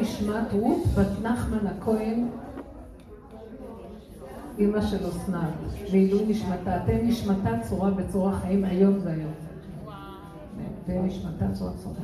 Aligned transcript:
נשמת 0.00 0.52
רות 0.52 0.86
בת 0.94 1.22
נחמן 1.22 1.66
הכהן, 1.66 2.28
אמא 4.58 4.80
של 4.80 5.08
אסנת, 5.08 5.52
לעילוי 5.88 6.26
נשמתה. 6.28 6.78
תן 6.86 6.98
נשמתה 7.02 7.50
צורה 7.68 7.90
בצורה 7.90 8.36
חיים, 8.36 8.64
היום 8.64 8.98
זה 8.98 9.10
היום. 9.12 9.32
תן 10.86 11.02
נשמתה 11.04 11.44
צורה 11.52 11.72
צורה. 11.72 11.96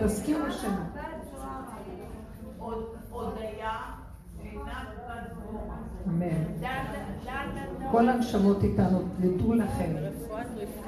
תזכירו. 0.00 0.44
אמן. 6.06 6.44
כל 7.90 8.08
הנשמות 8.08 8.64
איתנו, 8.64 8.98
תדעו 9.20 9.54
לכם 9.54 9.92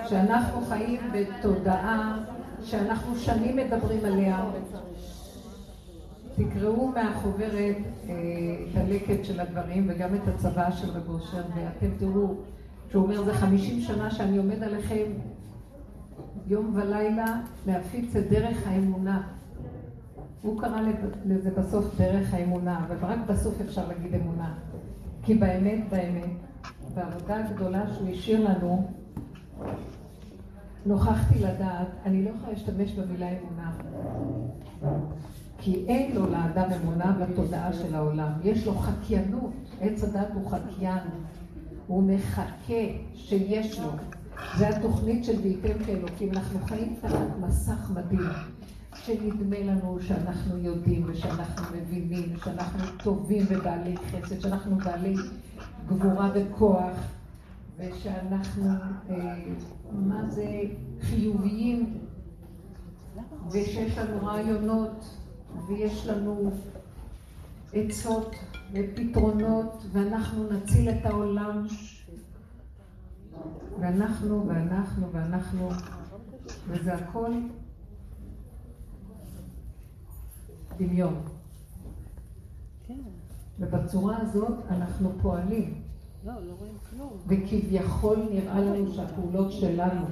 שאנחנו 0.08 0.60
חיים 0.66 1.00
בתודעה 1.12 2.18
שאנחנו 2.64 3.16
שנים 3.16 3.56
מדברים 3.56 4.04
עליה. 4.04 4.44
תקראו 6.38 6.88
מהחוברת 6.88 7.76
אה, 8.08 8.14
את 8.62 8.76
הלקט 8.76 9.24
של 9.24 9.40
הדברים 9.40 9.86
וגם 9.88 10.14
את 10.14 10.28
הצבא 10.28 10.70
של 10.70 10.90
רב 10.90 11.08
אושר 11.08 11.42
ואתם 11.54 11.86
תראו 11.98 12.34
שהוא 12.90 13.02
אומר 13.02 13.24
זה 13.24 13.34
חמישים 13.34 13.80
שנה 13.80 14.10
שאני 14.10 14.38
עומד 14.38 14.62
עליכם 14.62 15.04
יום 16.46 16.72
ולילה 16.74 17.40
להפיץ 17.66 18.16
את 18.16 18.28
דרך 18.28 18.66
האמונה. 18.66 19.22
הוא 20.42 20.60
קרא 20.60 20.80
לזה 21.24 21.50
בסוף 21.50 21.84
דרך 21.98 22.34
האמונה, 22.34 22.84
אבל 22.86 22.96
רק 23.00 23.18
בסוף 23.26 23.60
אפשר 23.60 23.88
להגיד 23.88 24.14
אמונה. 24.14 24.54
כי 25.22 25.34
באמת, 25.34 25.80
באמת, 25.90 26.30
בעבודה 26.94 27.44
הגדולה 27.44 27.84
שהוא 27.94 28.08
השאיר 28.08 28.48
לנו, 28.50 28.90
נוכחתי 30.86 31.38
לדעת, 31.38 31.88
אני 32.06 32.24
לא 32.24 32.30
יכולה 32.30 32.52
להשתמש 32.52 32.92
במילה 32.92 33.28
אמונה. 33.28 33.72
כי 35.58 35.84
אין 35.88 36.16
לו 36.16 36.30
לאדם 36.30 36.70
אמונה 36.82 37.12
בתודעה 37.12 37.72
של 37.72 37.94
העולם. 37.94 38.32
יש 38.44 38.66
לו 38.66 38.74
חקיינות, 38.74 39.52
עץ 39.80 40.04
הדת 40.04 40.28
הוא 40.34 40.50
חקיין. 40.50 41.02
הוא 41.86 42.02
מחכה 42.02 42.82
שיש 43.14 43.80
לו. 43.80 43.88
זה 44.58 44.68
התוכנית 44.68 45.24
של 45.24 45.40
וייתם 45.42 45.84
כאלוקים. 45.86 46.30
אנחנו 46.32 46.58
חיים 46.66 46.96
תחת 47.00 47.26
מסך 47.40 47.90
מדהים. 47.94 48.30
שנדמה 48.94 49.58
לנו 49.58 49.98
שאנחנו 50.00 50.58
יודעים 50.58 51.04
ושאנחנו 51.06 51.76
מבינים, 51.76 52.36
שאנחנו 52.44 52.84
טובים 53.02 53.46
ובעלי 53.48 53.96
חסד, 53.96 54.40
שאנחנו 54.40 54.76
בעלי 54.76 55.14
גבורה 55.86 56.30
וכוח, 56.34 56.96
ושאנחנו, 57.78 58.70
אה, 59.10 59.34
מה 59.92 60.22
זה, 60.28 60.60
חיוביים, 61.00 61.98
ושיש 63.50 63.98
לנו 63.98 64.26
רעיונות, 64.26 65.17
ויש 65.66 66.06
לנו 66.06 66.50
עצות 67.72 68.34
ופתרונות, 68.72 69.84
ואנחנו 69.92 70.52
נציל 70.52 70.90
את 70.90 71.06
העולם. 71.06 71.66
ואנחנו, 73.80 74.48
ואנחנו, 74.48 75.12
ואנחנו, 75.12 75.68
וזה 76.68 76.94
הכל 76.94 77.32
דמיון. 80.78 81.22
ובצורה 83.58 84.18
הזאת 84.20 84.54
אנחנו 84.70 85.10
פועלים. 85.22 85.82
לא, 86.24 86.32
לא 86.32 86.52
רואים 86.58 86.74
כלום. 86.90 87.12
וכביכול 87.26 88.28
נראה 88.30 88.60
לנו 88.60 88.92
שהפעולות 88.94 89.52
שלנו, 89.52 90.06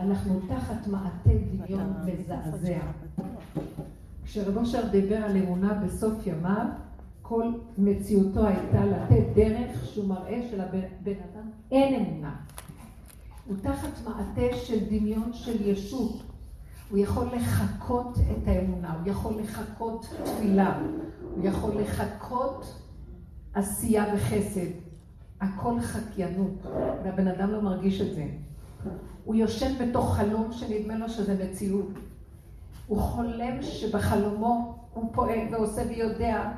אנחנו 0.00 0.40
תחת 0.48 0.86
מעטה 0.86 1.30
דמיון 1.50 1.92
מזעזע. 2.06 2.80
כשרב 4.24 4.56
אושר 4.56 4.88
דיבר 4.90 5.16
על 5.16 5.36
אמונה 5.36 5.74
בסוף 5.74 6.26
ימיו, 6.26 6.66
כל 7.22 7.52
מציאותו 7.78 8.46
הייתה 8.46 8.84
לתת 8.84 9.24
דרך 9.34 9.86
שהוא 9.86 10.08
מראה 10.08 10.40
שלבן 10.50 10.80
אדם 11.04 11.50
אין 11.70 11.94
אמונה. 11.94 12.36
הוא 13.46 13.56
תחת 13.62 13.88
מעטה 14.04 14.56
של 14.56 14.78
דמיון 14.90 15.32
של 15.32 15.68
ישות. 15.68 16.22
הוא 16.90 16.98
יכול 16.98 17.26
לחקות 17.36 18.18
את 18.18 18.48
האמונה, 18.48 18.92
הוא 18.92 19.12
יכול 19.12 19.34
לחקות 19.40 20.06
תפילה, 20.24 20.80
הוא 21.36 21.44
יכול 21.44 21.80
לחקות 21.80 22.80
עשייה 23.54 24.04
וחסד. 24.14 24.70
הכל 25.40 25.80
חקיינות, 25.80 26.66
והבן 27.04 27.28
אדם 27.28 27.50
לא 27.50 27.62
מרגיש 27.62 28.00
את 28.00 28.14
זה. 28.14 28.26
הוא 29.24 29.34
יושן 29.34 29.72
בתוך 29.78 30.16
חלום 30.16 30.52
שנדמה 30.52 30.98
לו 30.98 31.08
שזה 31.08 31.44
מציאות. 31.44 31.88
הוא 32.86 32.98
חולם 32.98 33.62
שבחלומו 33.62 34.78
הוא 34.92 35.10
פועל 35.14 35.38
ועושה 35.50 35.82
ויודע, 35.88 36.52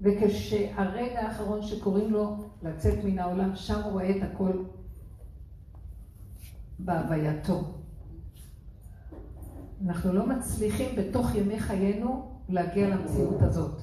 וכשהרגע 0.00 1.20
האחרון 1.20 1.62
שקוראים 1.62 2.12
לו 2.12 2.36
לצאת 2.62 3.04
מן 3.04 3.18
העולם, 3.18 3.56
שם 3.56 3.80
הוא 3.82 3.92
רואה 3.92 4.10
את 4.10 4.22
הכל 4.22 4.64
בהווייתו. 6.78 7.64
אנחנו 9.86 10.12
לא 10.12 10.26
מצליחים 10.26 10.96
בתוך 10.96 11.34
ימי 11.34 11.60
חיינו 11.60 12.28
להגיע 12.48 12.88
למציאות 12.88 13.42
הזאת. 13.42 13.80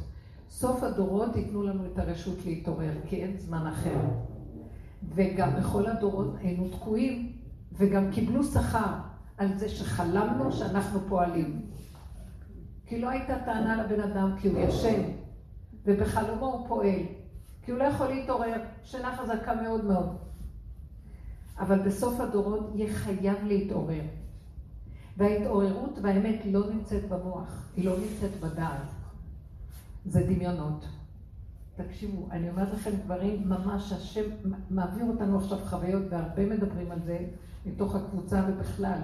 סוף 0.50 0.83
הדורות 0.83 1.35
ייתנו 1.35 1.63
לנו 1.63 1.85
את 1.85 2.00
הרשות 2.00 2.45
להתעורר, 2.45 2.94
כי 3.06 3.16
אין 3.16 3.38
זמן 3.38 3.68
אחר. 3.68 4.00
וגם 5.16 5.56
בכל 5.59 5.88
הדורות 5.88 6.35
היינו 6.39 6.69
תקועים, 6.69 7.31
וגם 7.73 8.12
קיבלו 8.12 8.44
שכר 8.44 8.94
על 9.41 9.57
זה 9.57 9.69
שחלמנו 9.69 10.52
שאנחנו 10.52 11.00
פועלים. 11.09 11.62
כי 12.85 13.02
לא 13.02 13.09
הייתה 13.09 13.35
טענה 13.46 13.84
לבן 13.84 14.00
אדם, 14.02 14.35
כי 14.41 14.47
הוא 14.47 14.59
ישן, 14.59 15.02
ובחלומו 15.85 16.46
הוא 16.46 16.68
פועל. 16.68 17.00
כי 17.62 17.72
הוא 17.72 17.80
לא 17.80 17.84
יכול 17.84 18.07
להתעורר, 18.07 18.62
שינה 18.84 19.18
חזקה 19.18 19.56
מאוד 19.56 19.85
מאוד. 19.85 20.18
אבל 21.59 21.80
בסוף 21.80 22.19
הדורות 22.19 22.72
יהיה 22.75 22.94
חייב 22.94 23.38
להתעורר. 23.44 24.03
וההתעוררות 25.18 26.00
והאמת 26.01 26.41
לא 26.46 26.69
נמצאת 26.69 27.09
במוח, 27.09 27.69
היא 27.75 27.85
לא 27.85 27.96
נמצאת 27.97 28.40
בדעת. 28.40 28.91
זה 30.06 30.24
דמיונות. 30.24 30.85
תקשיבו, 31.75 32.28
אני 32.31 32.50
אומרת 32.50 32.74
לכם 32.74 32.91
דברים 33.06 33.50
ממש, 33.50 33.91
השם 33.91 34.30
מעביר 34.69 35.06
אותנו 35.06 35.38
עכשיו 35.38 35.57
חוויות, 35.57 36.03
והרבה 36.09 36.46
מדברים 36.46 36.91
על 36.91 37.00
זה, 37.06 37.19
מתוך 37.66 37.96
הקבוצה 37.96 38.44
ובכלל. 38.47 39.00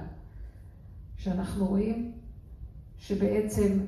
שאנחנו 1.17 1.65
רואים 1.65 2.11
שבעצם 2.97 3.79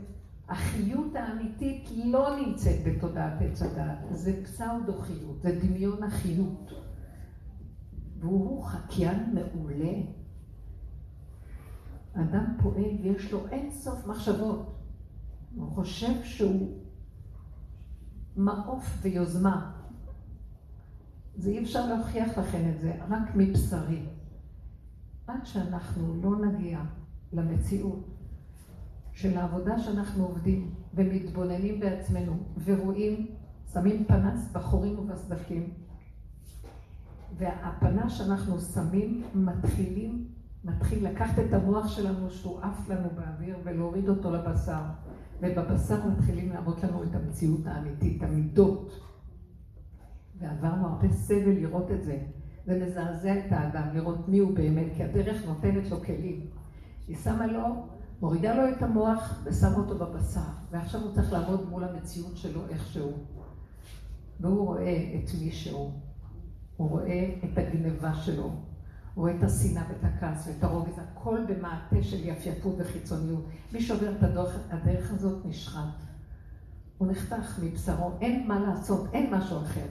החיות 0.48 1.16
האמיתית 1.16 1.90
לא 2.06 2.36
נמצאת 2.40 2.84
בתודעת 2.86 3.42
עץ 3.42 3.62
הדעת, 3.62 3.98
זה 4.12 4.44
פסאודו-חיות, 4.44 5.42
זה 5.42 5.60
דמיון 5.62 6.04
החיות. 6.04 6.72
והוא 8.20 8.64
חקיין 8.64 9.34
מעולה. 9.34 9.94
אדם 12.14 12.58
פועל 12.62 12.98
ויש 13.02 13.32
לו 13.32 13.48
אין 13.48 13.72
סוף 13.72 14.08
מחשבות. 14.08 14.76
הוא 15.56 15.72
חושב 15.72 16.24
שהוא 16.24 16.78
מעוף 18.36 18.86
ויוזמה. 19.02 19.72
זה 21.36 21.50
אי 21.50 21.64
אפשר 21.64 21.86
להוכיח 21.86 22.38
לכם 22.38 22.70
את 22.70 22.80
זה, 22.80 22.94
רק 23.10 23.36
מבשרי. 23.36 24.06
עד 25.28 25.46
שאנחנו 25.46 26.22
לא 26.22 26.46
נגיע 26.46 26.80
למציאות 27.34 28.08
של 29.12 29.38
העבודה 29.38 29.80
שאנחנו 29.80 30.26
עובדים 30.26 30.72
ומתבוננים 30.94 31.80
בעצמנו 31.80 32.38
ורואים, 32.66 33.28
שמים 33.74 34.06
פנס 34.06 34.52
בחורים 34.52 35.00
ובסדקים 35.00 35.74
והפנס 37.38 38.14
שאנחנו 38.14 38.60
שמים 38.60 39.24
מתחילים, 39.36 40.28
מתחיל 40.64 41.08
לקחת 41.08 41.40
את 41.40 41.54
המוח 41.54 41.88
שלנו 41.88 42.30
שהוא 42.30 42.60
עף 42.62 42.90
לנו 42.90 43.10
באוויר 43.16 43.58
ולהוריד 43.64 44.10
אותו 44.10 44.32
לבשר 44.32 44.82
ובבשר 45.42 46.08
מתחילים 46.08 46.50
להראות 46.50 46.84
לנו 46.84 47.04
את 47.04 47.16
המציאות 47.16 47.68
האמיתית, 47.68 48.24
המידות. 48.24 48.92
ועברנו 50.40 50.88
הרבה 50.88 51.10
סבל 51.10 51.52
לראות 51.52 51.92
את 51.92 52.04
זה 52.04 52.18
זה 52.66 52.86
מזעזע 52.86 53.40
את 53.40 53.52
האדם 53.52 53.88
לראות 53.94 54.30
מי 54.30 54.38
הוא 54.38 54.56
באמת 54.56 54.88
כי 54.96 55.04
הדרך 55.04 55.46
נותנת 55.46 55.92
לו 55.92 56.04
כלים 56.04 56.46
היא 57.10 57.18
שמה 57.18 57.48
לו, 57.48 57.88
מורידה 58.22 58.54
לו 58.54 58.70
את 58.70 58.82
המוח 58.82 59.42
ושמה 59.44 59.76
אותו 59.76 59.96
בבשר. 59.96 60.40
ועכשיו 60.72 61.02
הוא 61.02 61.12
צריך 61.14 61.34
לעמוד 61.34 61.70
מול 61.70 61.84
המציאות 61.84 62.38
שלו 62.38 62.62
איכשהו. 62.70 63.12
והוא 64.40 64.68
רואה 64.68 65.14
את 65.16 65.30
מי 65.42 65.52
שהוא. 65.52 65.92
הוא 66.78 66.90
רואה 66.90 67.36
את 67.44 67.58
הגניבה 67.58 68.14
שלו. 68.14 68.44
הוא 68.44 68.54
רואה 69.16 69.38
את 69.38 69.44
השנאה 69.44 69.84
ואת 69.90 70.04
הכעס 70.04 70.48
ואת 70.48 70.64
הרוגז, 70.64 71.00
הכל 71.00 71.40
במעטה 71.48 72.04
של 72.04 72.28
יפייפות 72.28 72.76
וחיצוניות. 72.78 73.46
מי 73.74 73.82
שעובר 73.82 74.12
את 74.18 74.24
הדרך, 74.24 74.60
הדרך 74.70 75.14
הזאת 75.14 75.46
נשחט. 75.46 76.04
הוא 76.98 77.12
נחתך 77.12 77.60
מבשרו, 77.64 78.12
אין 78.22 78.48
מה 78.48 78.60
לעשות, 78.60 79.08
אין 79.14 79.34
משהו 79.34 79.58
אחר. 79.58 79.86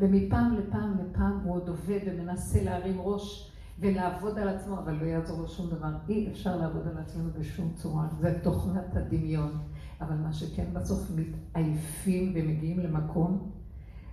ומפעם 0.00 0.56
לפעם 0.56 0.98
לפעם 0.98 1.40
הוא 1.44 1.54
עוד 1.54 1.68
עובד 1.68 2.00
ומנסה 2.06 2.64
להרים 2.64 3.00
ראש 3.00 3.49
ולעבוד 3.80 4.38
על 4.38 4.48
עצמו, 4.48 4.78
אבל 4.78 4.92
לא 4.92 5.04
יעזור 5.04 5.40
לו 5.40 5.48
שום 5.48 5.70
דבר. 5.70 5.92
אי 6.08 6.28
אפשר 6.30 6.56
לעבוד 6.56 6.88
על 6.88 6.98
עצמנו 6.98 7.30
בשום 7.38 7.72
צורה. 7.74 8.08
זה 8.20 8.38
תוכנת 8.42 8.96
הדמיון. 8.96 9.58
אבל 10.00 10.16
מה 10.16 10.32
שכן 10.32 10.66
בסוף 10.72 11.10
מתעייפים 11.10 12.32
ומגיעים 12.34 12.78
למקום 12.78 13.50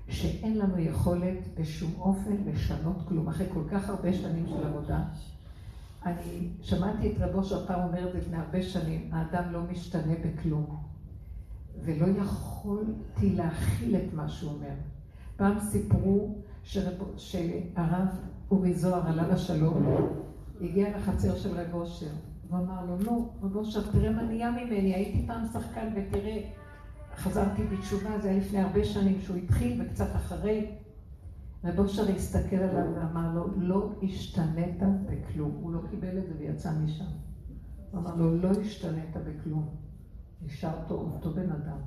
שאין 0.07 0.57
לנו 0.57 0.79
יכולת 0.79 1.37
בשום 1.59 1.91
אופן 1.99 2.35
לשנות 2.45 3.07
כלום. 3.07 3.27
אחרי 3.27 3.47
כל 3.53 3.63
כך 3.71 3.89
הרבה 3.89 4.13
שנים 4.13 4.47
של 4.47 4.67
עבודה, 4.67 5.03
אני 6.05 6.49
שמעתי 6.61 7.11
את 7.11 7.17
רבו 7.19 7.43
שפעם 7.43 7.79
אומר 7.87 8.07
את 8.07 8.13
זה 8.13 8.17
לפני 8.17 8.37
הרבה 8.37 8.63
שנים, 8.63 9.09
האדם 9.13 9.51
לא 9.51 9.61
משתנה 9.71 10.13
בכלום. 10.25 10.77
ולא 11.85 12.07
יכולתי 12.07 13.35
להכיל 13.35 13.95
את 13.95 14.13
מה 14.13 14.29
שהוא 14.29 14.51
אומר. 14.51 14.73
פעם 15.35 15.59
סיפרו 15.59 16.35
שרב, 16.63 16.93
שהרב 17.17 18.07
אורי 18.51 18.73
זוהר, 18.73 19.07
עליו 19.07 19.31
השלום, 19.31 19.85
הגיע 20.61 20.97
לחצר 20.97 21.35
של 21.35 21.59
רב 21.59 21.73
אושר. 21.73 22.09
הוא 22.49 22.59
אמר 22.59 22.85
לו, 22.85 22.97
נו, 22.97 23.29
רב 23.41 23.55
אושר, 23.55 23.91
תראה 23.91 24.09
מה 24.09 24.21
נהיה 24.21 24.51
ממני, 24.51 24.93
הייתי 24.93 25.27
פעם 25.27 25.45
שחקן 25.53 25.87
ותראה, 25.95 26.41
חזרתי 27.15 27.63
בתשובה, 27.63 28.19
זה 28.19 28.29
היה 28.29 28.37
לפני 28.37 28.59
הרבה 28.59 28.85
שנים 28.85 29.21
שהוא 29.21 29.37
התחיל 29.37 29.81
וקצת 29.81 30.15
אחרי. 30.15 30.71
רב 31.63 31.79
אושר 31.79 32.09
הסתכל 32.15 32.55
עליו 32.55 32.85
ואמר 32.95 33.35
לו, 33.35 33.47
לא 33.57 33.91
השתנית 34.03 34.79
בכלום. 35.05 35.51
הוא 35.61 35.73
לא 35.73 35.79
קיבל 35.89 36.17
את 36.17 36.27
זה 36.27 36.33
ויצא 36.39 36.71
משם. 36.83 37.05
הוא 37.91 37.99
אמר 37.99 38.15
לו, 38.15 38.37
לא 38.37 38.49
השתנית 38.51 39.15
בכלום. 39.15 39.75
נשארת 40.45 40.91
אותו 40.91 41.33
בן 41.33 41.51
אדם. 41.51 41.77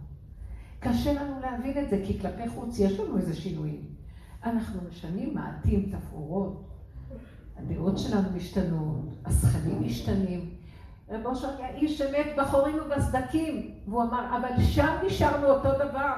קשה 0.78 1.12
לנו 1.12 1.40
להבין 1.40 1.84
את 1.84 1.90
זה, 1.90 2.02
כי 2.06 2.18
כלפי 2.18 2.48
חוץ 2.48 2.78
יש 2.78 3.00
לנו 3.00 3.16
איזה 3.16 3.34
שינויים. 3.34 3.89
אנחנו 4.44 4.80
משנים, 4.88 5.34
מעטים 5.34 5.92
תפאורות, 5.92 6.68
הדעות 7.56 7.98
שלנו 7.98 8.30
משתנות, 8.36 9.04
הסכנים 9.24 9.82
משתנים. 9.82 10.50
רב 11.08 11.26
אושר 11.26 11.48
היה 11.48 11.68
איש 11.68 11.98
שמת 11.98 12.26
בחורים 12.38 12.76
ובסדקים, 12.86 13.74
והוא 13.88 14.02
אמר, 14.02 14.36
אבל 14.36 14.62
שם 14.62 14.96
נשארנו 15.06 15.46
אותו 15.46 15.68
דבר. 15.74 16.12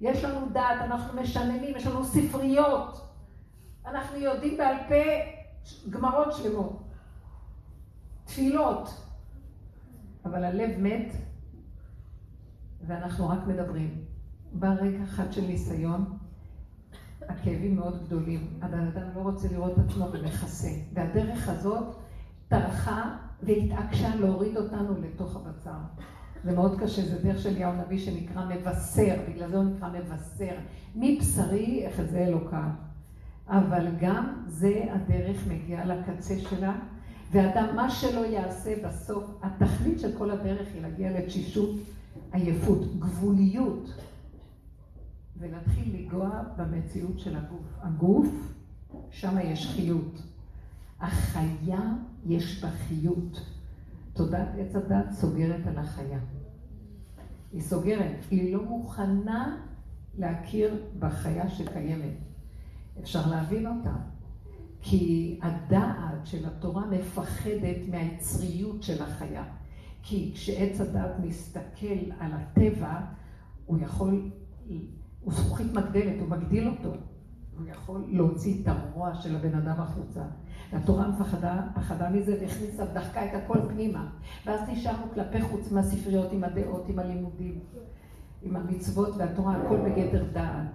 יש 0.00 0.24
לנו 0.24 0.48
דעת, 0.52 0.80
אנחנו 0.80 1.20
משננים, 1.20 1.76
יש 1.76 1.86
לנו 1.86 2.04
ספריות, 2.04 3.08
אנחנו 3.86 4.16
יודעים 4.16 4.58
בעל 4.58 4.76
פה 4.88 5.04
גמרות 5.90 6.32
שלמות, 6.32 6.82
תפילות, 8.24 9.06
אבל 10.24 10.44
הלב 10.44 10.70
מת 10.78 11.14
ואנחנו 12.86 13.28
רק 13.28 13.38
מדברים. 13.46 14.04
בא 14.52 14.68
רגע 14.68 15.04
אחד 15.04 15.32
של 15.32 15.40
ניסיון, 15.40 16.18
הכאבים 17.28 17.76
מאוד 17.76 18.06
גדולים. 18.06 18.46
הבן 18.62 18.86
אדם 18.86 19.06
לא 19.14 19.20
רוצה 19.20 19.48
לראות 19.52 19.72
את 19.72 19.84
עצמו 19.88 20.06
ומכסה. 20.12 20.70
והדרך 20.94 21.48
הזאת 21.48 21.94
טרחה 22.48 23.16
והתעקשה 23.42 24.16
להוריד 24.16 24.56
אותנו 24.56 24.94
לתוך 25.02 25.36
הבצר. 25.36 25.78
זה 26.44 26.52
מאוד 26.52 26.80
קשה, 26.80 27.02
זה 27.02 27.22
דרך 27.22 27.42
של 27.42 27.48
אליהו 27.48 27.72
נביא 27.72 27.98
שנקרא 27.98 28.44
מבשר, 28.44 29.16
בגלל 29.28 29.50
זה 29.50 29.56
הוא 29.56 29.64
נקרא 29.64 29.88
מבשר. 29.88 30.54
מבשרי 30.96 31.88
אחזה 31.88 32.18
אלוקה. 32.18 32.70
אבל 33.48 33.86
גם 34.00 34.34
זה 34.46 34.84
הדרך 34.90 35.46
מגיעה 35.48 35.84
לקצה 35.84 36.34
שלה, 36.38 36.74
ואדם, 37.32 37.76
מה 37.76 37.90
שלא 37.90 38.20
יעשה 38.26 38.74
בסוף, 38.86 39.24
התכלית 39.42 40.00
של 40.00 40.18
כל 40.18 40.30
הדרך 40.30 40.68
היא 40.74 40.82
להגיע 40.82 41.18
לתשישות, 41.18 41.70
עייפות, 42.32 42.98
גבוליות. 42.98 43.94
ולהתחיל 45.36 45.96
לנגוע 45.96 46.42
במציאות 46.56 47.18
של 47.18 47.36
הגוף. 47.36 47.78
הגוף, 47.82 48.54
שם 49.10 49.36
יש 49.44 49.66
חיות. 49.66 50.22
החיה, 51.00 51.80
יש 52.26 52.64
בה 52.64 52.70
חיות. 52.70 53.46
תודעת 54.12 54.48
עץ 54.58 54.76
הדת 54.76 55.10
סוגרת 55.10 55.66
על 55.66 55.78
החיה. 55.78 56.18
היא 57.52 57.60
סוגרת, 57.60 58.16
היא 58.30 58.54
לא 58.54 58.64
מוכנה 58.64 59.56
להכיר 60.18 60.84
בחיה 60.98 61.50
שקיימת. 61.50 62.16
אפשר 63.00 63.30
להבין 63.30 63.66
אותה, 63.66 63.94
כי 64.80 65.38
הדעת 65.42 66.26
של 66.26 66.46
התורה 66.46 66.86
מפחדת 66.86 67.88
מהיצריות 67.90 68.82
של 68.82 69.02
החיה. 69.02 69.44
כי 70.02 70.30
כשעץ 70.34 70.80
הדת 70.80 71.10
מסתכל 71.22 72.10
על 72.18 72.32
הטבע, 72.32 73.00
הוא 73.66 73.78
יכול 73.78 74.30
הוא 75.24 75.34
זכוכית 75.34 75.72
מגדלת, 75.72 76.20
הוא 76.20 76.28
מגדיל 76.28 76.68
אותו. 76.68 76.90
הוא 77.58 77.66
יכול 77.66 78.04
להוציא 78.08 78.62
את 78.62 78.68
הרוע 78.68 79.14
של 79.14 79.36
הבן 79.36 79.54
אדם 79.54 79.80
החוצה. 79.80 80.22
והתורה 80.72 81.08
מפחדה, 81.08 81.60
פחדה 81.74 82.10
מזה 82.10 82.38
והכניסה, 82.40 82.84
דחקה 82.84 83.24
את 83.24 83.30
הכל 83.34 83.58
פנימה. 83.68 84.10
ואז 84.46 84.60
נשארנו 84.68 85.10
כלפי 85.14 85.42
חוץ 85.42 85.72
מהספריות, 85.72 86.32
עם 86.32 86.44
הדעות, 86.44 86.88
עם 86.88 86.98
הלימודים, 86.98 87.60
עם 88.42 88.56
המצוות 88.56 89.14
והתורה, 89.16 89.56
הכל 89.56 89.76
בגדר 89.76 90.24
דעת. 90.32 90.68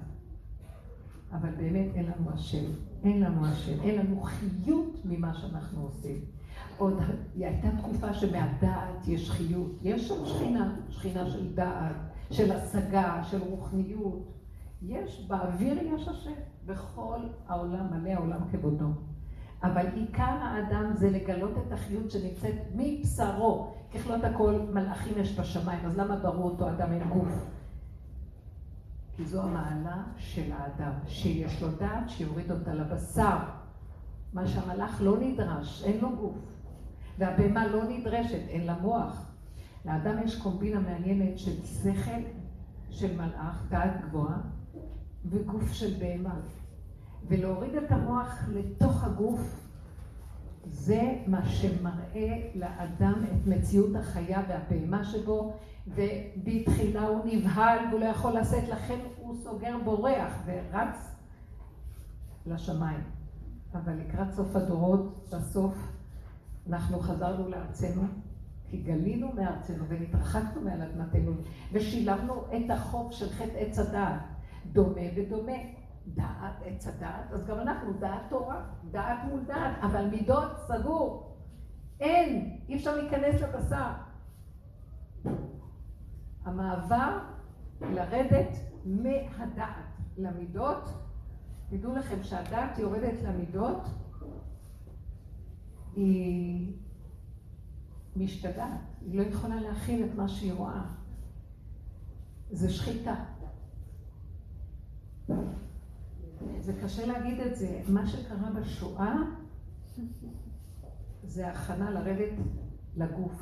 אבל 1.31 1.49
באמת 1.57 1.95
אין 1.95 2.05
לנו 2.05 2.31
השם, 2.33 2.65
אין 3.03 3.21
לנו 3.21 3.45
השם, 3.45 3.81
אין 3.81 3.95
לנו 3.99 4.21
חיות 4.21 4.97
ממה 5.05 5.33
שאנחנו 5.33 5.81
עושים. 5.81 6.21
עוד 6.77 6.99
הייתה 7.35 7.67
תקופה 7.77 8.13
שמהדעת 8.13 9.07
יש 9.07 9.31
חיות, 9.31 9.71
יש 9.81 10.07
שם 10.07 10.25
שכינה, 10.25 10.75
שכינה 10.89 11.29
של 11.29 11.53
דעת, 11.53 11.95
של 12.31 12.51
השגה, 12.51 13.23
של 13.23 13.41
רוחניות. 13.41 14.36
יש, 14.81 15.27
באוויר 15.27 15.77
יש 15.93 16.07
השם, 16.07 16.33
בכל 16.65 17.19
העולם 17.47 17.93
מלא 17.93 18.09
העולם 18.09 18.39
כבודו. 18.51 18.87
אבל 19.63 19.87
עיקר 19.93 20.23
האדם 20.23 20.91
זה 20.93 21.09
לגלות 21.09 21.51
את 21.67 21.71
החיות 21.71 22.11
שנמצאת 22.11 22.55
מבשרו. 22.75 23.73
ככלות 23.93 24.23
הכל 24.23 24.59
מלאכים 24.73 25.13
יש 25.17 25.39
בשמיים, 25.39 25.85
אז 25.85 25.97
למה 25.97 26.15
ברור 26.15 26.51
אותו 26.51 26.69
אדם 26.69 26.91
עם 26.91 27.09
גוף? 27.09 27.45
כי 29.15 29.25
זו 29.25 29.43
המעלה 29.43 30.03
של 30.17 30.51
האדם, 30.51 30.91
שיש 31.07 31.61
לו 31.63 31.67
דעת 31.79 32.09
שיוריד 32.09 32.51
אותה 32.51 32.73
לבשר. 32.73 33.37
מה 34.33 34.47
שהמלאך 34.47 35.01
לא 35.01 35.17
נדרש, 35.19 35.83
אין 35.83 36.01
לו 36.01 36.15
גוף. 36.15 36.37
והבהמה 37.17 37.67
לא 37.67 37.83
נדרשת, 37.83 38.47
אין 38.47 38.65
לה 38.65 38.75
מוח. 38.81 39.31
לאדם 39.85 40.23
יש 40.23 40.41
קומבינה 40.41 40.79
מעניינת 40.79 41.39
של 41.39 41.65
שכל 41.65 42.21
של 42.89 43.17
מלאך, 43.17 43.65
דעת 43.69 44.01
גבוהה, 44.01 44.37
וגוף 45.29 45.73
של 45.73 45.93
בהמה. 45.99 46.39
ולהוריד 47.27 47.75
את 47.75 47.91
המוח 47.91 48.49
לתוך 48.53 49.03
הגוף, 49.03 49.67
זה 50.65 51.15
מה 51.27 51.45
שמראה 51.45 52.49
לאדם 52.55 53.23
את 53.23 53.47
מציאות 53.47 53.95
החיה 53.95 54.41
והבהמה 54.47 55.05
שבו, 55.05 55.53
ובתחילה 55.87 57.07
הוא 57.07 57.19
נבהל 57.25 57.79
והוא 57.89 57.99
לא 57.99 58.05
יכול 58.05 58.37
לשאת, 58.37 58.69
לכן 58.69 58.99
הוא 59.17 59.35
סוגר 59.43 59.77
בורח 59.83 60.33
ורץ 60.45 61.15
לשמיים. 62.45 63.03
אבל 63.73 63.93
לקראת 63.93 64.33
סוף 64.33 64.55
הדורות, 64.55 65.25
בסוף 65.31 65.73
אנחנו 66.69 66.99
חזרנו 66.99 67.49
לארצנו, 67.49 68.03
כי 68.69 68.77
גלינו 68.77 69.33
מארצנו 69.33 69.83
ונתרחקנו 69.87 70.61
מעל 70.61 70.81
אדמתנו, 70.81 71.31
ושילמנו 71.71 72.33
את 72.33 72.71
החוב 72.71 73.11
של 73.11 73.29
חטא 73.29 73.57
עץ 73.57 73.79
הדעת. 73.79 74.36
דומה 74.71 75.01
ודומה. 75.15 75.57
דעת, 76.13 76.55
עץ 76.65 76.87
הדעת, 76.87 77.31
אז 77.31 77.45
גם 77.45 77.59
אנחנו 77.59 77.93
דעת 77.93 78.21
תורה, 78.29 78.65
דעת 78.91 79.19
מול 79.29 79.43
דעת, 79.45 79.75
אבל 79.81 80.07
מידות 80.09 80.51
סגור. 80.57 81.37
אין, 81.99 82.59
אי 82.69 82.75
אפשר 82.75 82.95
להיכנס 82.95 83.41
לבשר. 83.41 83.91
המעבר 86.43 87.19
לרדת 87.81 88.57
מהדעת 88.85 89.97
למידות, 90.17 90.89
תדעו 91.69 91.95
לכם 91.95 92.23
שהדעת 92.23 92.79
יורדת 92.79 93.21
למידות, 93.23 93.81
היא 95.95 96.73
משתגעת, 98.15 98.81
היא 99.01 99.17
לא 99.19 99.23
יכולה 99.23 99.55
להכיל 99.55 100.05
את 100.05 100.15
מה 100.15 100.27
שהיא 100.27 100.53
רואה. 100.53 100.81
זה 102.51 102.69
שחיטה. 102.69 103.15
זה 106.59 106.73
קשה 106.83 107.05
להגיד 107.05 107.39
את 107.39 107.55
זה. 107.55 107.81
מה 107.87 108.07
שקרה 108.07 108.51
בשואה 108.51 109.15
זה 111.23 111.47
הכנה 111.47 111.91
לרדת 111.91 112.33
לגוף, 112.95 113.41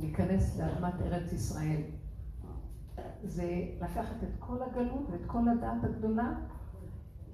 להיכנס 0.00 0.58
לאדמת 0.58 0.94
ארץ 1.00 1.32
ישראל. 1.32 1.80
זה 3.24 3.64
לקחת 3.80 4.22
את 4.22 4.28
כל 4.38 4.62
הגלות 4.62 5.10
ואת 5.10 5.26
כל 5.26 5.48
הדעת 5.48 5.84
הגדולה 5.84 6.34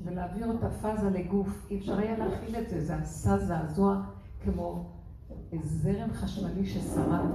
ולהעביר 0.04 0.46
אותה 0.46 0.70
פאזה 0.70 1.10
לגוף. 1.10 1.66
אי 1.70 1.78
אפשר 1.78 1.98
היה 1.98 2.18
להכיל 2.18 2.56
את 2.56 2.70
זה, 2.70 2.84
זה 2.84 2.96
עשה 2.96 3.38
זעזוע 3.38 4.02
כמו 4.44 4.90
זרם 5.62 6.12
חשמלי 6.12 6.66
ששרד. 6.66 7.26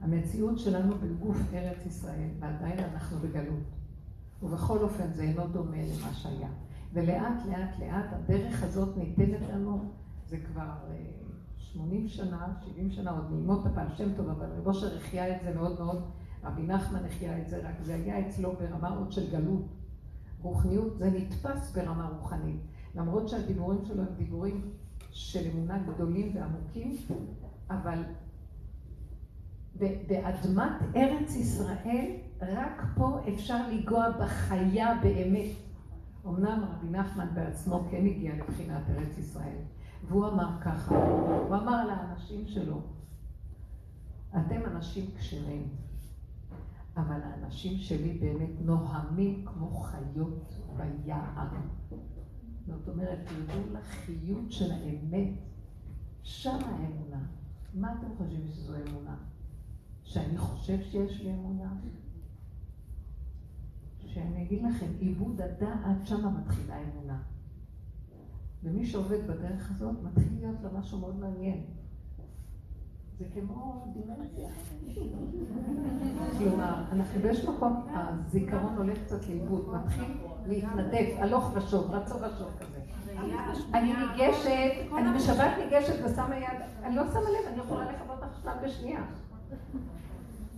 המציאות 0.00 0.58
שלנו 0.58 0.94
בגוף 0.98 1.36
ארץ 1.54 1.86
ישראל, 1.86 2.28
ועדיין 2.40 2.78
אנחנו 2.78 3.18
בגלות. 3.18 3.81
ובכל 4.42 4.78
אופן 4.78 5.12
זה 5.12 5.22
אינו 5.22 5.46
דומה 5.46 5.76
למה 5.76 6.14
שהיה. 6.14 6.48
ולאט 6.92 7.46
לאט 7.48 7.78
לאט 7.78 8.12
הדרך 8.12 8.62
הזאת 8.62 8.96
ניתנת 8.96 9.48
לנו, 9.52 9.92
זה 10.26 10.36
כבר 10.38 10.70
80 11.58 12.02
אה, 12.02 12.08
שנה, 12.08 12.54
70 12.66 12.90
שנה, 12.90 13.10
עוד 13.10 13.30
מימות 13.32 13.66
הפעם 13.66 13.88
שם 13.96 14.14
טוב, 14.16 14.28
אבל 14.28 14.46
רבו 14.58 14.70
אושר 14.70 14.96
החיה 14.96 15.36
את 15.36 15.42
זה 15.42 15.54
מאוד 15.54 15.80
מאוד, 15.80 16.02
רבי 16.44 16.62
נחמן 16.62 17.04
החיה 17.04 17.42
את 17.42 17.48
זה, 17.48 17.68
רק 17.68 17.74
זה 17.82 17.94
היה 17.94 18.28
אצלו 18.28 18.52
ברמה 18.52 18.88
עוד 18.88 19.12
של 19.12 19.30
גלות. 19.30 19.64
רוחניות 20.42 20.98
זה 20.98 21.10
נתפס 21.10 21.76
ברמה 21.76 22.08
רוחנית, 22.18 22.60
למרות 22.94 23.28
שהדיבורים 23.28 23.84
שלו 23.84 24.02
הם 24.02 24.14
דיבורים 24.18 24.70
של 25.10 25.50
אמונה 25.50 25.78
גדולים 25.78 26.36
ועמוקים, 26.36 26.96
אבל 27.70 28.02
באדמת 29.78 30.72
ארץ 30.96 31.36
ישראל, 31.36 32.16
רק 32.42 32.82
פה 32.94 33.18
אפשר 33.28 33.68
לנגוע 33.68 34.10
בחיה 34.10 34.98
באמת. 35.02 35.50
אמנם 36.26 36.64
רבי 36.64 36.90
נחמן 36.90 37.28
בעצמו 37.34 37.84
כן 37.90 38.06
הגיע 38.06 38.34
לבחינת 38.34 38.82
ארץ 38.90 39.18
ישראל, 39.18 39.58
והוא 40.08 40.28
אמר 40.28 40.60
ככה, 40.60 40.96
הוא 40.96 41.56
אמר 41.56 41.86
לאנשים 41.86 42.46
שלו, 42.46 42.80
אתם 44.30 44.60
אנשים 44.66 45.10
כשרים, 45.18 45.68
אבל 46.96 47.20
האנשים 47.22 47.78
שלי 47.78 48.18
באמת 48.18 48.60
נוהמים 48.60 49.44
כמו 49.44 49.70
חיות 49.70 50.54
ביער. 50.76 51.48
זאת 52.66 52.88
אומרת, 52.88 53.18
תרדו 53.24 53.74
לחיות 53.78 54.52
של 54.52 54.72
האמת, 54.72 55.30
שם 56.22 56.58
האמונה. 56.64 57.24
מה 57.74 57.92
אתם 57.92 58.06
חושבים 58.18 58.48
שזו 58.50 58.74
אמונה? 58.88 59.16
שאני 60.04 60.38
חושב 60.38 60.82
שיש 60.82 61.20
לי 61.20 61.34
אמונה? 61.34 61.72
שאני 64.14 64.42
אגיד 64.42 64.62
לכם, 64.62 64.86
עיבוד 64.98 65.40
הדעת, 65.40 65.96
שמה 66.06 66.30
מתחילה 66.30 66.74
אמונה. 66.82 67.18
ומי 68.62 68.86
שעובד 68.86 69.26
בדרך 69.26 69.70
הזאת, 69.70 69.96
מתחיל 70.02 70.32
להיות 70.40 70.56
לה 70.62 70.68
משהו 70.78 70.98
מאוד 70.98 71.20
מעניין. 71.20 71.60
זה 73.18 73.24
כמו 73.34 73.86
דימנציה. 73.92 74.48
כלומר, 76.38 76.84
אנחנו 76.92 77.20
באיזשהו 77.20 77.52
מקום, 77.52 77.86
הזיכרון 77.94 78.76
הולך 78.76 78.98
קצת 79.04 79.28
לאיבוד, 79.28 79.74
מתחיל 79.74 80.14
להתנדף, 80.46 81.08
הלוך 81.18 81.52
ושוב, 81.54 81.90
רצו 81.90 82.14
ושוב 82.14 82.50
כזה. 82.60 82.80
אני 83.74 83.92
ניגשת, 83.92 84.92
אני 84.98 85.18
בשבת 85.18 85.52
ניגשת 85.58 86.04
ושמה 86.04 86.36
יד, 86.36 86.60
אני 86.82 86.96
לא 86.96 87.02
שמה 87.12 87.20
לב, 87.20 87.52
אני 87.52 87.58
יכולה 87.58 87.92
לכבות 87.92 88.22
החשמל 88.22 88.52
בשנייה. 88.64 89.04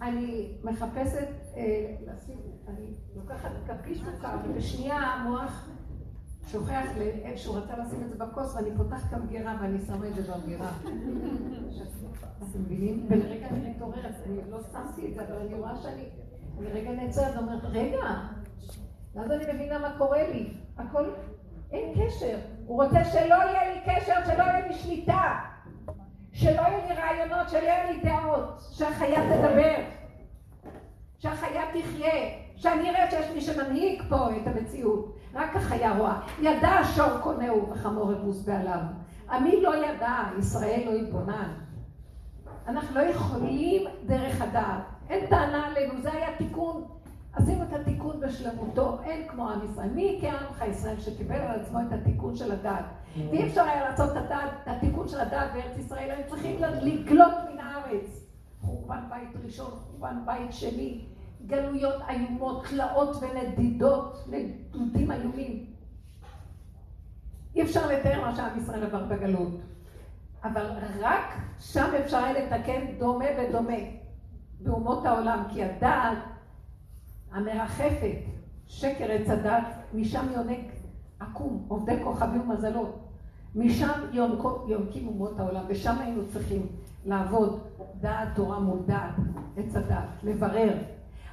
אני 0.02 0.52
מחפשת 0.64 1.28
אה, 1.56 1.94
אני 2.68 2.86
לוקחת 3.16 3.50
כפית 3.66 3.98
סוכר, 3.98 4.36
ובשנייה 4.44 4.96
המוח 4.96 5.68
שוכח 6.46 6.86
לאיפה 6.98 7.36
שהוא 7.36 7.56
רצה 7.56 7.76
לשים 7.76 8.02
את 8.02 8.10
זה 8.10 8.24
בכוס, 8.24 8.54
ואני 8.54 8.70
פותחת 8.76 9.08
את 9.08 9.12
המגירה 9.12 9.56
ואני 9.60 9.78
שמה 9.86 10.08
את 10.08 10.14
זה 10.14 10.32
במגירה. 10.32 10.72
אתם 12.38 12.60
מבינים? 12.60 13.06
ולרגע 13.10 13.46
אני 13.48 13.70
מתעוררת, 13.70 14.14
אני 14.26 14.50
לא 14.50 14.58
שמתי 14.72 15.08
את 15.08 15.14
זה, 15.14 15.22
אבל 15.22 15.36
אני 15.36 15.54
רואה 15.54 15.76
שאני, 15.76 16.08
אני 16.58 16.66
רגע 16.66 16.90
נעצרת 16.90 17.36
ואומרת, 17.36 17.64
רגע, 17.64 18.02
ואז 19.14 19.30
אני 19.30 19.52
מבינה 19.52 19.78
מה 19.78 19.98
קורה 19.98 20.28
לי. 20.28 20.54
הכל, 20.76 21.10
אין 21.72 21.94
קשר. 21.94 22.38
הוא 22.66 22.84
רוצה 22.84 23.04
שלא 23.04 23.34
יהיה 23.34 23.74
לי 23.74 23.80
קשר, 23.86 24.14
שלא 24.26 24.42
יהיה 24.42 24.68
לי 24.68 24.74
שליטה. 24.74 25.53
שלא 26.34 26.60
יהיו 26.60 26.78
לי 26.88 26.94
רעיונות, 26.94 27.48
שלא 27.50 27.58
יהיו 27.58 27.92
לי 27.92 28.00
דעות, 28.00 28.62
שהחיה 28.72 29.20
תדבר, 29.20 29.74
שהחיה 31.18 31.62
תחיה, 31.72 32.12
שאני 32.56 32.90
אראה 32.90 33.10
שיש 33.10 33.30
מי 33.34 33.40
שמנהיג 33.40 34.02
פה 34.08 34.16
את 34.36 34.46
המציאות. 34.46 35.16
רק 35.34 35.56
החיה 35.56 35.96
רואה. 35.96 36.20
ידע 36.40 36.78
שור 36.94 37.18
קונהו 37.22 37.70
וחמור 37.70 38.12
אבוס 38.12 38.44
בעליו. 38.44 38.80
עמי 39.30 39.62
לא 39.62 39.86
ידע, 39.86 40.16
ישראל 40.38 40.82
לא 40.86 40.92
התבונן. 40.92 41.54
אנחנו 42.68 42.94
לא 42.94 43.00
יכולים 43.00 43.82
דרך 44.06 44.42
הדעת. 44.42 44.82
אין 45.10 45.26
טענה 45.26 45.66
עלינו, 45.66 46.00
זה 46.02 46.12
היה 46.12 46.36
תיקון. 46.38 46.84
עשינו 47.36 47.62
את 47.62 47.72
התיקון 47.72 48.20
בשלמותו, 48.20 48.98
אין 49.04 49.28
כמו 49.28 49.50
עם 49.50 49.60
ישראל. 49.64 49.90
מי 49.90 50.18
כעמך 50.20 50.64
ישראל 50.70 51.00
שקיבל 51.00 51.36
על 51.36 51.60
עצמו 51.60 51.78
את 51.80 51.92
התיקון 51.92 52.36
של 52.36 52.52
הדעת? 52.52 52.84
ואי 53.16 53.46
אפשר 53.46 53.62
היה 53.62 53.90
לעשות 53.90 54.10
את 54.10 54.16
הדעת, 54.16 54.50
את 54.62 54.68
התיקון 54.68 55.08
של 55.08 55.20
הדעת 55.20 55.52
בארץ 55.52 55.78
ישראל, 55.78 56.10
היו 56.10 56.28
צריכים 56.28 56.62
לגלות 56.62 57.34
מן 57.52 57.58
הארץ. 57.58 58.24
חורבן 58.60 59.00
בית 59.10 59.44
ראשון, 59.44 59.70
חורבן 59.70 60.16
בית 60.26 60.52
שני, 60.52 61.04
גלויות 61.46 62.02
איומות, 62.08 62.66
תלאות 62.66 63.16
ונדידות, 63.20 64.28
נדודים 64.30 65.12
איומים. 65.12 65.66
אי 67.54 67.62
אפשר 67.62 67.86
לתאר 67.86 68.20
מה 68.20 68.36
שעם 68.36 68.58
ישראל 68.58 68.84
עבר 68.84 69.04
בגלות. 69.04 69.60
אבל 70.44 70.66
רק 71.00 71.24
שם 71.60 71.90
אפשר 72.04 72.16
היה 72.16 72.32
לתקן 72.32 72.98
דומה 72.98 73.24
ודומה 73.38 73.78
באומות 74.60 75.06
העולם, 75.06 75.42
כי 75.52 75.64
הדעת 75.64 76.18
המרחפת, 77.34 78.18
שקר 78.66 79.10
עץ 79.10 79.30
הדת, 79.30 79.66
משם 79.94 80.26
יונק 80.34 80.66
עקום, 81.20 81.64
עובדי 81.68 81.96
כוכבים 82.04 82.50
ומזלות. 82.50 83.08
משם 83.54 84.00
יונקים 84.66 85.08
אומות 85.08 85.40
העולם, 85.40 85.64
ושם 85.68 85.96
היינו 86.00 86.22
צריכים 86.32 86.66
לעבוד 87.04 87.60
דעת 88.00 88.28
תורה 88.34 88.60
מול 88.60 88.78
דעת, 88.86 89.14
עץ 89.56 89.76
הדת, 89.76 90.08
לברר. 90.22 90.76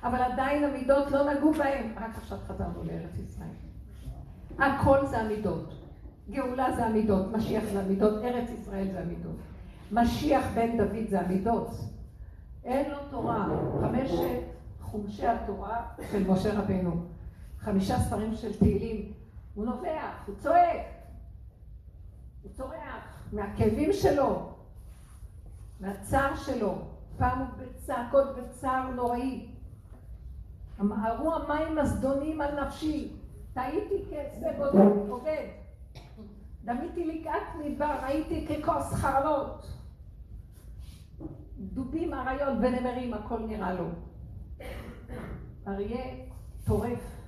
אבל 0.03 0.22
עדיין 0.22 0.63
המידות 0.63 1.12
לא 1.12 1.34
נגעו 1.34 1.53
בהם, 1.53 1.91
רק 1.96 2.17
עכשיו 2.17 2.38
חזרנו 2.48 2.84
לארץ 2.84 3.20
ישראל. 3.20 3.48
הכל 4.60 5.05
זה 5.05 5.17
המידות. 5.17 5.74
גאולה 6.29 6.75
זה 6.75 6.86
המידות, 6.86 7.31
משיח 7.31 7.63
זה 7.74 7.79
המידות, 7.79 8.24
ארץ 8.24 8.50
ישראל 8.50 8.88
זה 8.91 9.00
המידות. 9.00 9.36
משיח 9.91 10.46
בן 10.55 10.77
דוד 10.77 11.10
זה 11.10 11.22
המידות. 11.22 11.70
אין 12.63 12.91
לו 12.91 12.98
תורה. 13.12 13.48
חמשת 13.81 14.50
חומשי 14.81 15.27
התורה 15.27 15.88
של 16.11 16.27
משה 16.27 16.59
רבנו. 16.59 17.05
חמישה 17.59 18.00
ספרים 18.00 18.35
של 18.35 18.59
תהילים. 18.59 19.13
הוא 19.53 19.65
נובח, 19.65 20.23
הוא 20.27 20.35
צועק. 20.39 20.85
הוא 22.43 22.51
צורח 22.51 23.23
מהכאבים 23.31 23.93
שלו, 23.93 24.50
מהצער 25.79 26.35
שלו. 26.35 26.75
פעם 27.17 27.39
הוא 27.39 27.47
בצעקות 27.57 28.27
וצער 28.35 28.89
נוראי. 28.89 29.47
אמרו 30.79 31.33
המים 31.35 31.77
הזדונים 31.77 32.41
על 32.41 32.65
נפשי. 32.65 33.17
טעיתי 33.53 33.95
כעצה 34.09 34.47
בוגד. 35.07 35.47
דמיתי 36.65 37.05
לקעת 37.05 37.43
מדבר, 37.59 37.95
הייתי 38.03 38.47
ככוס 38.47 38.93
חרלות. 38.93 39.67
דובים, 41.59 42.13
אריות 42.13 42.57
ונמרים, 42.61 43.13
הכל 43.13 43.39
נראה 43.39 43.73
לו. 43.73 43.85
אריה 45.68 46.06
טורף. 46.65 47.22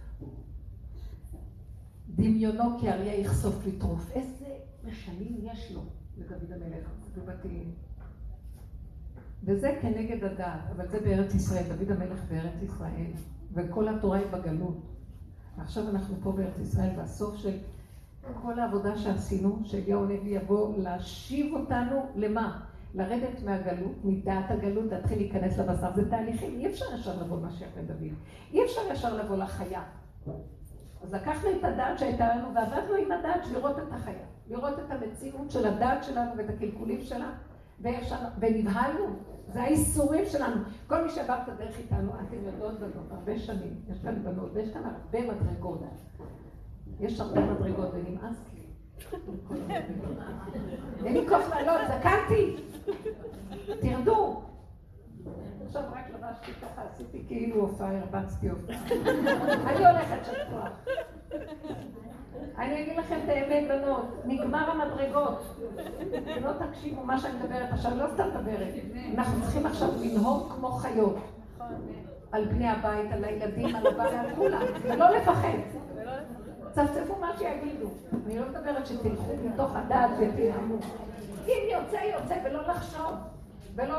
דמיונו 2.16 2.80
כאריה 2.82 3.20
יחשוף 3.20 3.66
לטרוף. 3.66 4.12
איזה 4.12 4.46
משלים 4.84 5.38
יש 5.42 5.72
לו 5.72 5.82
לדוד 6.18 6.52
המלך 6.52 6.88
בבתים. 7.18 7.72
וזה 9.44 9.78
כנגד 9.82 10.24
הדעת, 10.24 10.60
אבל 10.76 10.88
זה 10.88 11.00
בארץ 11.00 11.36
ישראל, 11.36 11.64
דוד 11.64 11.92
המלך 11.92 12.20
בארץ 12.30 12.62
ישראל, 12.62 13.12
וכל 13.54 13.88
התורה 13.88 14.18
היא 14.18 14.28
בגלות. 14.32 14.78
עכשיו 15.58 15.90
אנחנו 15.90 16.16
פה 16.24 16.32
בארץ 16.32 16.60
ישראל, 16.60 16.90
והסוף 16.98 17.36
של 17.36 17.58
כל 18.42 18.60
העבודה 18.60 18.98
שעשינו, 18.98 19.60
שאליהו 19.64 20.04
הנביא 20.04 20.40
יבוא 20.40 20.78
להשיב 20.78 21.54
אותנו 21.54 22.06
למה? 22.16 22.66
לרדת 22.94 23.44
מהגלות, 23.46 23.96
מדעת 24.04 24.52
הגלות, 24.52 24.92
להתחיל 24.92 25.18
להיכנס 25.18 25.58
לבשר. 25.58 25.94
זה 25.96 26.10
תהליכים, 26.10 26.60
אי 26.60 26.68
אפשר 26.68 26.86
ישר 26.96 27.22
לבוא 27.22 27.38
למשיח 27.38 27.70
בן 27.76 27.86
דוד. 27.86 28.14
אי 28.54 28.64
אפשר 28.64 28.82
ישר 28.92 29.18
לבוא 29.18 29.38
לחיה. 29.38 29.84
אז 31.04 31.14
לקחנו 31.14 31.50
את 31.52 31.64
הדעת 31.64 32.00
שהייתה 32.00 32.36
לנו 32.36 32.56
ועבדנו 32.56 32.96
עם 32.96 33.12
הדעת 33.12 33.48
לראות 33.54 33.80
את 33.80 33.94
החיה. 33.94 34.26
לראות 34.48 34.74
את 34.80 34.92
המציאות 34.92 35.52
של 35.52 35.68
הדעת 35.68 36.04
שלנו 36.04 36.32
ואת 36.38 36.50
הקלקולים 36.50 37.02
שלה, 37.02 37.32
ונבהלנו. 38.40 39.06
זה 39.48 39.62
האיסורים 39.62 40.26
שלנו. 40.26 40.62
כל 40.88 41.04
מי 41.04 41.10
שעבר 41.10 41.38
את 41.44 41.50
הדרך 41.50 41.78
איתנו, 41.78 42.12
אתם 42.28 42.36
יודעות 42.46 42.80
בנות, 42.80 43.12
הרבה 43.12 43.40
שנים, 43.40 43.74
יש 43.90 44.00
כאן 44.04 44.24
בנות, 44.24 44.50
ויש 44.54 44.74
כאן 44.74 44.82
הרבה 44.84 45.34
מדרגות. 45.34 45.84
יש 47.00 47.20
הרבה 47.20 47.42
מדרגות 47.42 47.90
ונמאס. 47.94 48.53
אין 51.06 51.14
לי 51.14 51.28
כוח 51.30 51.50
לעלות, 51.50 51.82
זקנתי. 51.88 52.56
תרדו. 53.82 54.42
עכשיו 55.66 55.84
רק 55.92 56.10
לבשתי 56.10 56.52
ככה, 56.52 56.82
עשיתי 56.94 57.24
כאילו 57.28 57.56
הופעה, 57.62 57.98
הרבצתי 57.98 58.50
הופעה. 58.50 58.78
אני 59.68 59.86
הולכת 59.86 60.26
שטוח. 60.26 60.70
אני 62.58 62.82
אגיד 62.84 62.98
לכם 62.98 63.20
את 63.24 63.30
האמת, 63.30 63.68
בנות, 63.70 64.22
נגמר 64.26 64.72
המדרגות. 64.72 65.56
לא 66.42 66.52
תקשיבו 66.66 67.04
מה 67.04 67.20
שאני 67.20 67.34
מדברת 67.40 67.72
עכשיו, 67.72 67.92
לא 67.98 68.08
סתם 68.14 68.28
מדברת. 68.28 68.74
אנחנו 69.14 69.42
צריכים 69.42 69.66
עכשיו 69.66 69.90
לנהוג 70.02 70.54
כמו 70.54 70.72
חיות. 70.72 71.18
על 72.32 72.46
בני 72.46 72.70
הבית, 72.70 73.12
על 73.12 73.24
הילדים, 73.24 73.76
על 73.76 73.88
הבעל, 73.88 74.16
על 74.16 74.36
כולם, 74.36 74.62
ולא 74.84 75.10
לפחד. 75.10 75.58
צפצפו 76.74 77.16
מה 77.20 77.38
שיגידו. 77.38 77.90
אני 78.26 78.40
לא 78.40 78.50
מדברת 78.50 78.88
שתלכו 78.88 79.34
מתוך 79.46 79.76
הדעת 79.76 80.10
ותנאמו. 80.20 80.76
אם 81.48 81.64
יוצא, 81.72 81.96
יוצא, 81.96 82.36
ולא 82.46 82.68
לחשוב. 82.68 83.14
ולא... 83.76 83.98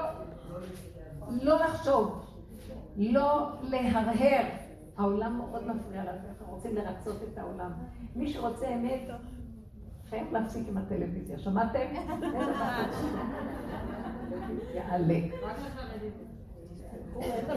לא 1.43 1.59
לחשוב. 1.59 2.25
לא 2.97 3.49
להרהר. 3.62 4.45
העולם 4.97 5.37
מאוד 5.37 5.66
מפריע 5.66 6.02
לנו, 6.02 6.19
אנחנו 6.28 6.54
רוצים 6.54 6.75
לרצות 6.76 7.16
את 7.33 7.38
העולם. 7.38 7.73
מי 8.16 8.33
שרוצה 8.33 8.69
אמת, 8.69 9.00
חייב 10.11 10.33
להפסיק 10.33 10.69
עם 10.69 10.78
הטלוויזיה. 10.78 11.38
שמעתם? 11.38 11.78
יעלה. 14.75 15.21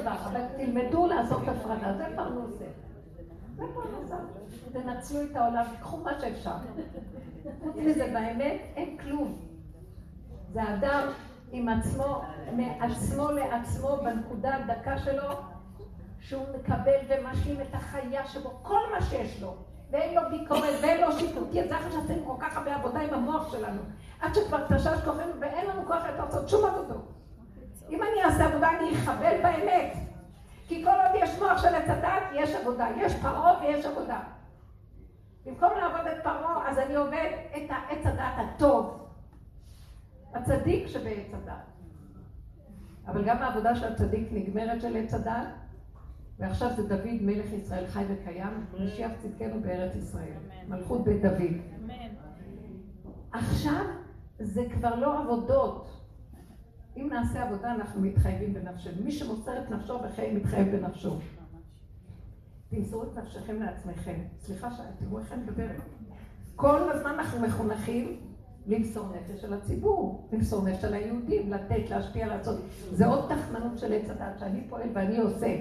אבל 0.05 0.41
תלמדו 0.57 1.07
לעשות 1.07 1.47
הפרדה, 1.47 1.97
זה 1.97 2.05
פרנסה. 2.15 2.65
תנצלו 4.73 5.21
את 5.23 5.35
העולם, 5.35 5.63
תיקחו 5.71 5.97
מה 5.97 6.19
שאפשר. 6.19 6.55
חוץ 7.63 7.75
מזה, 7.75 8.05
באמת, 8.13 8.61
אין 8.75 8.97
כלום. 8.97 9.37
זה 10.53 10.61
אדם 10.73 11.07
עם 11.51 11.69
עצמו, 11.69 12.21
מעצמו 12.53 13.31
לעצמו, 13.31 13.97
בנקודה 14.03 14.55
הדקה 14.55 14.97
שלו, 14.97 15.33
שהוא 16.19 16.45
מקבל 16.59 16.97
ומשלים 17.07 17.61
את 17.61 17.75
החיה 17.75 18.27
שבו, 18.27 18.59
כל 18.61 18.79
מה 18.91 19.01
שיש 19.01 19.41
לו. 19.41 19.55
ואין 19.91 20.15
לו 20.15 20.21
ביקורת 20.31 20.73
ואין 20.81 21.01
לו 21.01 21.11
שיפוט, 21.11 21.47
כי 21.51 21.67
זה 21.67 21.77
אחרי 21.77 21.91
שעשינו 21.91 22.25
כל 22.25 22.45
כך 22.45 22.57
הרבה 22.57 22.75
עבודה 22.75 22.99
עם 22.99 23.13
המוח 23.13 23.51
שלנו. 23.51 23.81
עד 24.21 24.35
שכבר 24.35 24.67
תשש 24.67 25.03
כוחנו 25.05 25.31
ואין 25.39 25.67
לנו 25.67 25.85
כוח 25.87 26.03
לעשות 26.17 26.49
שום 26.49 26.65
עבודות. 26.65 27.13
אם 27.89 28.01
אני 28.01 28.23
אעשה 28.25 28.45
עבודה 28.45 28.69
אני 28.69 28.95
אחבל 28.95 29.37
באמת. 29.43 29.97
כי 30.67 30.83
כל 30.83 30.89
עוד 30.89 31.23
יש 31.23 31.39
מוח 31.39 31.61
של 31.61 31.75
עץ 31.75 31.89
הדת, 31.89 32.23
יש 32.33 32.55
עבודה. 32.55 32.87
יש 32.97 33.15
פרעה 33.15 33.59
ויש 33.61 33.85
עבודה. 33.85 34.19
במקום 35.45 35.69
לעבוד 35.81 36.07
את 36.07 36.23
פרעה, 36.23 36.69
אז 36.69 36.77
אני 36.79 36.95
עובד 36.95 37.29
את 37.57 37.69
העץ 37.69 38.05
הדת 38.05 38.33
הטוב. 38.37 39.07
הצדיק 40.33 40.87
שבעץ 40.87 41.33
הדת. 41.33 41.53
אבל 43.07 43.23
גם 43.25 43.37
העבודה 43.37 43.75
של 43.75 43.93
הצדיק 43.93 44.27
נגמרת 44.31 44.81
של 44.81 44.97
עץ 44.97 45.13
הדת, 45.13 45.47
ועכשיו 46.39 46.69
זה 46.75 46.87
דוד 46.87 47.21
מלך 47.21 47.53
ישראל 47.53 47.87
חי 47.87 48.03
וקיים, 48.09 48.65
משיח 48.79 49.11
צדקנו 49.17 49.61
בארץ 49.61 49.95
ישראל. 49.95 50.37
מלכות 50.67 51.03
בית 51.03 51.21
דוד. 51.21 51.91
עכשיו 53.31 53.85
זה 54.39 54.61
כבר 54.73 54.95
לא 54.95 55.19
עבודות. 55.19 55.96
אם 56.97 57.09
נעשה 57.13 57.43
עבודה 57.43 57.71
אנחנו 57.71 58.01
מתחייבים 58.01 58.53
בנפשנו. 58.53 59.03
מי 59.03 59.11
שמוסר 59.11 59.57
את 59.57 59.71
נפשו 59.71 59.99
בחיי 59.99 60.33
מתחייב 60.33 60.75
בנפשו. 60.75 61.19
תמסרו 62.69 63.03
את 63.03 63.17
נפשכם 63.17 63.59
לעצמכם. 63.59 64.19
סליחה, 64.39 64.69
תראו 64.99 65.19
איך 65.19 65.31
אני 65.31 65.43
מדברת. 65.43 65.81
כל 66.55 66.91
הזמן 66.91 67.11
אנחנו 67.11 67.39
מחונכים 67.39 68.19
למסור 68.67 69.05
נפש 69.15 69.41
של 69.41 69.53
הציבור, 69.53 70.29
למסור 70.31 70.67
נפש 70.67 70.81
של 70.81 70.93
היהודים, 70.93 71.53
לתת, 71.53 71.89
להשפיע, 71.89 72.27
לעשות. 72.27 72.59
זה 72.91 73.05
עוד 73.05 73.29
תחמנות 73.29 73.77
של 73.77 73.93
עץ 73.93 74.09
הדת 74.09 74.39
שאני 74.39 74.67
פועל 74.69 74.89
ואני 74.93 75.17
עושה. 75.17 75.57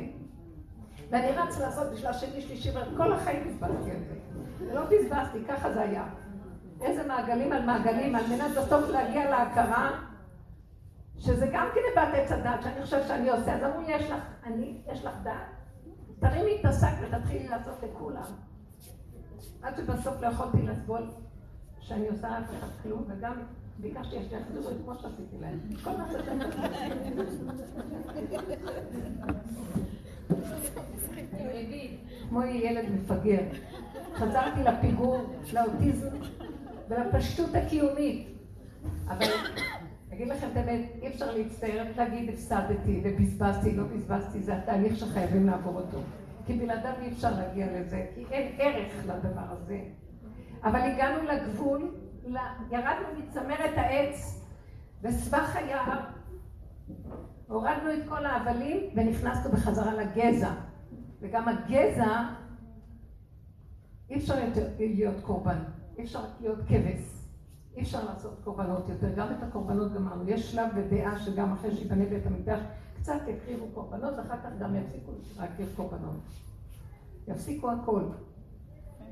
ואני 1.11 1.31
רץ 1.31 1.59
לעשות 1.59 1.93
בשביל 1.93 2.07
השני, 2.07 2.41
שלישי, 2.41 2.71
וכל 2.71 3.13
החיים 3.13 3.49
בזבזתי 3.49 3.91
על 3.91 4.03
זה. 4.09 4.15
ולא 4.59 4.85
בזבזתי, 4.85 5.39
ככה 5.49 5.73
זה 5.73 5.81
היה. 5.81 6.09
איזה 6.81 7.07
מעגלים 7.07 7.53
על 7.53 7.65
מעגלים, 7.67 8.15
על 8.15 8.25
מנת 8.27 8.51
בסוף 8.57 8.89
להגיע 8.89 9.31
להכרה, 9.31 9.91
שזה 11.19 11.47
גם 11.53 11.69
כן 11.75 11.81
בת 11.97 12.15
עץ 12.15 12.33
הדת, 12.33 12.63
שאני 12.63 12.83
חושב 12.83 13.07
שאני 13.09 13.31
עושה. 13.31 13.55
אז 13.55 13.65
אמרו 13.65 13.81
לי, 13.81 13.93
יש 13.93 14.11
לך, 14.11 14.23
אני, 14.45 14.79
יש 14.93 15.05
לך 15.05 15.13
דת? 15.23 15.33
תרימי 16.19 16.61
את 16.61 16.65
השק 16.65 16.93
ותתחילי 17.03 17.49
לעשות 17.49 17.75
לכולם. 17.83 18.33
עד 19.63 19.77
שבסוף 19.77 20.21
לא 20.21 20.27
יכולתי 20.27 20.63
לסבול 20.63 21.11
שאני 21.81 22.09
עושה 22.09 22.39
אף 22.39 22.51
אחד 22.59 22.69
כלום, 22.83 23.05
וגם 23.09 23.33
ביקשתי 23.79 24.17
שיחזרו 24.29 24.71
את 24.71 24.77
כמו 24.85 24.95
שעשיתי 24.95 25.37
להם. 25.41 25.61
כל 25.85 25.91
מה 25.91 26.09
שאתם 26.13 26.39
כמו 32.29 32.43
ילד 32.43 32.85
מפגר. 32.91 33.43
חזרתי 34.15 34.63
לפיגור, 34.63 35.35
לאוטיזם 35.53 36.17
ולפשטות 36.89 37.55
הקיומית. 37.55 38.29
אבל 39.09 39.27
אגיד 40.17 40.29
לכם 40.29 40.49
את 40.53 40.57
האמת, 40.57 40.81
אי 41.03 41.09
אפשר 41.09 41.35
להצטער 41.35 41.85
להגיד 41.97 42.29
הפסדתי 42.29 43.01
ובזבזתי, 43.05 43.77
לא 43.77 43.85
בזבזתי, 43.85 44.43
זה 44.43 44.57
התהליך 44.57 44.97
שחייבים 44.97 45.47
לעבור 45.47 45.77
אותו. 45.77 45.99
כי 46.47 46.53
בלעדיו 46.53 46.93
אי 47.03 47.09
אפשר 47.09 47.31
להגיע 47.31 47.67
לזה, 47.73 48.07
כי 48.15 48.25
אין 48.31 48.53
ערך 48.59 48.93
לדבר 49.07 49.45
הזה. 49.51 49.81
אבל 50.65 50.81
הגענו 50.81 51.23
לגבול, 51.23 51.97
ירדנו 52.71 53.07
מצמרת 53.19 53.73
העץ 53.77 54.45
בסבך 55.03 55.57
היער, 55.57 56.01
הורדנו 57.49 57.93
את 57.95 58.09
כל 58.09 58.27
ההבלים 58.27 58.81
ונכנסנו 58.95 59.53
בחזרה 59.53 59.95
לגזע. 59.95 60.51
וגם 61.21 61.49
הגזע, 61.49 62.29
אי 64.11 64.17
אפשר 64.17 64.35
להיות 64.79 65.21
קורבן, 65.23 65.59
אי 65.99 66.05
אפשר 66.05 66.21
להיות 66.41 66.59
כבש. 66.69 67.16
אי 67.77 67.83
אפשר 67.83 68.05
לעשות 68.05 68.41
קורבנות 68.45 68.89
יותר, 68.89 69.15
גם 69.17 69.27
את 69.39 69.43
הקורבנות 69.43 69.93
גמרנו. 69.93 70.29
יש 70.29 70.53
שלב 70.53 70.71
ודעה 70.77 71.19
שגם 71.19 71.53
אחרי 71.53 71.77
שיבנה 71.77 72.05
בית 72.05 72.27
המקדש, 72.27 72.61
קצת 73.01 73.21
יקריבו 73.29 73.67
קורבנות, 73.75 74.15
ואחר 74.19 74.37
כך 74.37 74.51
גם 74.59 74.77
יפסיקו 74.77 75.13
להקריב 75.39 75.73
קורבנות. 75.77 76.21
יפסיקו 77.29 77.71
הכל. 77.71 78.03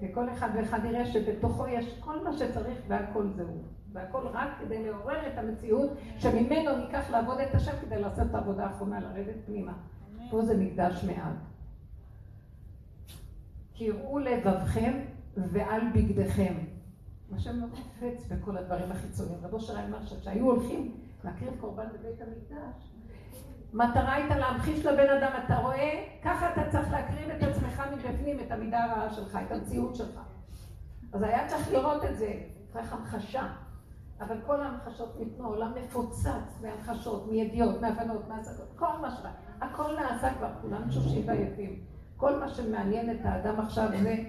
וכל 0.02 0.30
אחד 0.30 0.48
ואחד 0.56 0.84
יראה 0.84 1.06
שבתוכו 1.06 1.66
יש 1.66 1.98
כל 2.00 2.24
מה 2.24 2.32
שצריך 2.32 2.78
והכל 2.88 3.28
זהו. 3.36 3.62
והכל 3.92 4.26
רק 4.32 4.48
כדי 4.60 4.84
לעורר 4.84 5.26
את 5.32 5.38
המציאות 5.38 5.90
שממנו 6.18 6.76
ניקח 6.76 7.10
לעבוד 7.10 7.38
את 7.38 7.54
השם 7.54 7.72
כדי 7.80 8.00
לעשות 8.00 8.26
את 8.30 8.34
העבודה 8.34 8.64
האחרונה, 8.64 9.00
לרדת 9.00 9.36
פנימה. 9.46 9.72
פה 10.30 10.42
זה 10.42 10.56
מקדש 10.56 11.04
מעט. 11.04 11.34
קראו 13.78 14.18
לבבכם 14.18 14.92
ועל 15.36 15.80
בגדיכם. 15.94 16.54
השם 17.32 17.60
לא 17.60 17.66
חפץ 17.72 18.26
בכל 18.28 18.56
הדברים 18.56 18.92
החיצוניים. 18.92 19.38
רבו 19.42 19.60
שרי 19.60 19.84
אמר 19.84 20.04
שכשהיו 20.06 20.44
הולכים 20.44 20.96
להקריב 21.24 21.54
קורבן 21.60 21.86
בבית 21.86 22.20
המקדש, 22.20 22.94
מטרה 23.72 24.14
הייתה 24.14 24.38
להמחיש 24.38 24.86
לבן 24.86 25.16
אדם, 25.18 25.30
אתה 25.44 25.56
רואה? 25.56 26.04
ככה 26.24 26.52
אתה 26.52 26.70
צריך 26.70 26.92
להקריב 26.92 27.30
את 27.30 27.42
עצמך 27.42 27.82
מבפנים, 27.92 28.40
את 28.40 28.52
המידה 28.52 28.84
הרעה 28.84 29.14
שלך, 29.14 29.38
את 29.46 29.52
המציאות 29.52 29.96
שלך. 29.96 30.20
אז 31.12 31.22
היה 31.22 31.48
צריך 31.48 31.72
לראות 31.72 32.04
את 32.04 32.16
זה, 32.16 32.32
צריך 32.72 32.92
המחשה. 32.92 33.46
אבל 34.20 34.36
כל 34.46 34.60
ההמחשות 34.60 35.16
ניתנו, 35.18 35.44
העולם 35.44 35.72
מפוצץ 35.74 36.62
מהמחשות, 36.62 37.30
מידיעות, 37.30 37.80
מהבנות, 37.80 38.28
מהשגות, 38.28 38.72
כל 38.76 38.98
מה 39.02 39.10
ש... 39.10 39.14
הכל 39.60 39.96
נעשה 39.96 40.34
כבר, 40.34 40.48
כולם 40.62 40.88
תשושים 40.88 41.28
ועייפים. 41.28 41.80
כל 42.16 42.40
מה 42.40 42.48
שמעניין 42.48 43.10
את 43.10 43.20
האדם 43.24 43.60
עכשיו 43.60 43.88
זה 44.02 44.24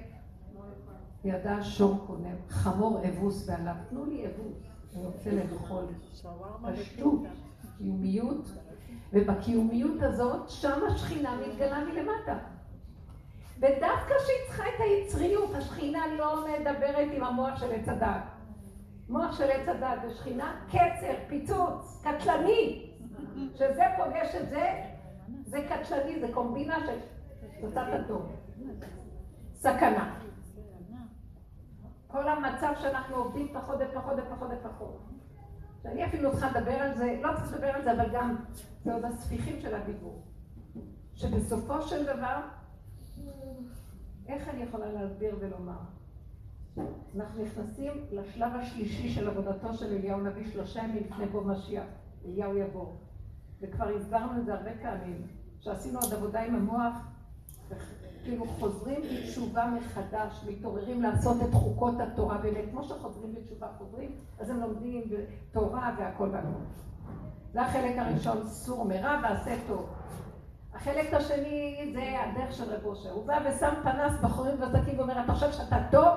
ידע 1.26 1.64
שור 1.64 2.04
קונה, 2.08 2.30
חמור 2.50 3.02
אבוס 3.10 3.50
ועליו. 3.50 3.76
תנו 3.90 4.06
לי 4.06 4.26
אבוס, 4.28 4.58
אני 4.96 5.06
רוצה 5.06 5.30
לאכול. 5.32 5.86
פשטות, 6.72 7.20
קיומיות, 7.78 8.50
ובקיומיות 9.14 10.02
הזאת, 10.02 10.50
שם 10.50 10.80
השכינה 10.88 11.38
מתגלה 11.48 11.84
מלמטה. 11.84 12.38
ודווקא 13.58 14.14
כשהיא 14.18 14.48
צריכה 14.48 14.64
את 14.64 14.80
היצריות, 14.80 15.54
השכינה 15.56 16.00
לא 16.18 16.48
מדברת 16.48 17.08
עם 17.14 17.24
המוח 17.24 17.60
של 17.60 17.72
עץ 17.72 17.90
הדת. 17.90 18.24
מוח 19.10 19.38
של 19.38 19.52
עץ 19.52 19.68
הדת 19.68 20.00
ושכינה, 20.08 20.62
קצר, 20.68 21.14
פיצוץ, 21.28 22.04
קטלני. 22.04 22.92
שזה 23.56 23.84
פוגש 23.98 24.36
את 24.36 24.50
זה, 24.50 24.82
זה 25.46 25.58
קטלני, 25.70 26.20
זה 26.20 26.28
קומבינה 26.34 26.80
של 26.80 26.98
תוצאת 27.62 27.88
הטוב. 27.94 28.32
סכנה. 29.54 30.20
כל 32.16 32.28
המצב 32.28 32.74
שאנחנו 32.82 33.16
עובדים 33.16 33.48
פחות 33.54 33.76
ופחות 33.80 34.14
ופחות 34.18 34.50
ופחות. 34.60 35.02
שאני 35.84 36.06
אפילו 36.06 36.32
צריכה 36.32 36.60
לדבר 36.60 36.72
על 36.72 36.98
זה, 36.98 37.20
לא 37.24 37.30
צריך 37.36 37.54
לדבר 37.54 37.68
על 37.68 37.84
זה, 37.84 37.92
אבל 37.92 38.10
גם 38.14 38.36
זה 38.84 38.94
עוד 38.94 39.06
הספיחים 39.06 39.60
של 39.62 39.76
הדיבור. 39.76 40.24
שבסופו 41.14 41.82
של 41.82 42.06
דבר, 42.06 42.42
איך 44.28 44.50
אני 44.50 44.64
יכולה 44.64 44.92
להסביר 44.92 45.38
ולומר? 45.40 45.78
אנחנו 47.16 47.44
נכנסים 47.44 47.92
לשלב 48.12 48.52
השלישי 48.56 49.10
של 49.10 49.30
עבודתו 49.30 49.74
של 49.74 49.86
אליהו 49.86 50.22
נביא 50.22 50.52
שלושה 50.52 50.84
ימים 50.84 51.04
לפני 51.04 51.26
בוא 51.26 51.44
משיח, 51.44 51.86
אליהו 52.26 52.58
יבוא. 52.58 52.92
וכבר 53.62 53.88
הסברנו 53.88 54.40
את 54.40 54.46
זה 54.46 54.54
הרבה 54.54 54.72
פעמים, 54.82 55.28
שעשינו 55.60 56.00
עוד 56.00 56.14
עבודה 56.14 56.42
עם 56.42 56.56
המוח, 56.56 56.96
כאילו 58.26 58.46
חוזרים 58.46 59.02
בתשובה 59.02 59.66
מחדש, 59.66 60.46
מתעוררים 60.48 61.02
לעשות 61.02 61.38
את 61.42 61.54
חוקות 61.54 62.00
התורה 62.00 62.38
באמת, 62.38 62.66
כמו 62.72 62.84
שחוזרים 62.84 63.36
בתשובה 63.36 63.68
חוזרים, 63.78 64.12
אז 64.40 64.50
הם 64.50 64.60
לומדים 64.60 65.04
תורה 65.52 65.96
והכל 65.98 66.30
והכל. 66.32 66.48
זה 67.54 67.62
החלק 67.62 67.98
הראשון, 67.98 68.48
סור 68.48 68.86
מרע 68.86 69.20
ועשה 69.24 69.56
טוב. 69.68 69.90
החלק 70.74 71.14
השני 71.14 71.92
זה 71.94 72.20
הדרך 72.22 72.54
של 72.54 72.74
רב 72.74 72.86
אושר. 72.86 73.12
הוא 73.12 73.26
בא 73.28 73.40
ושם 73.46 73.74
פנס 73.84 74.14
בחורים 74.24 74.56
וזקים 74.62 75.00
ואומר, 75.00 75.24
אתה 75.24 75.34
חושב 75.34 75.52
שאתה 75.52 75.78
טוב? 75.92 76.08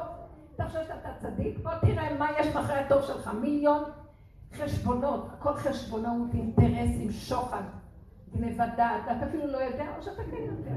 אתה 0.55 0.65
חושב 0.65 0.85
שאתה 0.89 1.09
צדיק? 1.19 1.59
בוא 1.63 1.73
תראה 1.81 2.19
מה 2.19 2.29
יש 2.39 2.55
מאחורי 2.55 2.79
הטוב 2.79 3.03
שלך. 3.03 3.31
מיליון 3.41 3.83
חשבונות, 4.57 5.29
הכל 5.33 5.55
חשבונאות, 5.55 6.35
אינטרסים, 6.35 7.11
שוחד, 7.11 7.63
גנבת 8.35 8.69
דעת, 8.77 9.03
אתה 9.05 9.27
אפילו 9.27 9.47
לא 9.47 9.59
יודע 9.59 9.87
או 9.99 10.03
שאתה 10.03 10.23
כן 10.31 10.43
יודע. 10.43 10.75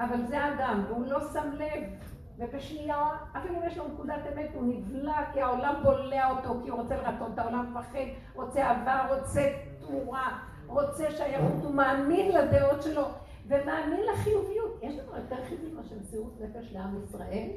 אבל 0.00 0.26
זה 0.26 0.54
אדם, 0.54 0.84
והוא 0.88 1.06
לא 1.06 1.20
שם 1.32 1.50
לב, 1.52 1.82
ובשנייה, 2.38 3.08
אפילו 3.36 3.54
אם 3.54 3.66
יש 3.66 3.78
לו 3.78 3.88
נקודת 3.88 4.20
אמת, 4.32 4.50
הוא 4.54 4.62
נבלע 4.62 5.32
כי 5.32 5.40
העולם 5.40 5.74
בולע 5.82 6.30
אותו, 6.30 6.60
כי 6.64 6.70
הוא 6.70 6.80
רוצה 6.80 6.96
לרצות 6.96 7.34
את 7.34 7.38
העולם, 7.38 7.70
מפחד, 7.70 8.06
רוצה 8.34 8.70
עבר, 8.70 9.16
רוצה 9.18 9.52
תמורה, 9.80 10.38
רוצה 10.66 11.10
שייכות, 11.10 11.64
הוא 11.64 11.74
מאמין 11.74 12.32
לדעות 12.32 12.82
שלו, 12.82 13.04
ומאמין 13.46 14.00
לחיוביות. 14.12 14.78
יש 14.82 14.98
לנו 14.98 15.16
יותר 15.16 15.36
חיובי 15.44 15.72
מאשר 15.72 15.94
מסירות 16.00 16.40
נפש 16.40 16.72
לעם 16.72 17.02
ישראל? 17.04 17.48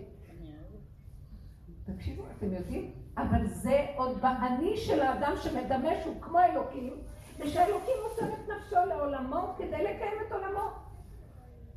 תקשיבו, 1.96 2.24
אתם 2.38 2.54
יודעים? 2.54 2.92
אבל 3.18 3.48
זה 3.48 3.86
עוד 3.96 4.22
באני 4.22 4.78
של 4.78 5.02
האדם 5.02 5.34
שמדמה 5.36 5.90
שהוא 6.04 6.22
כמו 6.22 6.40
אלוקים, 6.40 6.94
ושהאלוקים 7.40 7.94
מוסר 8.04 8.34
את 8.34 8.50
נפשו 8.50 8.76
לעולמו 8.88 9.54
כדי 9.58 9.84
לקיים 9.84 10.14
את 10.28 10.32
עולמו. 10.32 10.89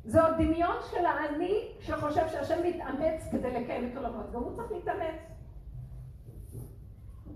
זה 0.05 0.23
עוד 0.23 0.33
דמיון 0.37 0.75
של 0.91 1.05
האני 1.05 1.71
שחושב 1.79 2.27
שהשם 2.27 2.59
מתאמץ 2.65 3.27
כדי 3.31 3.61
לקיים 3.61 3.91
את 3.91 3.97
עולמו, 3.97 4.19
גם 4.33 4.41
הוא 4.41 4.55
צריך 4.55 4.71
להתאמץ. 4.71 5.15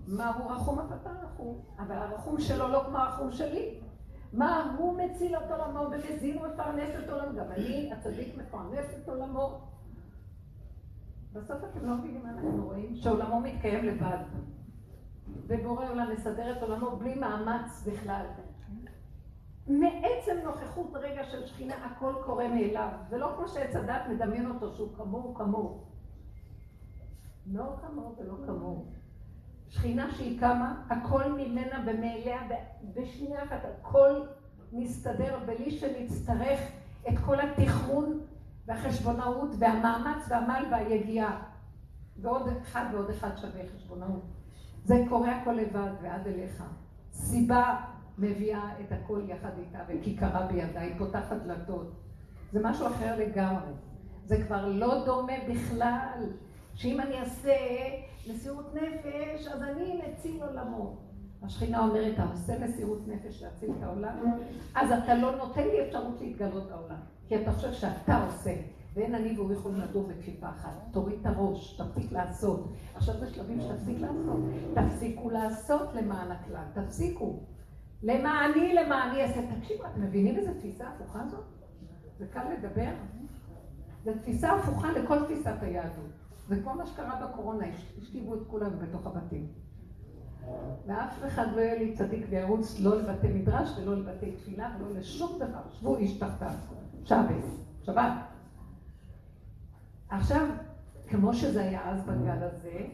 מה 0.06 0.34
הוא 0.34 0.50
רחום 0.50 0.78
אף 0.78 0.92
אתה 1.00 1.10
רחום, 1.22 1.60
אבל 1.78 1.96
הרחום 1.96 2.40
שלו 2.40 2.68
לא 2.68 2.82
כמו 2.86 2.98
הרחום 2.98 3.32
שלי. 3.32 3.80
מה 4.32 4.74
הוא 4.78 4.98
מציל 4.98 5.36
את 5.36 5.50
עולמו 5.50 5.80
ומזין 5.80 6.38
ומפרנס 6.38 6.90
את 7.04 7.10
עולמו, 7.10 7.38
גם 7.38 7.52
אני 7.52 7.92
הצדיק 7.92 8.36
מפרנס 8.36 8.86
את 9.02 9.08
עולמו. 9.08 9.60
בסוף 11.32 11.64
אתם 11.64 11.86
לא 11.86 11.94
מבינים 11.94 12.22
מה 12.22 12.30
אנחנו 12.30 12.64
רואים? 12.64 12.96
שעולמו 12.96 13.40
מתקיים 13.40 13.84
לבד. 13.84 14.18
ובורא 15.46 15.88
עולם 15.88 16.12
מסדר 16.12 16.56
את 16.56 16.62
עולמו 16.62 16.96
בלי 16.96 17.14
מאמץ 17.14 17.86
בכלל. 17.86 18.26
מעצם 19.68 20.36
נוכחות 20.44 20.90
רגע 20.94 21.24
של 21.24 21.46
שכינה 21.46 21.74
הכל 21.74 22.14
קורה 22.24 22.48
מאליו, 22.48 22.88
ולא 23.10 23.32
כמו 23.36 23.48
שעץ 23.48 23.76
הדת 23.76 24.02
מדמיין 24.10 24.50
אותו 24.50 24.72
שהוא 24.72 24.96
כמוהו 24.96 25.34
כמוהו. 25.34 25.84
לא 27.46 27.76
כמוהו 27.80 28.16
ולא 28.18 28.34
כמוהו. 28.46 28.86
שכינה 29.68 30.10
שהיא 30.10 30.40
קמה, 30.40 30.82
הכל 30.90 31.32
ממנה 31.32 31.84
ומאליה, 31.86 32.38
בשנייה 32.94 33.44
אחת 33.44 33.64
הכל 33.64 34.22
מסתדר 34.72 35.38
בלי 35.46 35.70
שנצטרך 35.70 36.60
את 37.08 37.18
כל 37.26 37.36
התכמון 37.40 38.20
והחשבונאות 38.66 39.50
והמאמץ 39.58 40.24
והעמל 40.28 40.64
והיגיעה. 40.70 41.42
ועוד 42.20 42.48
אחד 42.62 42.84
ועוד 42.92 43.10
אחד 43.10 43.36
שווה 43.36 43.62
חשבונאות. 43.76 44.22
זה 44.84 45.04
קורה 45.08 45.36
הכל 45.36 45.52
לבד 45.52 45.90
ועד 46.02 46.26
אליך. 46.26 46.64
סיבה 47.12 47.76
מביאה 48.18 48.70
את 48.80 48.92
הכל 48.92 49.20
יחד 49.28 49.50
איתה, 49.58 49.78
וכי 49.88 50.16
קרה 50.16 50.46
בידה, 50.46 50.80
היא 50.80 50.94
פותחת 50.98 51.36
דלתות. 51.46 51.92
זה 52.52 52.60
משהו 52.62 52.86
אחר 52.86 53.16
לגמרי. 53.18 53.72
זה 54.24 54.42
כבר 54.46 54.66
לא 54.68 55.04
דומה 55.04 55.32
בכלל, 55.48 56.26
שאם 56.74 57.00
אני 57.00 57.20
אעשה 57.20 57.56
מסירות 58.30 58.74
נפש, 58.74 59.46
אז 59.46 59.62
אני 59.62 60.00
מציל 60.08 60.42
עולמו. 60.42 60.96
השכינה 61.42 61.84
אומרת, 61.84 62.14
אתה 62.14 62.24
עושה 62.24 62.58
מסירות 62.64 63.08
נפש 63.08 63.42
להציל 63.42 63.70
את 63.78 63.82
העולם, 63.82 64.16
אז 64.74 64.92
אתה 64.92 65.14
לא 65.14 65.36
נותן 65.36 65.62
לי 65.62 65.86
אפשרות 65.86 66.20
להתגלות 66.20 66.68
בעולם. 66.68 66.98
כי 67.28 67.42
אתה 67.42 67.52
חושב 67.52 67.72
שאתה 67.72 68.24
עושה, 68.24 68.54
ואין 68.94 69.14
אני 69.14 69.38
והוא 69.38 69.52
יכולים 69.52 69.80
לדור 69.80 70.06
בכפיפה 70.08 70.48
אחת. 70.48 70.72
תוריד 70.92 71.18
את 71.20 71.26
הראש, 71.26 71.80
תפסיק 71.80 72.12
לעשות. 72.12 72.72
עכשיו 72.94 73.14
זה 73.14 73.34
שלבים 73.34 73.60
שתפסיק 73.60 74.00
לעשות. 74.00 74.40
תפסיקו 74.74 75.30
לעשות 75.30 75.94
למען 75.94 76.30
הכלל, 76.30 76.64
תפסיקו. 76.74 77.40
למעני, 78.02 78.74
למעני 78.74 79.22
אעשה. 79.22 79.40
תקשיבו, 79.56 79.84
אתם 79.86 80.02
מבינים 80.02 80.36
איזה 80.36 80.54
תפיסה 80.54 80.88
הפוכה 80.88 81.26
זאת? 81.30 81.44
זה 82.18 82.26
קל 82.26 82.52
לדבר. 82.52 82.90
זו 84.04 84.10
תפיסה 84.12 84.52
הפוכה 84.52 84.92
לכל 84.92 85.24
תפיסת 85.24 85.62
היהדות. 85.62 86.10
זה 86.48 86.62
כמו 86.62 86.74
מה 86.74 86.86
שקרה 86.86 87.26
בקורונה, 87.26 87.66
השכיבו 87.98 88.34
את 88.34 88.40
כולנו 88.46 88.78
בתוך 88.78 89.06
הבתים. 89.06 89.46
ואף 90.86 91.24
אחד 91.26 91.46
לא 91.56 91.60
יהיה 91.60 91.78
לי 91.78 91.94
צדיק 91.94 92.26
וירוץ 92.30 92.80
לא 92.80 92.96
לבתי 92.96 93.28
מדרש 93.28 93.78
ולא 93.78 93.96
לבתי 93.96 94.32
תפילה 94.32 94.76
ולא 94.78 94.94
לשום 94.94 95.38
דבר. 95.38 95.60
שבו 95.70 95.96
איש 95.96 96.18
תחתיו. 96.18 96.52
שבת. 97.84 98.12
עכשיו, 100.08 100.46
כמו 101.10 101.34
שזה 101.34 101.62
היה 101.62 101.90
אז 101.90 102.00
בגל 102.02 102.42
הזה, 102.42 102.86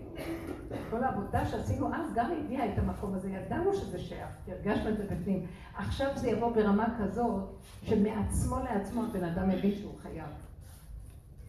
כל 0.90 1.04
העבודה 1.04 1.46
שעשינו 1.46 1.94
אז 1.94 2.14
גם 2.14 2.30
הביאה 2.30 2.72
את 2.72 2.78
המקום 2.78 3.14
הזה, 3.14 3.30
ידענו 3.30 3.74
שזה 3.74 3.98
שייך, 3.98 4.28
הרגשנו 4.48 4.88
את 4.88 4.96
זה 4.96 5.04
בפנים. 5.10 5.46
עכשיו 5.74 6.08
זה 6.16 6.28
יבוא 6.28 6.52
ברמה 6.52 6.94
כזאת, 6.98 7.42
שמעצמו 7.82 8.56
לעצמו 8.58 9.02
הבן 9.04 9.24
אדם 9.24 9.48
מבין 9.48 9.74
שהוא 9.74 9.94
חייב. 10.02 10.28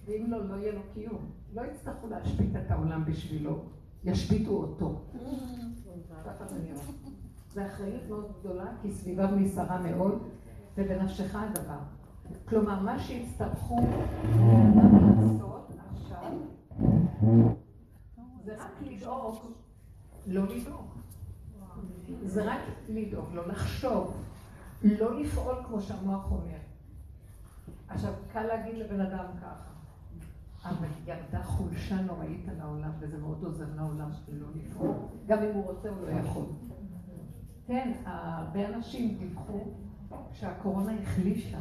ואם 0.06 0.26
לא, 0.28 0.50
לא 0.50 0.56
יהיה 0.56 0.74
לו 0.74 0.82
קיום. 0.94 1.30
לא 1.54 1.62
יצטרכו 1.62 2.08
להשבית 2.08 2.56
את 2.56 2.72
העולם 2.72 3.06
בשבילו, 3.06 3.60
ישביתו 4.04 4.52
אותו. 4.52 5.02
זה 7.54 7.68
אחריות 7.68 8.02
מאוד 8.10 8.32
גדולה, 8.40 8.66
כי 8.82 8.92
סביבה 8.92 9.32
נסערה 9.32 9.82
מאוד, 9.82 10.24
ובנפשך 10.78 11.36
הדבר. 11.36 11.80
כלומר, 12.46 12.80
מה 12.80 13.00
שהצטרכו 13.00 13.76
לעשות 15.16 15.65
זה 18.46 18.56
רק 18.58 18.72
לדאוג, 18.82 19.36
לא 20.28 20.44
לדאוג. 20.44 20.88
זה 22.24 22.54
רק 22.54 22.60
לדאוג, 22.90 23.26
לא 23.34 23.48
לחשוב, 23.48 24.24
לא 24.84 25.20
לפעול 25.20 25.56
כמו 25.68 25.82
שהמוח 25.82 26.32
אומר. 26.32 26.58
עכשיו, 27.88 28.14
קל 28.34 28.44
להגיד 28.44 28.76
לבן 28.76 29.02
אדם 29.02 29.26
ככה, 29.42 29.72
אבל 30.70 30.88
ירדה 31.06 31.44
חולשה 31.44 32.02
נוראית 32.02 32.50
על 32.50 32.62
העולם, 32.62 32.92
וזה 33.00 33.18
מאוד 33.18 33.44
עוזר 33.44 33.66
לעולם 33.76 34.10
לא 34.28 34.48
לפעול. 34.56 34.96
גם 35.28 35.44
אם 35.44 35.54
הוא 35.54 35.64
רוצה, 35.64 35.90
הוא 35.90 36.08
לא 36.08 36.12
יכול. 36.12 36.46
כן, 37.68 37.92
הרבה 38.06 38.68
אנשים 38.68 39.18
דיווחו 39.18 39.60
שהקורונה 40.34 40.92
החלישה. 41.02 41.60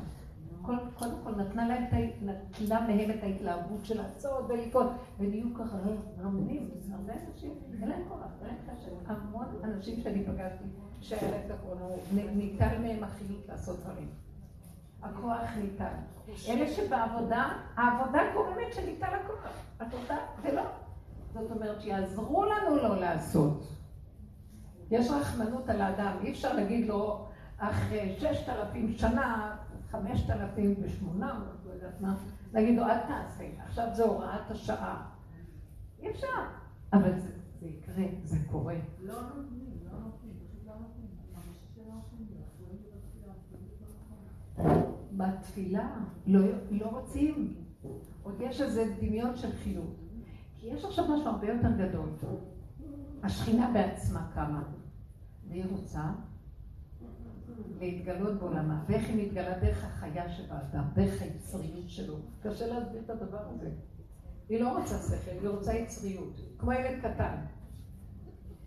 קודם 0.67 1.15
כל 1.25 1.31
נתנה 1.31 1.69
להם, 1.69 1.85
נטלה 2.23 2.81
מהם 2.81 3.11
את 3.11 3.23
ההתלהבות 3.23 3.85
של 3.85 4.03
לעשות 4.03 4.45
ולפעול, 4.49 4.87
והם 5.19 5.35
יהיו 5.35 5.55
ככה 5.55 5.77
רמונים, 6.23 6.71
הרבה 6.93 7.13
אנשים, 7.13 7.51
אין 7.81 7.89
להם 7.89 8.03
כוח, 8.09 8.19
אין 8.41 8.49
להם 8.49 8.77
קשר. 8.77 8.91
המון 9.07 9.47
אנשים 9.65 10.01
שאני 10.01 10.25
פגשתי, 10.25 10.65
שהיה 11.01 11.31
להם 11.31 11.41
את 11.47 11.51
הקורונה, 11.51 11.85
ניתן 12.13 12.83
מהם 12.83 13.05
החילוט 13.05 13.49
לעשות 13.49 13.81
דברים. 13.81 14.09
הכוח 15.03 15.57
ניתן. 15.63 15.95
אלה 16.49 16.71
שבעבודה, 16.71 17.49
העבודה 17.77 18.21
גורמת 18.35 18.73
שניתן 18.73 19.07
הכוח. 19.25 19.53
את 19.83 19.87
יודעת? 19.93 20.21
ולא. 20.43 20.63
זאת 21.35 21.51
אומרת 21.51 21.81
שיעזרו 21.81 22.45
לנו 22.45 22.77
לא 22.77 23.01
לעשות. 23.01 23.63
יש 24.91 25.11
רחמנות 25.11 25.69
על 25.69 25.81
האדם, 25.81 26.13
אי 26.23 26.31
אפשר 26.31 26.53
להגיד 26.53 26.87
לו 26.87 27.27
אחרי 27.59 28.17
ששת 28.19 28.49
אלפים 28.49 28.93
שנה, 28.93 29.57
חמשת 29.95 30.31
אלפים 30.31 30.75
ושמונה, 30.83 31.45
לא 31.67 31.73
יודעת 31.73 32.01
מה, 32.01 32.17
להגיד 32.53 32.77
לו 32.79 32.83
אל 32.83 32.99
תעשה, 32.99 33.45
עכשיו 33.67 33.89
זה 33.93 34.05
הוראת 34.05 34.51
השעה. 34.51 35.11
אי 36.01 36.11
אפשר. 36.11 36.27
אבל 36.93 37.21
זה, 37.21 37.31
זה 37.61 37.67
יקרה, 37.67 38.05
זה 38.23 38.37
קורה. 38.51 38.75
לא 39.01 39.15
נותנים, 39.23 39.79
לא 39.85 39.99
נותנים, 39.99 40.35
פשוט 40.43 40.67
לא 40.67 40.75
נותנים. 40.75 41.05
בתפילה 45.13 45.91
לא, 46.27 46.41
לא 46.71 46.87
רוצים. 46.87 47.55
עוד 48.23 48.35
יש 48.41 48.61
איזה 48.61 48.95
דמיון 49.01 49.37
של 49.37 49.53
חילוט. 49.53 49.97
כי 50.61 50.67
יש 50.67 50.85
עכשיו 50.85 51.05
משהו 51.05 51.29
הרבה 51.29 51.47
יותר 51.47 51.71
גדול. 51.71 52.09
השכינה 53.23 53.71
בעצמה 53.73 54.31
קמה, 54.35 54.63
והיא 55.49 55.65
רוצה 55.71 56.11
להתגלות 57.81 58.39
בעולמה. 58.39 58.85
ואיך 58.89 59.09
היא 59.09 59.27
מתגלה? 59.27 59.59
דרך 59.59 59.85
החיה 59.85 60.29
שבאדם, 60.29 60.85
דרך 60.95 61.23
היצריות 61.23 61.91
שלו. 61.91 62.17
קשה 62.43 62.67
להסביר 62.67 63.01
את 63.05 63.11
הדבר 63.11 63.41
הזה. 63.55 63.71
היא 64.49 64.61
לא 64.61 64.79
רוצה 64.79 64.99
שכל, 64.99 65.31
היא 65.31 65.49
רוצה 65.49 65.75
יצריות. 65.75 66.41
כמו 66.59 66.73
ילד 66.73 66.99
קטן. 67.03 67.35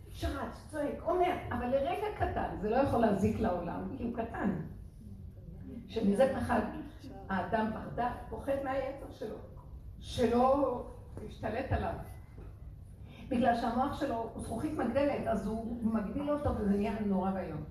שרץ, 0.10 0.67
צועק, 0.71 1.02
אומר, 1.02 1.32
אבל 1.50 1.67
לרגע 1.67 2.08
קטן, 2.15 2.56
זה 2.62 2.69
לא 2.69 2.76
יכול 2.76 3.00
להזיק 3.00 3.39
לעולם, 3.39 3.95
כי 3.97 4.04
הוא 4.04 4.13
קטן. 4.13 4.62
שמזה 5.88 6.34
פחד 6.36 6.62
האדם 7.30 7.71
ברדק, 7.73 8.12
פוחד 8.30 8.54
מהיצר 8.63 9.12
שלו, 9.12 9.36
שלא 10.00 10.86
ישתלט 11.28 11.71
עליו. 11.71 11.93
בגלל 13.30 13.56
שהמוח 13.56 14.00
שלו 14.00 14.30
הוא 14.34 14.43
זכוכית 14.43 14.73
מגדלת, 14.73 15.28
אז 15.28 15.47
הוא 15.47 15.93
מגדיל 15.93 16.32
אותו 16.32 16.50
וזה 16.56 16.78
נהיה 16.78 17.00
נורא 17.06 17.32
ואיום. 17.36 17.63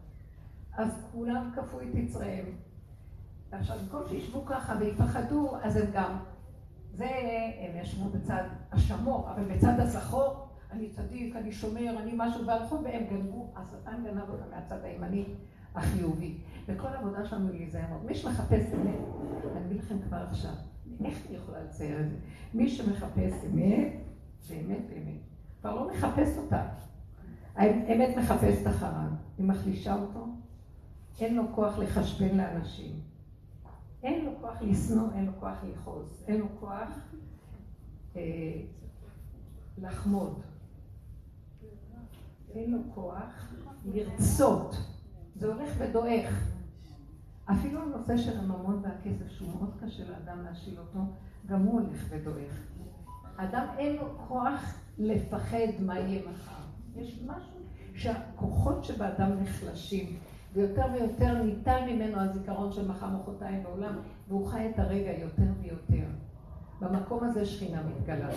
אז 0.77 1.07
כולם 1.13 1.51
כפו 1.55 1.81
את 1.81 1.95
יצריהם. 1.95 2.47
ועכשיו, 3.51 3.79
במקום 3.79 4.03
שישבו 4.09 4.47
ככה 4.47 4.77
ויפחדו, 4.81 5.57
אז 5.63 5.77
הם 5.77 5.91
גם, 5.93 6.17
זה, 6.95 7.11
הם 7.61 7.83
ישבו 7.83 8.11
בצד 8.11 8.43
השמור, 8.73 9.31
אבל 9.31 9.45
בצד 9.45 9.81
הזכור, 9.81 10.49
אני 10.71 10.91
צדיק, 10.91 11.37
אני 11.37 11.53
שומר, 11.53 11.99
אני 12.03 12.13
משהו, 12.17 12.47
והלכו 12.47 12.79
והם 12.85 13.05
גנבו, 13.11 13.53
השטן 13.57 14.05
גנב 14.05 14.31
אותם 14.31 14.51
מהצד 14.51 14.85
הימני 14.85 15.25
החיובי. 15.75 16.39
וכל 16.67 16.89
העבודה 16.89 17.25
שלנו 17.25 17.53
היא 17.53 17.61
להיזהר. 17.61 17.99
מי 18.05 18.15
שמחפש 18.15 18.73
אמת, 18.75 18.99
אני 19.57 19.67
אגיד 19.67 19.79
לכם 19.79 19.99
כבר 20.09 20.17
עכשיו, 20.17 20.53
איך 21.05 21.27
אני 21.29 21.37
יכולה 21.37 21.59
לצייר 21.65 22.01
את 22.01 22.11
זה? 22.11 22.17
מי 22.55 22.69
שמחפש 22.69 23.33
אמת, 23.53 23.93
באמת 24.49 24.81
באמת, 24.89 25.21
כבר 25.61 25.75
לא 25.75 25.91
מחפש 25.91 26.39
אותה. 26.39 26.63
האמת 27.57 28.17
מחפשת 28.17 28.67
אחריו, 28.67 29.11
היא 29.39 29.47
מחלישה 29.47 29.95
אותו, 29.95 30.27
אין 31.21 31.35
לו 31.35 31.43
כוח 31.55 31.79
לחשבן 31.79 32.37
לאנשים. 32.37 33.01
אין 34.03 34.25
לו 34.25 34.31
כוח 34.41 34.63
לשנוא, 34.63 35.13
אין 35.15 35.27
לו 35.27 35.33
כוח 35.41 35.57
לכעוס, 35.65 36.25
אין 36.29 36.41
לו 36.41 36.47
כוח 36.61 36.89
אה, 38.17 38.23
לחמוד. 39.79 40.41
אין 42.55 42.71
לו 42.71 42.79
כוח 42.95 43.53
לרצות. 43.85 44.77
זה 45.35 45.47
הולך 45.47 45.71
ודועך. 45.79 46.53
אפילו 47.45 47.83
הנושא 47.83 48.17
של 48.17 48.39
הממון 48.39 48.83
והכסף, 48.83 49.29
שהוא 49.29 49.49
מאוד 49.49 49.71
קשה 49.85 50.11
לאדם 50.11 50.45
להשיל 50.45 50.79
אותו, 50.79 50.99
גם 51.47 51.63
הוא 51.63 51.81
הולך 51.81 52.07
ודועך. 52.09 52.67
אדם 53.37 53.67
אין 53.79 53.97
לו 53.97 54.19
כוח 54.29 54.79
לפחד 54.99 55.67
מה 55.81 55.99
יהיה 55.99 56.23
מחר. 56.31 56.63
יש 56.97 57.21
משהו 57.27 57.61
שהכוחות 57.95 58.85
שבאדם 58.85 59.31
נחלשים, 59.41 60.19
ויותר 60.57 60.83
ויותר 60.93 61.43
ניתן 61.43 61.85
ממנו 61.89 62.21
הזיכרון 62.21 62.73
של 62.73 62.89
מחר 62.89 63.07
מחרתיים 63.07 63.63
בעולם, 63.63 63.99
והוא 64.29 64.47
חי 64.47 64.71
את 64.71 64.79
הרגע 64.79 65.11
יותר 65.11 65.43
ויותר. 65.63 66.07
במקום 66.81 67.25
הזה 67.25 67.47
שכינה 67.47 67.83
מתגלה. 67.83 68.29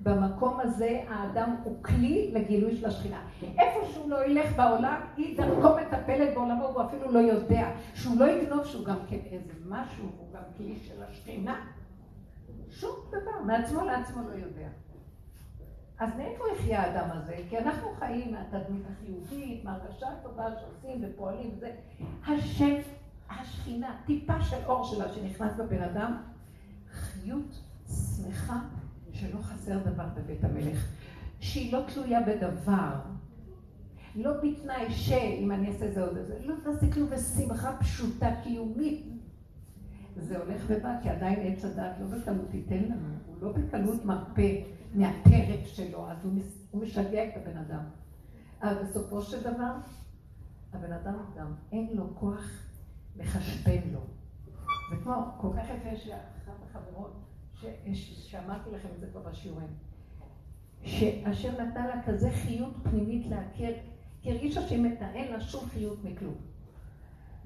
במקום 0.00 0.60
הזה 0.60 1.00
האדם 1.08 1.56
הוא 1.64 1.82
כלי 1.82 2.30
לגילוי 2.34 2.76
של 2.76 2.86
השכינה. 2.86 3.20
איפה 3.42 3.92
שהוא 3.92 4.10
לא 4.10 4.26
ילך 4.26 4.56
בעולם, 4.56 5.00
היא 5.16 5.38
דרכו 5.38 5.68
מטפלת 5.80 6.34
בעולמו, 6.34 6.64
הוא 6.64 6.82
אפילו 6.82 7.12
לא 7.12 7.18
יודע. 7.18 7.70
שהוא 7.94 8.20
לא 8.20 8.24
יגנוב 8.30 8.64
שהוא 8.64 8.84
גם 8.84 8.98
כן 9.08 9.18
איזה 9.30 9.52
משהו, 9.68 10.04
הוא 10.18 10.32
גם 10.34 10.42
כלי 10.56 10.76
של 10.76 11.02
השכינה. 11.02 11.66
שום 12.70 12.96
דבר, 13.08 13.42
מעצמו 13.46 13.84
לעצמו 13.84 14.22
לא 14.28 14.34
יודע. 14.34 14.68
אז 15.98 16.10
מאיפה 16.16 16.44
יחיה 16.56 16.82
האדם 16.82 17.08
הזה? 17.12 17.36
כי 17.48 17.58
אנחנו 17.58 17.88
חיים 17.98 18.32
מהתדמית 18.32 18.82
החיובית, 18.92 19.64
מהרגשה 19.64 20.06
טובה 20.22 20.44
שעושים 20.60 21.04
ופועלים 21.04 21.50
וזה. 21.56 21.70
השם, 22.26 22.74
השכינה, 23.30 23.96
טיפה 24.06 24.40
של 24.40 24.56
אור 24.66 24.84
שלה 24.84 25.12
שנכנס 25.12 25.52
בבן 25.58 25.82
אדם, 25.82 26.16
חיות 26.90 27.62
שמחה 27.86 28.60
שלא 29.12 29.38
חסר 29.42 29.78
דבר 29.78 30.06
בבית 30.16 30.44
המלך, 30.44 30.88
שהיא 31.40 31.72
לא 31.72 31.82
תלויה 31.94 32.20
בדבר, 32.20 32.94
לא 34.14 34.32
בתנאי 34.42 34.90
שאם 34.90 35.52
אני 35.52 35.68
אעשה 35.68 35.92
זה 35.92 36.02
עוד 36.02 36.16
איזה, 36.16 36.38
לא 36.44 36.54
תעשה 36.64 36.92
כלום 36.92 37.10
בשמחה 37.10 37.76
פשוטה 37.80 38.30
קיומית. 38.42 39.06
זה 40.16 40.38
הולך 40.38 40.62
ובא, 40.68 40.92
כי 41.02 41.08
עדיין 41.08 41.38
עץ 41.40 41.64
הדת 41.64 41.96
לא 42.00 42.06
בקלות 42.06 42.54
ייתן 42.54 42.84
לנו, 42.84 43.08
הוא 43.26 43.36
לא 43.40 43.52
בקלות 43.52 44.04
מרפה 44.04 44.42
מהטרף 44.94 45.66
שלו, 45.66 46.10
אז 46.10 46.24
הוא, 46.24 46.32
הוא 46.70 46.82
משגע 46.82 47.28
את 47.28 47.32
הבן 47.36 47.56
אדם. 47.56 47.84
אבל 48.62 48.82
בסופו 48.82 49.22
של 49.22 49.40
דבר, 49.40 49.72
הבן 50.72 50.92
אדם 50.92 51.14
גם 51.36 51.54
אין 51.72 51.88
לו 51.92 52.14
כוח 52.14 52.44
לחשבן 53.16 53.88
לו. 53.92 54.00
זה 54.90 54.96
כמו, 55.02 55.14
כל 55.40 55.48
כך 55.56 55.64
יפה 55.68 55.96
שאחת 55.96 56.62
החברות 56.70 57.12
שאמרתי 58.02 58.70
לכם 58.70 58.88
את 58.94 59.00
זה 59.00 59.06
כבר 59.06 59.20
בשיעורים, 59.20 59.68
שאשר 60.84 61.62
נתן 61.62 61.86
לה 61.86 62.02
כזה 62.06 62.30
חיות 62.30 62.74
פנימית 62.82 63.26
להכיר, 63.26 63.76
כי 64.22 64.30
הרגישה 64.30 64.68
שהיא 64.68 64.82
מתה, 64.82 65.06
לה 65.30 65.40
שום 65.40 65.68
חיות 65.68 66.04
מכלום. 66.04 66.34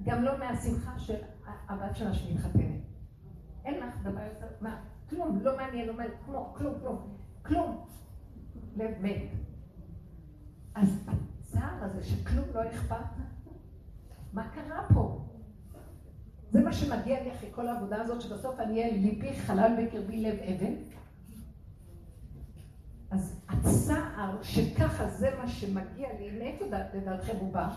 גם 0.03 0.23
לא 0.23 0.39
מהשמחה 0.39 0.99
של 0.99 1.15
הבת 1.45 1.95
שלה 1.95 2.13
שמתחתנת. 2.13 2.81
אין 3.65 3.79
לך 3.79 3.95
דבר 4.03 4.21
יותר, 4.33 4.47
מה, 4.61 4.81
כלום, 5.09 5.39
לא 5.41 5.57
מעניין, 5.57 5.87
לא 5.87 5.93
מעניין, 5.93 6.17
כמו, 6.25 6.53
כלום, 6.57 6.73
כלום, 6.79 7.17
כלום. 7.45 7.85
לב 8.75 8.91
מת. 9.01 9.29
אז 10.75 11.07
הצער 11.07 11.83
הזה 11.83 12.03
שכלום 12.03 12.45
לא 12.53 12.69
אכפת, 12.69 12.95
מה 14.33 14.47
קרה 14.49 14.85
פה? 14.93 15.25
זה 16.49 16.61
מה 16.61 16.73
שמגיע 16.73 17.23
לי 17.23 17.31
אחרי 17.31 17.49
כל 17.51 17.67
העבודה 17.67 18.01
הזאת, 18.01 18.21
שבסוף 18.21 18.59
אני 18.59 18.81
אהיה 18.81 18.97
ליבי 18.97 19.33
חלל 19.33 19.71
בקרבי 19.77 20.21
לב 20.21 20.37
אבן. 20.39 20.73
אז 23.11 23.41
הצער 23.49 24.43
שככה 24.43 25.09
זה 25.09 25.29
מה 25.37 25.47
שמגיע 25.47 26.07
לי, 26.19 26.39
מאיפה 26.39 26.65
לדעתכם 26.93 27.37
הוא 27.39 27.53
בא? 27.53 27.69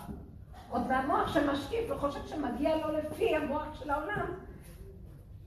עוד 0.69 0.87
מהמוח 0.87 1.35
שמשקיף 1.35 1.91
וחושב 1.91 2.27
שמגיע 2.27 2.77
לו 2.77 2.93
לפי 2.93 3.37
המוח 3.37 3.75
של 3.75 3.91
העולם. 3.91 4.27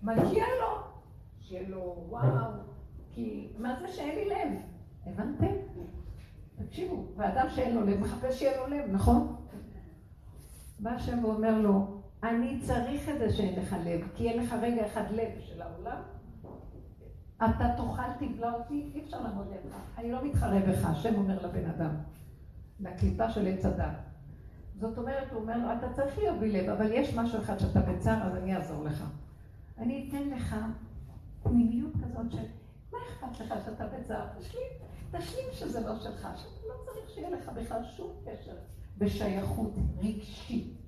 מגיע 0.03 0.45
לו, 0.62 0.84
שיהיה 1.39 1.69
לו 1.69 2.05
וואו, 2.10 2.51
כי 3.19 3.47
מה 3.58 3.75
זה 3.82 3.88
שאין 3.88 4.15
לי 4.15 4.25
לב? 4.25 4.62
הבנתם? 5.05 5.53
תקשיבו, 6.55 7.05
ואדם 7.15 7.49
שאין 7.49 7.75
לו 7.75 7.86
לב 7.86 7.99
מחפש 7.99 8.39
שיהיה 8.39 8.58
לו 8.58 8.67
לב, 8.67 8.86
נכון? 8.91 9.36
בא 10.79 10.89
השם 10.89 11.25
ואומר 11.25 11.62
לו, 11.62 12.01
אני 12.23 12.60
צריך 12.62 13.10
את 13.10 13.19
זה 13.19 13.34
שאין 13.34 13.60
לך 13.60 13.75
לב, 13.86 14.08
כי 14.15 14.29
אין 14.29 14.43
לך 14.43 14.55
רגע 14.62 14.86
אחד 14.86 15.03
לב 15.12 15.29
של 15.39 15.62
העולם. 15.62 16.01
אתה 17.38 17.73
תאכל, 17.77 18.25
תבלע 18.25 18.53
אותי, 18.53 18.91
אי 18.95 19.03
אפשר 19.03 19.21
לעמוד 19.21 19.47
לידך. 19.47 19.77
אני 19.97 20.12
לא 20.12 20.25
מתחרה 20.25 20.60
בך, 20.60 20.86
השם 20.86 21.15
אומר 21.15 21.47
לבן 21.47 21.69
אדם, 21.69 21.95
לקליפה 22.79 23.29
של 23.29 23.47
עץ 23.47 23.65
הדת. 23.65 23.95
זאת 24.79 24.97
אומרת, 24.97 25.32
הוא 25.32 25.41
אומר 25.41 25.73
אתה 25.77 25.93
צריך 25.93 26.17
להיות 26.17 26.39
בלי 26.39 26.51
לב, 26.51 26.69
אבל 26.69 26.91
יש 26.91 27.15
משהו 27.15 27.39
אחד 27.39 27.60
שאתה 27.60 27.79
בצער, 27.79 28.23
אז 28.23 28.36
אני 28.36 28.55
אעזור 28.55 28.84
לך. 28.84 29.03
אני 29.77 30.10
אתן 30.10 30.29
לך 30.29 30.55
פנימיות 31.43 31.93
כזאת 32.03 32.32
של, 32.32 32.45
אכפת 33.25 33.39
לך 33.39 33.53
שאתה 33.65 33.88
בצער? 33.88 34.25
תשלים, 34.39 34.67
תשלים 35.12 35.45
שזה 35.51 35.79
לא 35.79 35.99
שלך, 35.99 36.27
שאתה 36.38 36.67
לא 36.67 36.73
צריך 36.86 37.10
שיהיה 37.10 37.29
לך 37.29 37.49
בכלל 37.49 37.84
שום 37.97 38.12
קשר 38.25 38.55
בשייכות 38.97 39.71
רגשית. 39.97 40.79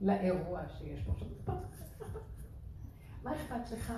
לאירוע 0.00 0.60
שיש 0.78 1.00
פה. 1.44 1.52
מה 3.22 3.32
אכפת 3.36 3.70
לך? 3.72 3.92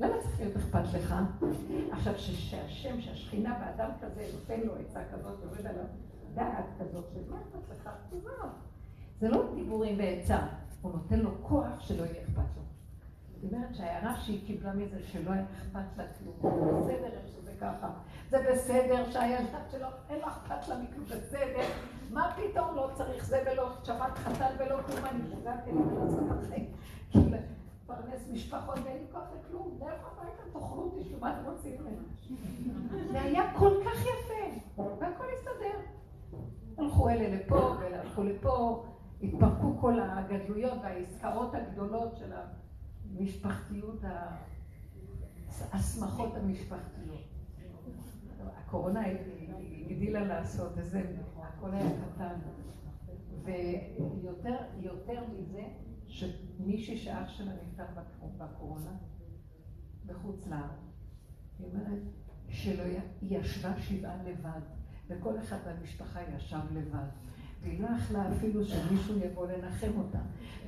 למה 0.00 0.14
צריך 0.22 0.40
להיות 0.40 0.56
אכפת 0.56 0.84
לך? 0.94 1.14
עכשיו, 1.90 2.18
שהשם, 2.18 3.00
שהשכינה 3.00 3.58
באדם 3.58 3.90
כזה 4.00 4.26
נותן 4.34 4.60
לו 4.60 4.74
עצה 4.76 5.00
כזאת, 5.12 5.38
יורד 5.42 5.66
עליו 5.66 5.84
דעת 6.34 6.64
כזאת, 6.80 7.04
של 7.14 7.30
מה 7.30 7.36
אכפת 7.40 7.70
לך? 7.72 7.90
זה 9.20 9.28
לא 9.28 9.54
דיבורים 9.54 9.98
ועצה, 9.98 10.46
הוא 10.82 10.92
נותן 10.92 11.18
לו 11.18 11.30
כוח 11.42 11.80
שלא 11.80 12.04
יהיה 12.04 12.22
אכפת 12.22 12.56
לו. 12.56 12.62
זאת 13.42 13.52
אומרת 13.52 13.74
שההערה 13.74 14.16
שהיא 14.20 14.46
קיבלה 14.46 14.72
מזה 14.72 15.02
שלא 15.02 15.30
היה 15.30 15.44
אכפת 15.56 15.98
לה 15.98 16.04
כלום, 16.40 16.82
זה 16.82 16.92
בסדר 16.92 17.06
איך 17.06 17.28
שזה 17.28 17.52
ככה, 17.60 17.90
זה 18.30 18.38
בסדר 18.52 19.10
שהילדה 19.10 19.58
שלו 19.70 19.86
אין 20.10 20.18
לה 20.18 20.28
אכפת 20.28 20.68
לה 20.68 20.78
מכלום, 20.78 21.04
בסדר, 21.04 21.66
מה 22.10 22.36
פתאום 22.36 22.76
לא 22.76 22.90
צריך 22.94 23.24
זה 23.24 23.42
ולא 23.46 23.68
שבת 23.84 24.18
חתן 24.18 24.54
ולא 24.58 24.82
כלום, 24.82 25.04
אני 25.04 25.20
בחיים. 26.42 26.66
כאילו, 27.10 27.36
פרנס 27.86 28.28
משפחות 28.32 28.78
ואין 28.84 28.96
לי 28.96 29.06
כוח 29.12 29.22
לכלום, 29.40 29.78
דרך 29.78 30.00
הביתה 30.12 30.42
תאכלו 30.52 30.82
אותי, 30.82 31.04
שוב, 31.10 31.20
מה 31.20 31.40
אתם 31.40 31.50
רוצים 31.50 31.72
ממנו? 31.80 32.02
זה 33.12 33.20
היה 33.20 33.54
כל 33.58 33.72
כך 33.84 34.00
יפה, 34.00 34.82
והכל 34.98 35.24
הסתדר. 35.34 35.78
הלכו 36.78 37.08
אלה 37.08 37.36
לפה 37.36 37.74
ואלה 37.80 38.00
הלכו 38.00 38.22
לפה, 38.22 38.84
התפרקו 39.22 39.76
כל 39.80 40.00
הגדלויות 40.00 40.78
והעסקאות 40.82 41.54
הגדולות 41.54 42.16
של 42.16 42.32
המשפחתיות, 43.10 44.00
השמחות 45.72 46.34
המשפחתיות. 46.36 47.20
הקורונה 48.56 49.02
הגדילה 49.86 50.24
לעשות, 50.24 50.78
איזה, 50.78 51.02
הכל 51.42 51.74
היה 51.74 51.90
קטן. 52.14 52.34
ויותר 53.44 55.24
מזה, 55.32 55.62
שמישהי 56.06 56.96
שאח 56.98 57.28
שלה 57.28 57.52
נפטר 57.62 57.84
בקורונה, 58.38 58.96
בחוץ 60.06 60.46
לארץ, 60.46 61.02
היא 61.58 61.66
אומרת 61.66 62.02
שלא, 62.48 62.82
ישבה 63.22 63.80
שבעה 63.80 64.22
לבד, 64.22 64.60
וכל 65.08 65.38
אחד 65.38 65.58
במשפחה 65.66 66.20
ישב 66.36 66.60
לבד. 66.72 67.08
והיא 67.66 67.80
לא 67.80 67.88
יכלה 67.96 68.32
אפילו 68.32 68.64
שמישהו 68.64 69.18
יבוא 69.18 69.46
לנחם 69.46 69.92
אותה. 69.98 70.18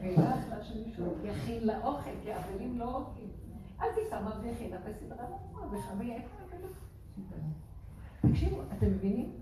והיא 0.00 0.18
לא 0.18 0.24
יכלה 0.24 0.64
שמישהו 0.64 1.04
יכין 1.24 1.66
לה 1.66 1.84
אוכל, 1.84 2.10
כי 2.22 2.36
אבלים 2.36 2.78
לא 2.78 2.96
אוכלים. 2.96 3.28
אז 3.78 3.88
היא 3.96 4.04
שמה 4.10 4.40
והכינה 4.42 4.76
וסדרה 4.84 5.24
לא 5.30 5.78
וחמי 5.78 6.12
איפה 6.12 6.38
תקשיבו, 8.20 8.56
אתם 8.76 8.86
מבינים? 8.86 9.32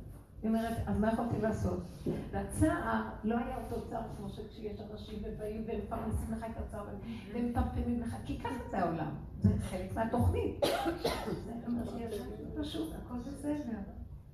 היא 0.42 0.48
אומרת, 0.48 0.76
אז 0.86 0.98
מה 0.98 1.12
יכולתי 1.12 1.40
לעשות? 1.42 1.82
והצער 2.30 3.02
לא 3.24 3.38
היה 3.38 3.56
אותו 3.56 3.88
צער 3.88 4.02
כמו 4.16 4.28
שכשיש 4.28 4.80
אנשים 4.92 5.18
ובאים 5.24 5.64
והם 5.66 5.80
מפרנסים 5.86 6.32
לך 6.32 6.44
את 6.44 6.56
הצער 6.56 6.84
והם 7.32 7.46
מפרפמים 7.46 8.00
לך, 8.00 8.16
כי 8.24 8.38
ככה 8.38 8.54
זה 8.70 8.78
העולם, 8.78 9.14
זה 9.40 9.50
חלק 9.60 9.94
מהתוכנית. 9.94 10.64
זה 11.44 12.62
פשוט, 12.62 12.92
הכל 12.94 13.18
בסדר, 13.18 13.78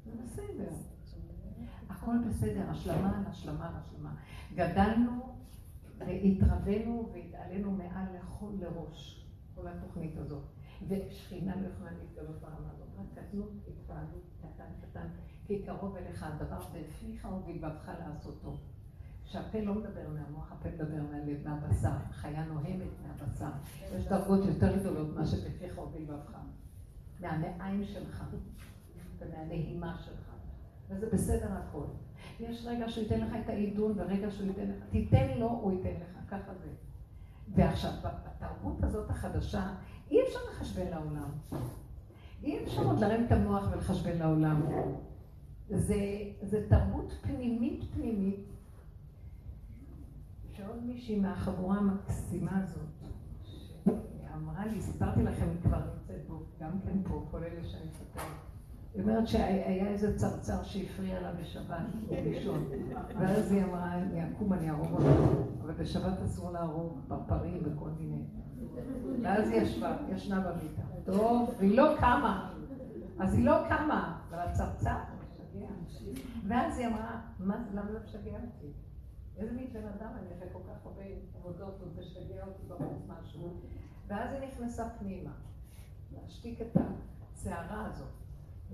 זה 0.05 0.11
בסדר. 0.23 0.71
הכל 2.03 2.19
בסדר, 2.29 2.71
השלמה 2.71 3.19
על 3.19 3.25
השלמה 3.27 3.69
על 3.69 3.75
השלמה. 3.75 4.15
גדלנו 4.55 5.37
והתרווינו 5.99 7.11
והתעלינו 7.13 7.71
מעל 7.71 8.05
לכל 8.17 8.53
לראש, 8.61 9.27
כל 9.55 9.69
התוכנית 9.69 10.17
הזאת. 10.17 10.43
ושכינה 10.89 11.57
לא 11.57 11.69
יכולה 11.69 11.91
להתגלות 11.91 12.41
ברמה 12.41 12.71
הזאת. 12.73 12.89
רק 12.99 13.07
קטנות, 13.19 13.51
התפעלות, 13.69 14.25
קטן 14.41 14.65
קטן. 14.81 15.07
כי 15.47 15.63
קרוב 15.63 15.97
אליך 15.97 16.23
הדבר 16.23 16.59
בפיך 16.59 17.29
ובלבבך 17.33 17.91
לעשותו. 17.99 18.57
שהפה 19.25 19.61
לא 19.61 19.75
מדבר 19.75 20.09
מהמוח, 20.09 20.53
הפה 20.53 20.69
מדבר 20.69 21.03
מהלב, 21.11 21.49
מהבשר. 21.49 21.99
חיה 22.11 22.45
נוהמת 22.45 22.89
מהבשר. 23.07 23.51
יש 23.97 24.07
דרגות 24.07 24.45
יותר 24.45 24.79
גדולות 24.79 25.15
ממה 25.15 25.27
שבפיך 25.27 25.79
ובלבבך. 25.79 26.37
מהמעיים 27.21 27.85
שלך 27.85 28.25
ומהנהימה 29.19 29.97
שלך. 30.05 30.32
וזה 30.93 31.07
בסדר 31.13 31.53
הכל. 31.53 31.85
יש 32.41 32.67
רגע 32.67 32.89
שהוא 32.89 33.03
ייתן 33.03 33.21
לך 33.21 33.35
את 33.45 33.49
העידון 33.49 33.93
ורגע 33.97 34.31
שהוא 34.31 34.47
ייתן 34.47 34.71
לך, 34.71 34.85
תיתן 34.91 35.39
לו, 35.39 35.49
הוא 35.49 35.73
ייתן 35.73 36.01
לך, 36.01 36.31
ככה 36.31 36.55
זה. 36.55 36.69
ועכשיו, 37.55 37.91
בתרבות 38.03 38.85
הזאת 38.85 39.11
החדשה, 39.11 39.75
אי 40.11 40.23
אפשר 40.23 40.39
לחשבן 40.51 40.87
לעולם. 40.91 41.31
אי 42.43 42.65
אפשר 42.65 42.85
עוד 42.85 42.99
להרים 42.99 43.27
את 43.27 43.33
המוח 43.33 43.69
ולחשבן 43.73 44.19
לעולם. 44.19 44.63
זה, 45.69 45.97
זה 46.43 46.67
תרבות 46.69 47.13
פנימית 47.23 47.85
פנימית, 47.95 48.49
שעוד 50.57 50.85
מישהי 50.85 51.21
מהחבורה 51.21 51.77
המקסימה 51.77 52.63
הזאת, 52.63 53.11
שאמרה 53.85 54.67
לי, 54.67 54.81
סיפרתי 54.81 55.23
לכם, 55.23 55.49
היא 55.49 55.63
כבר 55.63 55.79
נמצאת 55.79 56.21
פה, 56.29 56.43
גם 56.61 56.81
כן 56.85 57.03
פה, 57.09 57.27
כל 57.31 57.45
אלה 57.45 57.65
שאני 57.65 57.85
מספרת. 57.91 58.42
היא 58.95 59.03
אומרת 59.03 59.29
שהיה 59.29 59.89
איזה 59.89 60.19
צרצר 60.19 60.63
שהפריע 60.63 61.21
לה 61.21 61.33
בשבת, 61.33 61.77
ראשון. 62.11 62.65
ואז 63.19 63.53
היא 63.53 63.65
אמרה, 63.65 63.95
אני 63.95 64.31
אקום, 64.31 64.53
אני 64.53 64.71
אהרוג 64.71 64.93
אותו. 64.93 65.45
אבל 65.63 65.73
בשבת 65.73 66.19
אסור 66.25 66.51
להרוג 66.51 66.99
פרפרים 67.09 67.63
וכל 67.65 67.91
מיני. 67.91 68.23
ואז 69.23 69.51
היא 69.51 69.61
ישבה, 69.61 69.97
ישנה 70.09 70.41
במיטה. 70.41 70.83
טוב, 71.05 71.55
והיא 71.59 71.77
לא 71.77 71.97
קמה. 72.01 72.53
אז 73.19 73.35
היא 73.35 73.45
לא 73.45 73.57
קמה, 73.69 74.21
אבל 74.31 74.39
הצרצר 74.39 74.97
ואז 76.49 76.79
היא 76.79 76.87
אמרה, 76.87 77.21
מה, 77.39 77.65
למה 77.75 77.93
זה 77.93 77.99
משגע 78.05 78.33
אותי? 78.33 78.73
איזה 79.37 79.53
מין 79.53 79.73
בן 79.73 79.85
אדם 79.85 80.11
אני 80.19 80.27
אחרי 80.37 80.49
כל 80.53 80.59
כך 80.69 80.87
הרבה 80.87 81.03
עבודות, 81.39 81.81
הוא 81.81 81.89
משגע 81.99 82.45
אותי 82.47 82.63
בחוץ 82.69 83.03
משהו. 83.09 83.61
ואז 84.07 84.33
היא 84.33 84.49
נכנסה 84.49 84.89
פנימה, 84.99 85.33
להשתיק 86.13 86.61
את 86.61 86.77
הסערה 87.35 87.87
הזאת. 87.87 88.22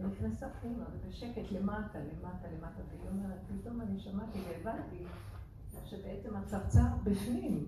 נכנסה 0.07 0.47
פנימה, 0.61 0.85
ובשקט, 0.93 1.53
למטה, 1.53 1.99
למטה, 1.99 2.49
למטה, 2.49 2.83
והיא 2.91 3.11
אומרת, 3.11 3.39
פתאום 3.61 3.81
אני 3.81 4.01
שמעתי 4.01 4.39
והבנתי 4.49 5.05
שבעצם 5.85 6.37
הצרצר 6.37 6.87
בפנים. 7.05 7.67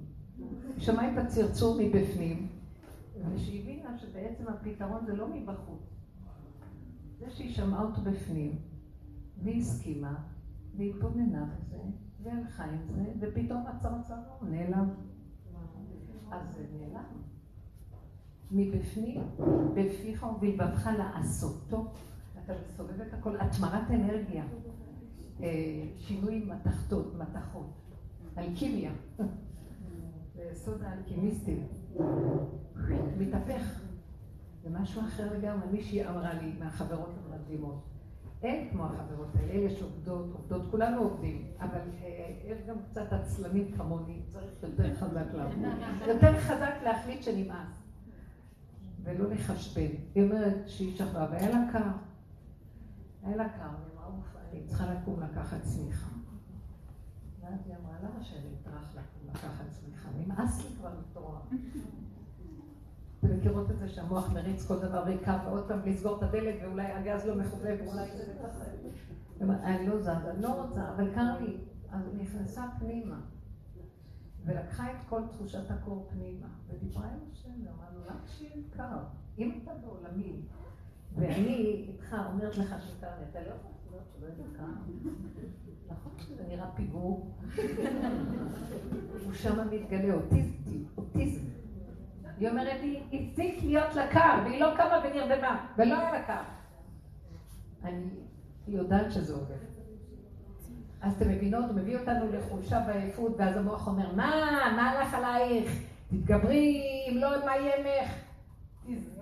שמעה 0.78 1.12
את 1.12 1.18
הצרצור 1.18 1.76
מבפנים, 1.80 2.48
ושהיא 3.34 3.62
הבינה 3.62 3.98
שבעצם 3.98 4.44
הפתרון 4.48 5.06
זה 5.06 5.16
לא 5.16 5.28
מבחוץ. 5.28 5.80
זה 7.18 7.30
שהיא 7.30 7.54
שמעה 7.54 7.82
אותו 7.82 8.00
בפנים, 8.00 8.58
והיא 9.42 9.60
הסכימה, 9.60 10.14
והיא 10.76 10.94
התבוננה 10.94 11.44
בזה, 11.44 11.78
והלכה 12.22 12.64
עם 12.64 12.78
זה, 12.94 13.04
ופתאום 13.20 13.66
הצרצר 13.66 14.14
נעלם. 14.42 14.88
אז 16.30 16.54
זה 16.54 16.66
נעלם. 16.78 17.04
מבפנים, 18.50 19.22
בפיך 19.74 20.22
ובלבבך 20.22 20.90
לעשותו, 20.98 21.92
אתה 22.50 22.58
מסובב 22.68 23.00
את 23.00 23.14
הכל, 23.14 23.40
התמרת 23.40 23.90
אנרגיה, 23.90 24.44
אה, 25.42 25.82
שינוי 25.96 26.44
מתכות, 26.44 27.14
מתכות, 27.18 27.70
אלכימיה, 28.38 28.92
זה 30.34 30.50
סוד 30.54 30.82
האלכימיסטים, 30.82 31.66
מתהפך. 33.18 33.80
זה 34.62 34.70
משהו 34.70 35.02
אחר 35.02 35.38
לגמרי, 35.38 35.66
מישהי 35.72 36.06
אמרה 36.06 36.34
לי 36.34 36.52
מהחברות 36.58 37.14
המדהימות. 37.24 37.84
אין 38.42 38.70
כמו 38.70 38.84
החברות 38.84 39.28
האלה, 39.34 39.52
אלה 39.52 39.70
שעובדות, 39.70 40.32
עובדות, 40.32 40.70
כולנו 40.70 41.02
עובדים, 41.02 41.46
אבל 41.60 41.80
אה, 42.02 42.32
יש 42.44 42.58
גם 42.68 42.76
קצת 42.90 43.12
עצלנים 43.12 43.72
כמוני, 43.76 44.20
צריך 44.32 44.52
יותר 44.62 44.94
חזק 44.94 45.34
לעבוד. 45.34 45.58
יותר 46.08 46.40
חזק 46.40 46.74
להחליט 46.84 47.22
שנמאס, 47.22 47.68
ולא 49.04 49.30
לחשבן. 49.30 49.90
היא 50.14 50.24
אומרת 50.24 50.56
שהיא 50.66 50.96
שכבה, 50.96 51.26
והיה 51.30 51.50
לה 51.50 51.72
קר. 51.72 52.09
היה 53.22 53.36
לה 53.36 53.48
קר, 53.48 53.62
היא 53.62 53.94
אמרה, 53.94 54.06
אוף, 54.06 54.36
אני 54.50 54.64
צריכה 54.66 54.94
לקום 54.94 55.20
לקחת 55.20 55.62
צמיחה. 55.62 56.10
ואז 57.40 57.66
היא 57.66 57.74
אמרה, 57.76 57.96
למה 58.02 58.24
שאני 58.24 58.54
אטרח 58.62 58.94
לקום 58.94 59.28
לקחת 59.28 59.64
צמיחה? 59.70 60.08
נמאס 60.18 60.64
לי 60.64 60.76
כבר 60.76 60.94
לתרוע. 61.00 61.40
אתם 63.18 63.36
מכירות 63.36 63.70
את 63.70 63.78
זה 63.78 63.88
שהמוח 63.88 64.30
מריץ 64.32 64.66
כל 64.66 64.78
דבר 64.78 65.04
ריקה, 65.04 65.42
ועוד 65.44 65.68
פעם 65.68 65.80
לסגור 65.84 66.18
את 66.18 66.22
הדלת, 66.22 66.54
ואולי 66.62 66.92
הגז 66.92 67.26
לא 67.26 67.34
מכובה, 67.34 67.70
ואולי 67.84 68.16
זה 68.16 68.34
ככה. 68.42 68.64
אני 69.40 69.86
לא 69.86 70.00
זזה, 70.00 70.30
אני 70.30 70.42
לא 70.42 70.62
רוצה, 70.62 70.90
אבל 70.94 71.14
קר 71.14 71.40
לי. 71.40 71.56
אז 71.90 72.06
היא 72.06 72.22
נכנסה 72.22 72.64
פנימה, 72.78 73.20
ולקחה 74.44 74.90
את 74.90 74.96
כל 75.08 75.22
תחושת 75.30 75.70
הקור 75.70 76.08
פנימה, 76.10 76.46
ודיברה 76.68 77.06
עם 77.06 77.18
השם, 77.32 77.50
ואמרה 77.64 77.90
לו, 77.94 78.00
למה 78.04 78.26
שיהיה 78.26 78.62
קר? 78.76 78.98
אם 79.38 79.58
אתה 79.62 79.70
בעולמי, 79.74 80.42
ואני 81.16 81.86
איתך 81.88 82.16
אומרת 82.32 82.58
לך 82.58 82.74
לי, 82.86 83.24
אתה 83.30 83.40
לא 83.40 83.46
יכול 83.46 83.70
להיות 83.90 84.04
שלא 84.16 84.26
יהיה 84.26 84.48
קר. 84.56 84.64
נכון 85.90 86.12
שזה 86.18 86.42
נראה 86.48 86.70
פיגור. 86.74 87.34
הוא 89.24 89.32
שם 89.32 89.68
מתגלה 89.70 90.14
אוטיסטי, 90.14 90.84
אוטיזם. 90.96 91.44
היא 92.38 92.48
אומרת 92.48 92.80
לי, 92.80 93.00
הפסיק 93.12 93.62
להיות 93.62 93.94
לה 93.94 94.08
קר, 94.12 94.40
והיא 94.44 94.60
לא 94.60 94.76
קמה 94.76 95.02
ונרדמה, 95.04 95.66
ולא 95.78 95.98
היה 95.98 96.12
לה 96.12 96.22
קר. 96.22 96.42
אני 97.84 98.10
יודעת 98.68 99.12
שזה 99.12 99.34
עובד. 99.34 99.54
אז 101.00 101.12
אתם 101.16 101.28
מבינות, 101.28 101.64
הוא 101.64 101.76
מביא 101.76 101.98
אותנו 101.98 102.32
לחולשה 102.32 102.84
ועייפות, 102.86 103.32
ואז 103.38 103.56
המוח 103.56 103.86
אומר, 103.86 104.14
מה, 104.14 104.30
מה 104.76 104.90
הלך 104.90 105.14
עלייך? 105.14 105.82
תתגברי, 106.08 106.82
אם 107.08 107.16
לא, 107.16 107.46
מה 107.46 107.56
יהיה 107.56 107.76
ממך? 107.78 108.12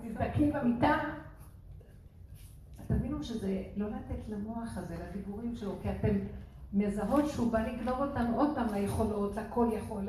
תזדקי 0.05 0.51
במיטה. 0.53 0.99
תבינו 3.19 3.25
שזה 3.25 3.63
לא 3.77 3.89
לתת 3.89 4.29
למוח 4.29 4.79
הזה, 4.79 4.95
לדיבורים 4.95 5.57
שלו, 5.57 5.75
כי 5.83 5.91
אתם 5.91 6.19
מזהות 6.73 7.29
שהוא 7.29 7.53
בא 7.53 7.59
לגנוב 7.59 7.99
אותנו 7.99 8.37
עוד 8.37 8.51
פעם 8.55 8.75
ליכולות, 8.75 9.37
לכל 9.37 9.69
יכול, 9.73 10.09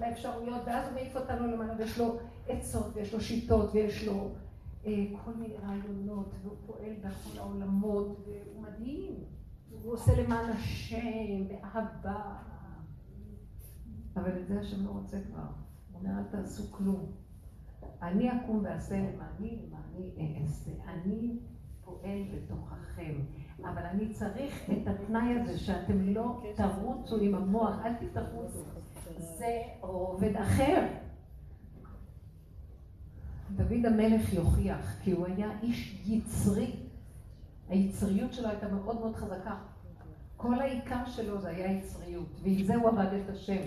לאפשרויות, 0.00 0.62
ואז 0.66 0.86
הוא 0.86 0.94
מעיף 0.94 1.16
אותנו 1.16 1.46
למעלה, 1.46 1.74
ויש 1.78 1.98
לו 1.98 2.18
עצות, 2.48 2.86
ויש 2.94 3.14
לו 3.14 3.20
שיטות, 3.20 3.70
ויש 3.72 4.06
לו 4.06 4.30
אה, 4.86 5.04
כל 5.24 5.30
מיני 5.34 5.54
רעיונות, 5.56 6.32
והוא 6.42 6.56
פועל 6.66 6.94
בכל 7.00 7.38
העולמות, 7.38 8.26
והוא 8.26 8.62
מדהים. 8.62 9.14
הוא 9.82 9.92
עושה 9.92 10.22
למען 10.22 10.50
השם, 10.50 11.48
באהבה. 11.48 12.36
אבל 14.16 14.38
את 14.40 14.46
זה 14.46 14.60
השם 14.60 14.86
לא 14.86 14.90
רוצה 14.90 15.16
כבר. 15.20 15.42
הוא 15.92 16.00
אומר, 16.00 16.18
אל 16.18 16.24
תעשו 16.24 16.62
כלום. 16.70 17.12
אני 18.02 18.30
אקום 18.30 18.60
ואעשה 18.64 18.96
למעני, 18.96 19.66
למעני 19.66 20.38
אעשה. 20.42 20.70
אני 20.88 21.38
פועל 21.90 22.22
בתוככם. 22.34 23.14
אבל 23.64 23.82
אני 23.82 24.12
צריך 24.12 24.70
את 24.70 24.88
התנאי 24.88 25.40
הזה 25.40 25.58
שאתם 25.58 26.08
לא 26.08 26.42
תרוצו 26.56 27.20
עם 27.20 27.34
המוח, 27.34 27.76
אל 27.84 27.92
תתרוצו. 27.94 28.64
זה 29.18 29.62
רובד 29.80 30.36
אחר. 30.36 30.86
דוד 33.56 33.86
המלך 33.86 34.32
יוכיח, 34.32 35.00
כי 35.02 35.12
הוא 35.12 35.26
היה 35.26 35.50
איש 35.62 36.02
יצרי. 36.06 36.76
היצריות 37.68 38.32
שלו 38.32 38.48
הייתה 38.48 38.68
מאוד 38.68 39.00
מאוד 39.00 39.16
חזקה. 39.16 39.54
כל 40.36 40.60
העיקר 40.60 41.06
שלו 41.06 41.40
זה 41.40 41.48
היה 41.48 41.72
יצריות, 41.72 42.40
ועם 42.42 42.64
זה 42.64 42.74
הוא 42.74 42.88
עבד 42.88 43.12
את 43.12 43.28
השם. 43.30 43.62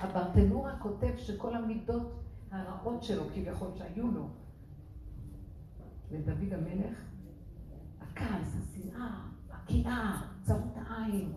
הברטנורה 0.00 0.76
כותב 0.78 1.16
שכל 1.16 1.54
המידות 1.54 2.12
הרעות 2.50 3.02
שלו, 3.02 3.24
כביכול 3.34 3.68
שהיו 3.74 4.10
לו, 4.10 4.28
לדוד 6.10 6.52
המלך, 6.52 7.09
הכעס, 8.20 8.56
השנאה, 8.58 9.20
הקנאה, 9.50 10.22
צרות 10.42 10.76
העין, 10.76 11.32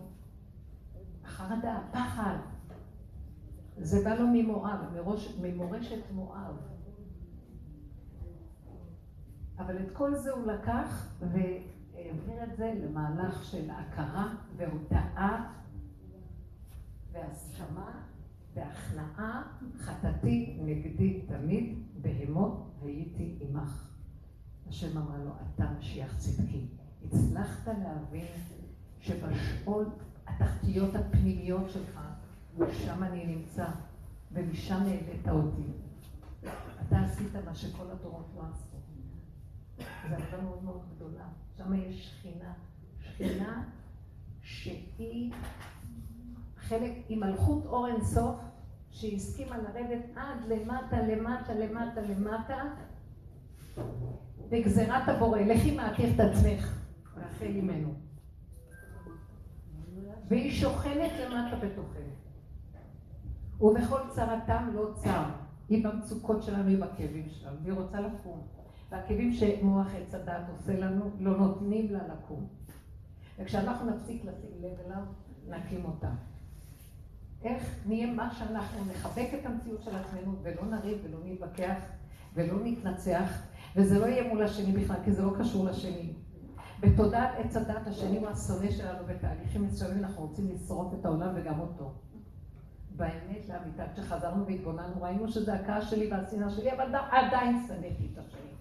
החרדה, 1.24 1.76
הפחד. 1.76 2.36
זה 3.78 4.04
בא 4.04 4.14
לו 4.14 4.26
ממואב, 4.32 4.78
מראש, 4.94 5.38
ממורשת 5.42 6.12
מואב. 6.12 6.56
אבל 9.58 9.78
את 9.78 9.90
כל 9.92 10.14
זה 10.14 10.32
הוא 10.32 10.46
לקח, 10.46 11.08
ו... 11.20 11.36
אה, 11.36 11.62
העביר 11.94 12.44
את 12.44 12.56
זה 12.56 12.72
למהלך 12.84 13.44
של 13.44 13.70
הכרה 13.70 14.34
והודאה 14.56 15.50
והסכמה 17.12 17.90
והכנעה, 18.54 19.42
חטאתי 19.78 20.58
נגדי 20.60 21.20
תמיד, 21.26 21.78
בהמות 22.02 22.70
הייתי 22.82 23.38
עמך. 23.40 23.93
השם 24.68 24.98
אמר 24.98 25.24
לו, 25.24 25.30
אתה 25.54 25.64
משיח 25.78 26.18
צדקי. 26.18 26.66
הצלחת 27.04 27.68
להבין 27.68 28.26
שבשאול 29.00 29.86
התחתיות 30.26 30.94
הפנימיות 30.94 31.70
שלך, 31.70 32.00
ושם 32.58 33.02
אני 33.02 33.26
נמצא, 33.26 33.66
ומשם 34.32 34.82
העלית 34.82 35.28
אותי. 35.28 35.72
אתה 36.88 37.00
עשית 37.00 37.36
מה 37.44 37.54
שכל 37.54 37.90
הדורות 37.90 38.26
לא 38.36 38.42
עשו. 38.52 38.76
זו 39.78 40.14
עבודה 40.14 40.42
מאוד 40.42 40.64
מאוד 40.64 40.82
גדולה. 40.96 41.24
שם 41.56 41.74
יש 41.74 42.10
שכינה. 42.10 42.52
שכינה 43.00 43.64
שהיא 44.42 45.32
חלק 46.56 46.92
עם 47.08 47.20
מלכות 47.20 47.66
אור 47.66 47.86
אינסוף, 47.86 48.36
שהיא 48.90 49.16
הסכימה 49.16 49.58
לרדת 49.58 50.04
עד 50.16 50.38
למטה, 50.48 51.02
למטה, 51.02 51.54
למטה, 51.54 52.00
למטה, 52.00 52.62
בגזירת 54.54 55.08
הבורא. 55.08 55.40
לכי 55.40 55.76
מעטיר 55.76 56.14
את 56.14 56.20
עצמך, 56.20 56.78
רחל 57.16 57.46
אימנו. 57.46 57.94
והיא 60.28 60.52
שוכנת 60.52 61.12
למטה 61.20 61.56
בתוכנו. 61.56 62.14
ובכל 63.60 64.00
צרתם 64.10 64.70
לא 64.74 64.90
צר. 64.94 65.24
היא 65.68 65.84
במצוקות 65.84 66.42
שלנו, 66.42 66.68
היא 66.68 66.78
בכאבים 66.78 67.28
שלנו, 67.28 67.56
והיא 67.62 67.74
רוצה 67.74 68.00
לקום. 68.00 68.46
והכאבים 68.90 69.32
שמוח 69.32 69.86
עץ 69.94 70.14
הדת 70.14 70.48
עושה 70.56 70.80
לנו, 70.80 71.10
לא 71.18 71.36
נותנים 71.36 71.92
לה 71.92 72.00
לקום. 72.08 72.46
וכשאנחנו 73.38 73.90
נפסיק 73.90 74.24
לשים 74.24 74.50
לב 74.60 74.80
אליו, 74.86 75.02
נקים 75.48 75.84
אותה. 75.84 76.10
איך 77.42 77.74
נהיה 77.86 78.12
מה 78.12 78.34
שאנחנו, 78.34 78.84
נחבק 78.90 79.28
את 79.40 79.46
המציאות 79.46 79.82
של 79.82 79.96
עצמנו, 79.96 80.36
ולא 80.42 80.64
נריב 80.64 80.98
ולא 81.04 81.18
נתווכח 81.24 81.76
ולא 82.34 82.54
נתנצח, 82.64 83.42
וזה 83.76 83.98
לא 83.98 84.06
יהיה 84.06 84.28
מול 84.28 84.42
השני 84.42 84.72
בכלל, 84.72 84.96
כי 85.04 85.12
זה 85.12 85.22
לא 85.22 85.32
קשור 85.38 85.64
לשני. 85.64 86.12
בתודעת 86.80 87.30
עץ 87.38 87.56
הדת 87.56 87.86
השני 87.86 88.18
הוא 88.18 88.28
השונא 88.28 88.70
שלנו 88.70 89.06
בתהליכים 89.06 89.62
מסוימים, 89.62 90.04
אנחנו 90.04 90.22
רוצים 90.22 90.50
לשרוף 90.50 90.94
את 90.94 91.04
העולם 91.04 91.28
וגם 91.34 91.60
אותו. 91.60 91.94
באמת 92.96 93.48
לאמיתה, 93.48 93.84
כשחזרנו 93.94 94.46
והתבוננו, 94.46 95.02
ראינו 95.02 95.28
שזה 95.28 95.54
הכעס 95.54 95.90
שלי 95.90 96.12
והשנאה 96.12 96.50
שלי, 96.50 96.72
אבל 96.72 96.94
עדיין 97.10 97.66
שנאתי 97.66 98.08
את 98.12 98.18
השני. 98.18 98.54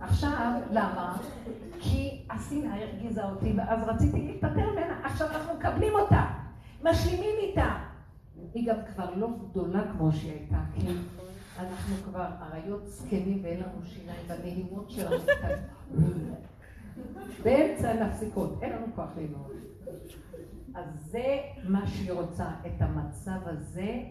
עכשיו, 0.00 0.60
למה? 0.70 1.16
כי 1.80 2.26
השנאה 2.30 2.74
הרגיזה 2.74 3.24
אותי, 3.24 3.52
ואז 3.56 3.88
רציתי 3.88 4.22
להיפטר 4.22 4.70
ממנה, 4.72 5.00
עכשיו 5.04 5.28
אנחנו 5.30 5.54
מקבלים 5.54 5.92
אותה, 5.94 6.24
משלימים 6.84 7.36
איתה. 7.38 7.76
היא 8.54 8.68
גם 8.68 8.76
כבר 8.94 9.14
לא 9.14 9.28
גדולה 9.50 9.82
כמו 9.92 10.12
שהיא 10.12 10.32
הייתה, 10.32 10.58
כי 10.74 10.86
אנחנו 11.58 11.96
כבר 12.04 12.28
אריות 12.42 12.86
זקנים 12.86 13.40
ואין 13.42 13.60
לנו 13.60 13.84
שיניים 13.84 14.20
בנעימות 14.28 14.90
שלנו. 14.90 15.24
באמצע 17.44 17.90
הנפסיקות, 17.90 18.62
אין 18.62 18.72
לנו 18.72 18.86
כוח 18.94 19.10
ללמוד. 19.16 19.52
אז 20.74 20.84
זה 21.10 21.38
מה 21.64 21.86
שהיא 21.86 22.12
רוצה, 22.12 22.50
את 22.66 22.82
המצב 22.82 23.38
הזה, 23.44 24.02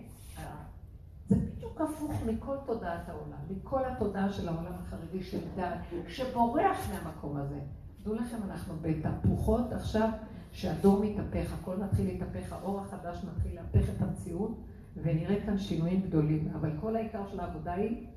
זה 1.28 1.36
בדיוק 1.36 1.82
הפוך 1.82 2.24
מכל 2.26 2.56
תודעת 2.66 3.10
העולם, 3.10 3.38
מכל 3.50 3.86
התודעה 3.86 4.34
של 4.34 4.48
העולם 4.50 4.74
החרדי 4.80 5.24
של 5.24 5.40
דת, 5.56 5.80
שבורח 6.08 6.90
מהמקום 6.90 7.38
הזה. 7.38 7.60
דעו 8.04 8.16
לכם, 8.16 8.38
אנחנו 8.50 8.74
בתהפוכות 8.82 9.72
עכשיו, 9.72 10.10
שהדור 10.52 11.06
מתהפך, 11.06 11.54
הכל 11.54 11.78
מתחיל 11.78 12.06
להתהפך, 12.06 12.54
האור 12.54 12.80
החדש 12.80 13.24
מתחיל 13.24 13.56
להפך 13.56 13.90
את 13.90 14.02
המציאות, 14.02 14.58
ונראה 15.04 15.46
כאן 15.46 15.58
שינויים 15.58 16.02
גדולים. 16.02 16.52
אבל 16.56 16.70
כל 16.82 16.96
העיקר 16.96 17.28
של 17.32 17.40
העבודה 17.40 17.74
היא, 17.74 18.08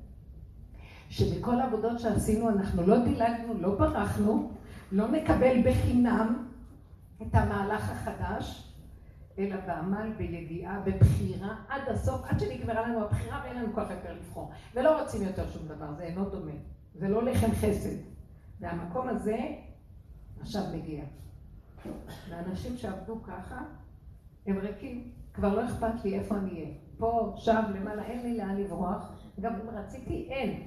שבכל 1.09 1.59
העבודות 1.59 1.99
שעשינו 1.99 2.49
אנחנו 2.49 2.87
לא 2.87 3.03
דילגנו, 3.03 3.53
לא 3.59 3.75
ברחנו, 3.75 4.51
לא 4.91 5.07
נקבל 5.07 5.61
בחינם 5.65 6.47
את 7.21 7.35
המהלך 7.35 7.91
החדש, 7.91 8.73
אלא 9.39 9.55
בעמל, 9.67 10.11
בידיעה, 10.17 10.79
בבחירה, 10.79 11.55
עד 11.69 11.81
הסוף, 11.87 12.21
עד 12.23 12.39
שנגמרה 12.39 12.87
לנו 12.87 13.01
הבחירה 13.03 13.41
ואין 13.43 13.57
לנו 13.57 13.73
כוח 13.73 13.89
יותר 13.89 14.13
לבחור. 14.13 14.51
ולא 14.73 15.01
רוצים 15.01 15.21
יותר 15.21 15.49
שום 15.49 15.67
דבר, 15.67 15.93
זה 15.93 16.03
אינו 16.03 16.29
דומה. 16.29 16.51
זה 16.95 17.07
לא 17.09 17.23
לחם 17.23 17.51
חסד. 17.51 17.95
והמקום 18.59 19.07
הזה 19.09 19.37
עכשיו 20.41 20.63
מגיע. 20.73 21.03
ואנשים 22.29 22.77
שעבדו 22.77 23.23
ככה, 23.23 23.63
הם 24.45 24.57
ריקים. 24.57 25.11
כבר 25.33 25.55
לא 25.55 25.65
אכפת 25.65 26.03
לי 26.03 26.19
איפה 26.19 26.37
אני 26.37 26.51
אהיה. 26.51 26.69
פה, 26.97 27.33
שם, 27.37 27.61
למעלה, 27.75 28.03
אין 28.03 28.21
לי 28.23 28.37
לאן 28.37 28.57
לברוח. 28.57 29.11
גם 29.39 29.53
אם 29.55 29.69
רציתי, 29.69 30.27
אין. 30.29 30.63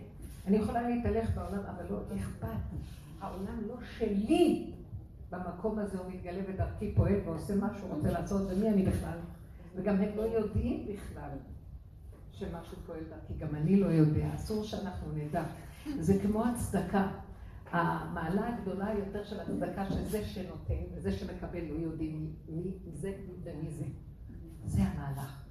אני 0.47 0.57
יכולה 0.57 0.89
להתהלך 0.89 1.37
בעולם, 1.37 1.63
אבל 1.67 1.85
לא 1.91 2.01
אכפת. 2.17 2.79
העולם 3.21 3.61
לא 3.69 3.77
שלי. 3.99 4.73
במקום 5.31 5.79
הזה 5.79 5.99
הוא 5.99 6.13
מתגלה 6.13 6.43
ודרכי 6.49 6.95
פועל 6.95 7.21
ועושה 7.25 7.55
מה 7.55 7.75
שהוא 7.79 7.95
רוצה 7.95 8.13
לעשות, 8.13 8.43
ומי 8.51 8.69
אני 8.69 8.83
בכלל? 8.83 9.19
וגם 9.75 9.97
הם 9.97 10.17
לא 10.17 10.23
יודעים 10.23 10.87
בכלל 10.87 11.31
שמשהו 12.33 12.77
פועל 12.87 13.01
דרכי, 13.11 13.35
גם 13.39 13.55
אני 13.55 13.81
לא 13.81 13.87
יודע, 13.87 14.35
אסור 14.35 14.65
שאנחנו 14.65 15.13
נדע. 15.13 15.45
זה 15.99 16.19
כמו 16.23 16.45
הצדקה. 16.45 17.09
המעלה 17.71 18.55
הגדולה 18.55 18.95
יותר 18.99 19.25
של 19.25 19.41
הצדקה, 19.41 19.85
שזה 19.91 20.25
שנותן 20.25 20.83
וזה 20.95 21.13
שמקבל 21.13 21.65
לא 21.71 21.75
יודעים 21.75 22.33
מי 22.49 22.73
זה 22.93 23.13
ומי 23.45 23.71
זה. 23.71 23.85
זה 24.67 24.83
המהלך. 24.83 25.45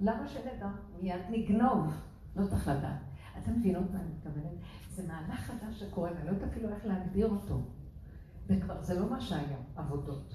למה 0.00 0.28
שנדע? 0.28 0.68
מיד 1.02 1.20
נגנוב. 1.30 1.94
לא 2.36 2.46
צריך 2.46 2.68
לדעת. 2.68 3.00
אתם 3.38 3.52
מבינות 3.52 3.90
מה 3.92 4.00
אני 4.00 4.08
מתכוונת? 4.16 4.58
זה 4.94 5.02
מהלך 5.08 5.40
חדש 5.40 5.80
שקורה, 5.80 6.10
ואני 6.14 6.26
לא 6.26 6.30
יודעת 6.30 6.50
אפילו 6.50 6.68
איך 6.68 6.86
להגדיר 6.86 7.28
אותו. 7.28 7.60
וכבר 8.46 8.82
זה 8.82 9.00
לא 9.00 9.10
מה 9.10 9.20
שהיה, 9.20 9.56
עבודות. 9.76 10.34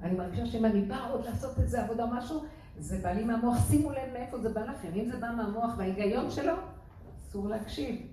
אני 0.00 0.16
מרגישה 0.16 0.46
שאם 0.46 0.64
אני 0.64 0.82
באה 0.82 1.10
עוד 1.10 1.24
לעשות 1.24 1.58
איזה 1.58 1.84
עבודה, 1.84 2.06
משהו, 2.06 2.44
זה 2.78 3.00
בא 3.02 3.12
לי 3.12 3.24
מהמוח. 3.24 3.70
שימו 3.70 3.90
לב 3.90 4.12
מאיפה 4.12 4.38
זה 4.38 4.48
בא 4.48 4.60
לכם. 4.60 4.88
אם 4.94 5.10
זה 5.10 5.18
בא 5.18 5.30
מהמוח 5.36 5.74
וההיגיון 5.78 6.30
שלו, 6.30 6.54
אסור 7.18 7.48
להקשיב. 7.48 8.06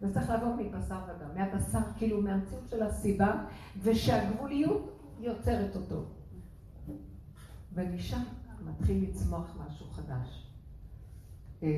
זה 0.00 0.14
צריך 0.14 0.30
לעבור 0.30 0.54
מבשר 0.54 0.98
ודם, 1.08 1.34
מהבשר, 1.34 1.78
כאילו 1.96 2.22
מהמציאות 2.22 2.68
של 2.68 2.82
הסיבה, 2.82 3.44
ושהגבוליות 3.82 5.00
יוצרת 5.20 5.76
אותו. 5.76 6.04
ומשם 7.74 8.22
מתחיל 8.70 9.08
לצמוח 9.08 9.56
משהו 9.66 9.86
חדש. 9.86 10.50
אה, 11.62 11.68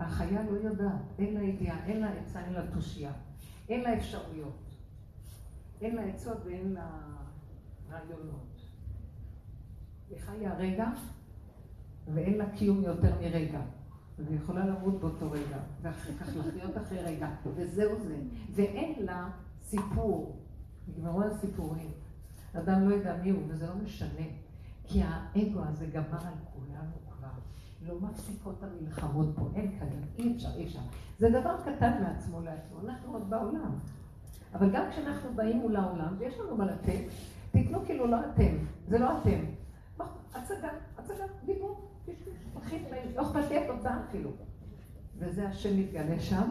החיה 0.00 0.42
לא 0.42 0.56
יודעת, 0.56 1.02
אין 1.18 1.34
לה 1.34 1.42
ידיעה, 1.42 1.86
אין 1.86 2.00
לה 2.00 2.10
עצה, 2.12 2.44
אין 2.44 2.52
לה 2.52 2.66
תושייה, 2.74 3.12
אין 3.68 3.80
לה 3.80 3.96
אפשרויות. 3.96 4.70
אין 5.80 5.96
לה 5.96 6.02
עצות 6.02 6.38
ואין 6.44 6.72
לה 6.72 6.90
רעיונות. 7.90 8.60
היא 10.10 10.18
חיה 10.18 10.54
רגע, 10.54 10.88
ואין 12.14 12.38
לה 12.38 12.56
קיום 12.56 12.82
יותר 12.82 13.20
מרגע. 13.20 13.60
והיא 14.18 14.38
יכולה 14.38 14.66
למות 14.66 15.00
באותו 15.00 15.30
רגע, 15.30 15.58
ואחר 15.82 16.12
כך 16.20 16.28
לחיות 16.36 16.76
אחרי 16.76 16.98
רגע, 16.98 17.28
וזהו 17.56 18.00
זה. 18.00 18.16
ואין 18.54 19.06
לה 19.06 19.30
סיפור. 19.62 20.36
נגמרו 20.88 21.22
הסיפורים. 21.22 21.90
אדם 22.52 22.88
לא 22.88 22.94
יודע 22.94 23.16
מי 23.22 23.30
הוא, 23.30 23.42
וזה 23.48 23.66
לא 23.66 23.74
משנה. 23.74 24.26
כי 24.92 25.02
האגו 25.02 25.60
הזה 25.68 25.86
גמר 25.86 26.26
על 26.26 26.34
כולנו 26.54 26.92
כבר. 27.10 27.28
לא 27.82 28.00
מפסיקות 28.00 28.62
המלחמות 28.62 29.26
פה, 29.36 29.48
אין 29.54 29.78
כאן, 29.78 29.88
אי 30.18 30.36
אפשר, 30.36 30.48
אי 30.56 30.64
אפשר. 30.64 30.78
זה 31.18 31.30
דבר 31.30 31.56
קטן 31.62 32.02
מעצמו 32.02 32.40
לעצמו, 32.40 32.80
אנחנו 32.84 33.12
עוד 33.12 33.30
בעולם. 33.30 33.78
אבל 34.54 34.70
גם 34.72 34.84
כשאנחנו 34.90 35.34
באים 35.34 35.58
מול 35.58 35.76
העולם, 35.76 36.16
ויש 36.18 36.38
לנו 36.38 36.56
מה 36.56 36.66
לתת, 36.66 37.00
תיתנו 37.50 37.84
כאילו 37.84 38.06
לא 38.06 38.16
אתם, 38.20 38.56
זה 38.88 38.98
לא 38.98 39.18
אתם. 39.18 39.38
הצגה, 40.34 40.68
הצגה, 40.98 41.24
דיבור, 41.44 41.88
לא 43.16 43.22
אכפת 43.22 43.50
לי 43.50 43.58
התוצאה 43.58 44.00
אפילו. 44.08 44.30
וזה 45.18 45.48
השם 45.48 45.80
מתגלה 45.80 46.20
שם, 46.20 46.50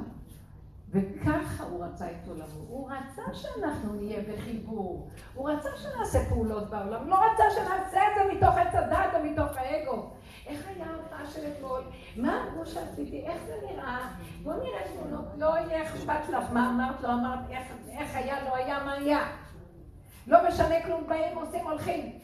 וככה 0.92 1.64
הוא 1.64 1.86
רצה 1.86 2.06
את 2.12 2.28
עולמו. 2.28 2.66
הוא 2.68 2.92
רצה 2.92 3.22
שאנחנו 3.34 3.94
נהיה 3.94 4.22
בחיבור. 4.22 5.10
הוא 5.34 5.50
רצה 5.50 5.70
שנעשה 5.78 6.30
פעולות 6.30 6.70
בעולם. 6.70 7.10
לא 7.10 7.16
רצה 7.16 7.44
שנעשה 7.56 8.00
את 8.08 8.12
זה 8.16 8.34
מתוך 8.34 8.56
עץ 8.58 8.76
הדת 8.76 9.14
או 9.16 9.24
מתוך 9.24 9.58
האגו. 9.58 10.10
איך 10.48 10.68
היה 10.68 10.86
ההופעה 10.86 11.26
של 11.26 11.40
אתמול? 11.52 11.82
מה 12.18 12.44
אמרו 12.48 12.66
שעשיתי? 12.66 13.26
איך 13.26 13.44
זה 13.44 13.54
נראה? 13.70 14.10
בוא 14.44 14.54
נראה 14.54 14.82
תמונות. 14.94 15.26
לא 15.38 15.58
יהיה 15.58 15.84
אכפת 15.84 16.30
לך 16.30 16.52
מה 16.54 16.70
אמרת, 16.70 17.02
לא 17.02 17.14
אמרת, 17.14 17.40
איך, 17.50 17.68
איך 17.90 18.16
היה, 18.16 18.44
לא 18.44 18.56
היה, 18.56 18.84
מה 18.84 18.94
היה. 18.94 19.28
לא 20.28 20.48
משנה 20.48 20.84
כלום, 20.86 21.08
באים, 21.08 21.38
עושים, 21.38 21.68
הולכים. 21.68 22.20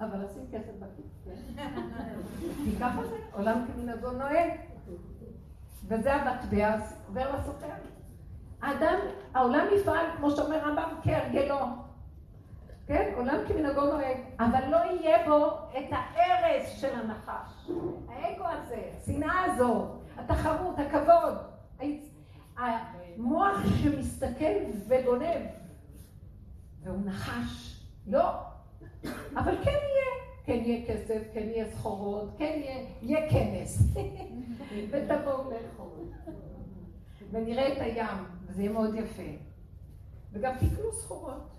אבל 0.00 0.22
עושים 0.22 0.42
כסף 0.52 0.72
בכיס. 0.78 1.36
כי 2.64 2.76
ככה 2.80 3.04
זה, 3.04 3.16
עולם 3.32 3.64
כמנהגו 3.66 4.10
נוהג. 4.10 4.50
וזה 5.88 6.14
המטבע 6.14 6.76
עובר 7.08 7.36
לסוחר. 7.36 7.66
האדם, 8.62 8.98
העולם 9.34 9.66
יפעל, 9.76 10.06
כמו 10.16 10.30
שאומר 10.30 10.58
רמב"ם, 10.58 10.88
כהרגלו. 11.02 11.58
כן? 12.86 13.12
עולם 13.16 13.36
כמנהגו 13.48 13.80
נוהג, 13.80 14.16
אבל 14.38 14.68
לא 14.68 14.76
יהיה 14.76 15.28
בו 15.28 15.46
את 15.78 15.92
ההרס 15.92 16.80
של 16.80 16.94
הנחש. 16.94 17.70
האגו 18.08 18.44
הזה, 18.46 18.82
השנאה 18.96 19.44
הזו, 19.44 19.86
התחרות, 20.16 20.78
הכבוד, 20.78 21.34
המוח 22.56 23.56
שמסתכל 23.82 24.54
וגונב, 24.88 25.46
והוא 26.82 26.98
נחש. 27.04 27.80
לא. 28.06 28.30
אבל 29.36 29.56
כן 29.64 29.70
יהיה. 29.70 30.06
כן 30.46 30.52
יהיה 30.64 30.86
כסף, 30.86 31.22
כן 31.34 31.42
יהיה 31.42 31.66
סחורות, 31.70 32.30
כן 32.38 32.60
יהיה, 32.64 32.86
יהיה 33.02 33.30
כנס. 33.30 33.82
ותבואו 34.90 35.50
לאכול. 35.50 35.75
ונראה 37.30 37.72
את 37.72 37.80
הים, 37.80 38.24
וזה 38.46 38.62
יהיה 38.62 38.72
מאוד 38.72 38.94
יפה. 38.94 39.22
וגם 40.32 40.54
תקנו 40.54 40.92
סחורות. 40.92 41.56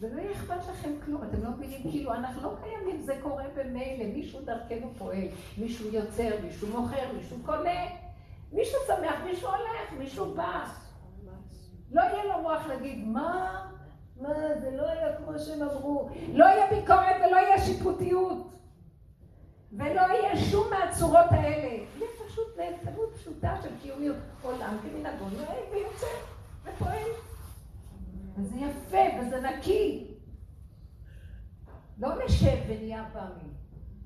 ולא 0.00 0.20
יהיה 0.20 0.32
אכפת 0.32 0.68
לכם 0.68 0.90
כלום, 1.04 1.22
אתם 1.22 1.42
לא 1.42 1.50
מבינים, 1.50 1.82
כאילו, 1.90 2.14
אנחנו 2.14 2.42
לא 2.42 2.56
קיימים, 2.62 3.00
זה 3.00 3.18
קורה 3.22 3.44
במילא, 3.54 4.06
מישהו 4.14 4.40
דרכנו 4.40 4.90
פועל, 4.98 5.28
מישהו 5.58 5.88
יוצר, 5.88 6.30
מישהו 6.44 6.68
מוכר, 6.68 7.12
מישהו 7.16 7.36
קונה, 7.44 7.80
מישהו 8.52 8.78
שמח, 8.86 9.14
מישהו 9.24 9.48
הולך, 9.48 9.92
מישהו 9.98 10.34
בא. 10.34 10.64
לא 11.92 12.02
יהיה 12.02 12.24
לו 12.24 12.42
מוח 12.42 12.66
להגיד, 12.66 13.08
מה, 13.08 13.62
מה, 14.20 14.28
זה 14.60 14.70
לא 14.70 14.88
היה 14.90 15.16
כמו 15.16 15.38
שהם 15.38 15.62
אמרו, 15.62 16.10
לא 16.32 16.44
יהיה 16.44 16.66
ביקורת 16.70 17.16
ולא 17.26 17.36
יהיה 17.36 17.58
שיפוטיות, 17.58 18.52
ולא 19.72 20.00
יהיה 20.00 20.36
שום 20.36 20.66
מהצורות 20.70 21.26
האלה. 21.30 21.84
נהנתנות 22.56 23.16
פשוטה 23.16 23.56
של 23.62 23.68
קיומיות, 23.82 24.16
עולם 24.42 24.76
כמנהגו 24.82 25.24
נוהג 25.24 25.72
ויוצא 25.72 26.06
ופועל. 26.64 27.10
וזה 28.36 28.56
יפה 28.58 29.20
וזה 29.20 29.40
נקי. 29.40 30.14
לא 31.98 32.08
נשב 32.24 32.56
ונהיה 32.68 33.04
פעמים, 33.12 33.54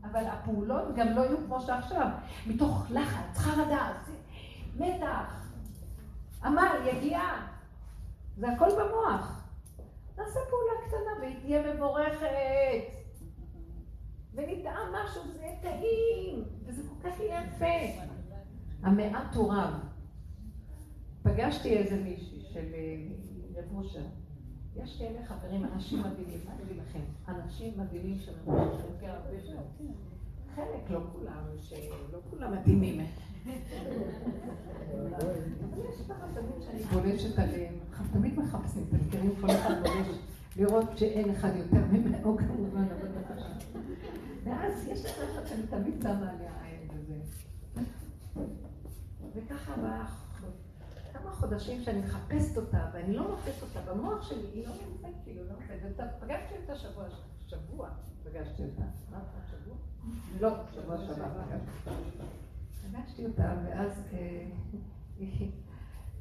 אבל 0.04 0.24
הפעולות 0.26 0.94
גם 0.96 1.08
לא 1.08 1.20
יהיו 1.20 1.38
כמו 1.46 1.60
שעכשיו, 1.60 2.08
מתוך 2.46 2.86
לחץ, 2.90 3.38
חרדה, 3.38 3.92
מתח, 4.76 5.46
עמל, 6.44 6.76
יגיעה, 6.86 7.46
זה 8.36 8.52
הכל 8.52 8.68
במוח. 8.70 9.42
נעשה 10.18 10.40
פעולה 10.50 10.72
קטנה 10.86 11.20
והיא 11.20 11.40
תהיה 11.40 11.74
מבורכת. 11.74 13.00
ונטעם 14.34 14.92
משהו, 14.92 15.22
יהיה 15.40 15.56
טעים, 15.62 16.44
וזה 16.66 16.82
כל 16.88 17.08
כך 17.08 17.20
יהיה 17.20 17.42
יפה. 17.44 18.09
המעט 18.82 19.36
רב. 19.36 19.74
פגשתי 21.22 21.76
איזה 21.76 21.96
מישהי 22.04 22.42
של 22.52 22.66
אה, 22.74 23.06
רב 23.54 23.64
משה. 23.72 24.00
יש 24.76 24.98
כאלה 24.98 25.26
חברים, 25.26 25.64
אנשים 25.64 26.00
מדהימים, 26.00 26.40
מה 26.46 26.52
אגיד 26.54 26.76
לכם? 26.76 27.00
אנשים 27.28 27.72
מדהימים 27.76 28.18
שממשיכים 28.18 29.10
הרבה 29.10 29.40
שנים. 29.46 29.92
חלק, 30.54 30.90
לא 30.90 31.00
כולם, 31.12 31.44
שלא 31.58 32.18
כולם 32.30 32.52
מדהימים. 32.52 33.06
יש 35.88 36.00
כמה 36.08 36.26
תמיד 36.34 36.62
שאני 36.62 36.82
גולשת 36.92 37.38
עליהם, 37.38 37.74
תמיד 38.12 38.38
מחפשים, 38.38 38.84
אתם 38.88 38.96
מכירים 39.06 39.32
כל 39.40 39.50
אחד 39.50 39.74
גולש, 39.82 40.18
לראות 40.56 40.98
שאין 40.98 41.30
אחד 41.30 41.50
יותר 41.56 41.86
ממנו 41.92 42.36
כמובן, 42.36 42.84
אבל. 42.84 43.08
ואז 44.44 44.88
יש 44.88 45.04
לך 45.04 45.48
שאני 45.48 45.62
תמיד 45.70 45.94
שמה 46.02 46.30
עליה 46.30 46.52
עין 46.64 46.88
וזה. 46.94 47.14
וככה 49.34 49.74
כמה 51.12 51.30
חודשים 51.30 51.82
שאני 51.82 52.00
מחפשת 52.00 52.56
אותה, 52.56 52.90
ואני 52.92 53.14
לא 53.14 53.30
מוצאת 53.30 53.62
אותה 53.62 53.92
במוח 53.92 54.28
שלי, 54.28 54.46
היא 54.52 54.66
לא 54.66 54.72
נמצאת, 54.72 55.14
כאילו, 55.24 55.44
לא 55.44 55.52
נמצאת. 55.88 56.06
פגשתי 56.20 56.54
אותה 56.62 56.76
שבוע, 56.76 57.04
שבוע 57.46 57.88
פגשתי 58.24 58.62
אותה. 58.62 58.82
לא, 60.40 60.50
שבוע 60.72 60.98
שבוע 60.98 61.44
פגשתי 62.82 63.26
אותה, 63.26 63.54
ואז 63.64 64.08
אה, 64.12 64.46
היא 65.18 65.50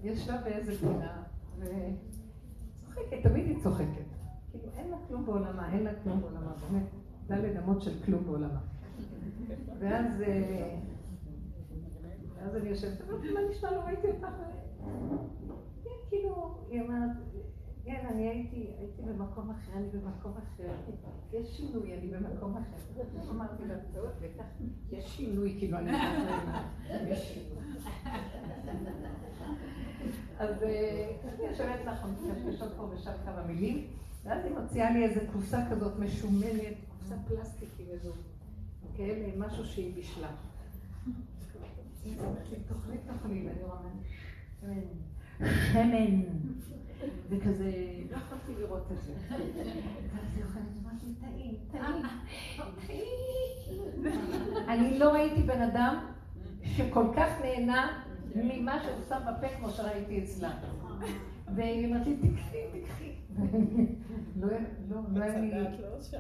ישבה 0.03 0.37
באיזה 0.37 0.77
פינה, 0.79 1.23
וצוחקת, 1.59 3.23
תמיד 3.23 3.45
היא 3.47 3.63
צוחקת. 3.63 4.09
כאילו, 4.51 4.69
אין 4.77 4.89
לה 4.89 4.97
כלום 5.07 5.25
בעולמה, 5.25 5.73
אין 5.73 5.83
לה 5.83 5.91
כלום 6.03 6.21
בעולמה, 6.21 6.51
באמת, 6.69 6.83
דלת 7.27 7.63
אמות 7.63 7.81
של 7.81 8.03
כלום 8.05 8.23
בעולמה. 8.23 8.59
ואז... 9.79 10.23
ואז 12.39 12.55
אני 12.55 12.69
יושבת, 12.69 13.01
אמרתי, 13.09 13.33
מה 13.33 13.39
נשמע, 13.49 13.71
לא 13.71 13.79
ראיתי 13.79 14.07
אותך. 14.07 14.27
כן, 15.83 15.89
כאילו, 16.09 16.57
היא 16.69 16.81
אומרת, 16.81 17.09
כן, 17.83 18.05
אני 18.11 18.27
הייתי, 18.27 18.67
הייתי 18.79 19.01
במקום 19.01 19.49
אחר, 19.49 19.71
אני 19.77 19.87
במקום 19.89 20.33
אחר. 20.37 20.71
יש 21.33 21.57
שינוי, 21.57 21.93
אני 21.93 22.07
במקום 22.07 22.57
אחר. 22.57 23.03
אמרתי 23.31 23.65
לה, 23.65 23.75
טוב, 23.93 24.05
בטח, 24.21 24.43
יש 24.91 25.05
שינוי, 25.17 25.55
כאילו, 25.59 25.77
אני 25.77 25.91
יש 27.11 27.33
שינוי. 27.33 27.63
אז 30.39 30.63
אה, 30.63 31.11
אני 31.23 31.43
יושבת 31.47 31.85
לך, 31.85 32.05
מקשקשות 32.05 32.73
פה 32.77 32.83
ושם 32.83 33.11
כמה 33.25 33.43
מילים, 33.43 33.87
ואז 34.23 34.45
היא 34.45 34.53
מוציאה 34.53 34.91
לי 34.91 35.05
איזה 35.05 35.27
קופסה 35.33 35.69
כזאת 35.71 35.99
משומנת, 35.99 36.75
קופסה 36.89 37.15
פלסטיק 37.27 37.69
עם 37.79 37.85
איזו, 37.89 38.11
כן, 38.97 39.29
משהו 39.37 39.65
שהיא 39.65 39.95
בישלה. 39.95 40.31
תאכלי, 41.05 41.09
תאכלי, 41.09 41.53
ואני 41.53 41.57
רואה, 41.59 41.98
שמן. 45.71 46.21
וכזה, 47.29 47.71
לא 48.11 48.17
יכולתי 48.17 48.61
לראות 48.61 48.91
את 48.91 49.01
זה. 49.01 49.13
ואז 49.29 50.43
אוכלת 50.43 50.63
משהו 50.83 51.07
טעים, 51.21 51.55
טעים. 51.71 52.05
אני 54.67 54.99
לא 54.99 55.13
ראיתי 55.13 55.43
בן 55.43 55.61
אדם 55.61 56.05
שכל 56.63 57.05
כך 57.15 57.41
נהנה 57.41 58.03
ממה 58.35 58.83
שהוא 58.83 58.95
שם 59.09 59.19
בפה 59.27 59.47
כמו 59.57 59.69
שראיתי 59.69 60.23
אצלה. 60.23 60.51
והיא 61.55 61.87
אמרת 61.87 62.07
לי, 62.07 62.15
תקחי, 62.17 62.57
תקחי. 62.81 63.11
לא, 64.39 64.47
לא, 64.89 65.01
לא. 65.13 66.19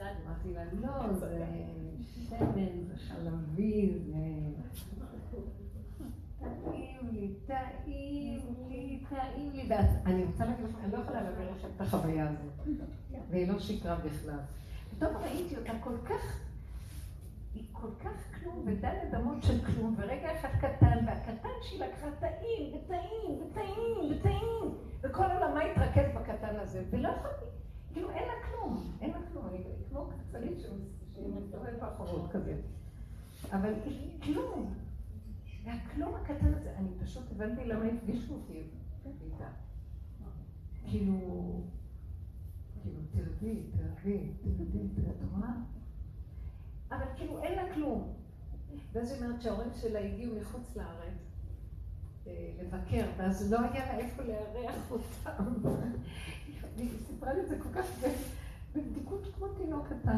אמרתי 0.00 0.52
לה, 0.54 0.64
לא, 0.72 1.12
זה 1.12 1.44
שמן, 2.28 2.84
זה 2.88 2.96
חלבי. 2.96 3.98
טעים 6.40 7.08
לי, 7.12 7.34
טעים 7.46 8.40
לי, 8.68 9.04
טעים 9.10 9.52
לי. 9.52 9.68
אני 10.06 10.24
רוצה 10.24 10.44
להגיד 10.44 10.64
לכם, 10.64 10.78
אני 10.84 10.92
לא 10.92 10.98
יכולה 10.98 11.22
להעביר 11.22 11.50
לכם 11.50 11.68
את 11.76 11.80
החוויה 11.80 12.28
הזאת. 12.28 12.76
והיא 13.30 13.52
לא 13.52 13.58
שיקרה 13.58 13.96
בכלל. 13.96 14.38
פתאום 14.90 15.16
ראיתי 15.16 15.56
אותה 15.56 15.72
כל 15.80 15.96
כך, 16.04 16.40
היא 17.54 17.64
כל 17.72 17.90
כך 18.04 18.40
כלום, 18.40 18.64
ודלת 18.66 19.14
אמות 19.16 19.42
של 19.42 19.64
כלום, 19.64 19.94
ורגע 19.98 20.34
אחד 20.40 20.48
קטן, 20.60 21.06
והקטן 21.06 21.48
שהיא 21.62 21.80
לקחה 21.80 22.06
טעים, 22.20 22.74
וטעים, 22.74 23.42
וטעים, 23.42 24.10
וטעים, 24.10 24.74
וכל 25.02 25.24
עולמה 25.24 25.60
התרכז 25.60 26.14
בקטן 26.14 26.56
הזה, 26.56 26.82
ולא 26.90 27.08
יכולתי, 27.08 27.44
כאילו 27.92 28.10
אין 28.10 28.28
לה 28.28 28.34
כלום, 28.48 28.92
אין 29.00 29.10
לה 29.10 29.18
כלום, 29.32 29.46
אני 29.46 29.58
כמו 29.88 30.10
קצלית 30.18 30.58
שמסתובבת 30.60 31.80
באחורות 31.80 32.30
כזה. 32.32 32.60
אבל 33.52 33.74
היא 33.84 34.20
כלום. 34.22 34.74
והכלום 35.64 36.14
הקטן 36.14 36.54
הזה, 36.54 36.74
אני 36.76 36.88
פשוט 37.02 37.24
הבנתי 37.30 37.64
למה 37.64 37.84
הפגישו 37.84 38.34
אותי 38.34 38.62
איתה. 39.04 39.48
כאילו, 40.86 41.18
כאילו, 42.82 43.00
תרדי, 43.12 43.62
תרדי, 43.76 44.32
תרדי, 44.42 45.10
את 45.10 45.22
רואה? 45.32 45.50
אבל 46.90 47.06
כאילו, 47.16 47.42
אין 47.42 47.54
לה 47.54 47.74
כלום. 47.74 48.14
ואז 48.92 49.12
היא 49.12 49.22
אומרת 49.22 49.42
שההורים 49.42 49.68
שלה 49.74 50.00
הגיעו 50.00 50.40
מחוץ 50.40 50.76
לארץ 50.76 51.28
אה, 52.26 52.50
לבקר, 52.60 53.06
ואז 53.16 53.52
לא 53.52 53.60
היה 53.60 53.86
לה 53.86 53.98
איפה 53.98 54.22
לארח 54.22 54.90
אותם. 54.90 55.44
היא 56.78 56.90
סיפרה 57.06 57.32
לי 57.34 57.40
את 57.40 57.48
זה 57.48 57.58
כל 57.58 57.68
כך 57.74 57.86
בבדיקות 58.74 59.26
כמו 59.36 59.46
תינוק 59.48 59.86
קטן, 59.86 60.16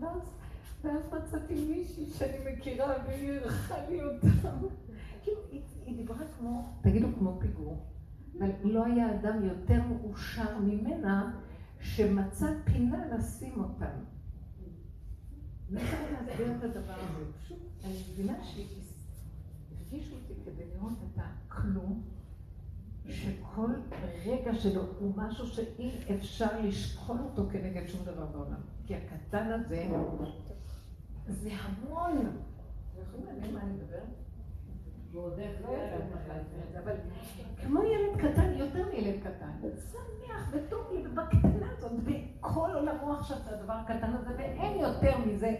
ואז 0.00 0.18
ואז 0.84 1.02
מצאתי 1.12 1.54
מישהי 1.54 2.06
שאני 2.06 2.52
מכירה 2.52 2.94
והיא 3.06 3.30
אירחה 3.30 3.74
לי 3.88 4.02
אותה. 4.04 4.50
כאילו, 5.22 5.40
היא 5.86 5.96
דיברה 5.96 6.24
כמו, 6.38 6.78
תגידו, 6.80 7.06
כמו 7.18 7.38
פיגור. 7.40 7.86
אבל 8.38 8.50
לא 8.62 8.84
היה 8.84 9.14
אדם 9.14 9.44
יותר 9.44 9.82
מאושר 9.82 10.58
ממנה 10.58 11.32
שמצא 11.80 12.46
פינה 12.64 13.16
לשים 13.16 13.64
אותם. 13.64 13.98
לא 15.70 15.80
יכולה 15.80 16.02
להסביר 16.10 16.56
את 16.56 16.62
הדבר 16.62 16.94
הזה. 16.94 17.32
פשוט, 17.42 17.58
אני 17.84 18.02
מבינה 18.12 18.34
שהפגישו 18.42 20.14
אותי 20.14 20.34
כדי 20.44 20.64
לראות 20.74 20.92
את 20.92 21.20
הכלום, 21.22 22.02
שכל 23.08 23.70
רגע 24.26 24.54
שלו 24.54 24.82
הוא 24.98 25.12
משהו 25.16 25.46
שאי 25.46 25.90
אפשר 26.14 26.60
לשקול 26.62 27.16
אותו 27.24 27.42
כנגד 27.52 27.88
שום 27.88 28.04
דבר 28.04 28.26
בעולם. 28.26 28.60
כי 28.86 28.94
הקטן 28.94 29.52
הזה 29.52 29.86
זה 31.28 31.50
המון. 31.60 32.36
מדברת? 35.30 36.82
אבל 36.84 36.94
כמו 37.62 37.82
ילד 37.82 38.16
קטן, 38.16 38.52
יותר 38.54 38.88
מילד 38.92 39.20
קטן, 39.20 39.52
שמח 39.92 40.50
וטוב 40.52 40.92
לי, 40.92 41.06
ובקטנה 41.06 41.66
הזאת, 41.78 41.92
וכל 42.04 42.70
עולמו 42.74 43.12
עכשיו 43.12 43.36
זה 43.44 43.58
הדבר 43.58 43.72
הקטן 43.72 44.12
הזה, 44.14 44.30
ואין 44.38 44.80
יותר 44.80 45.18
מזה. 45.26 45.56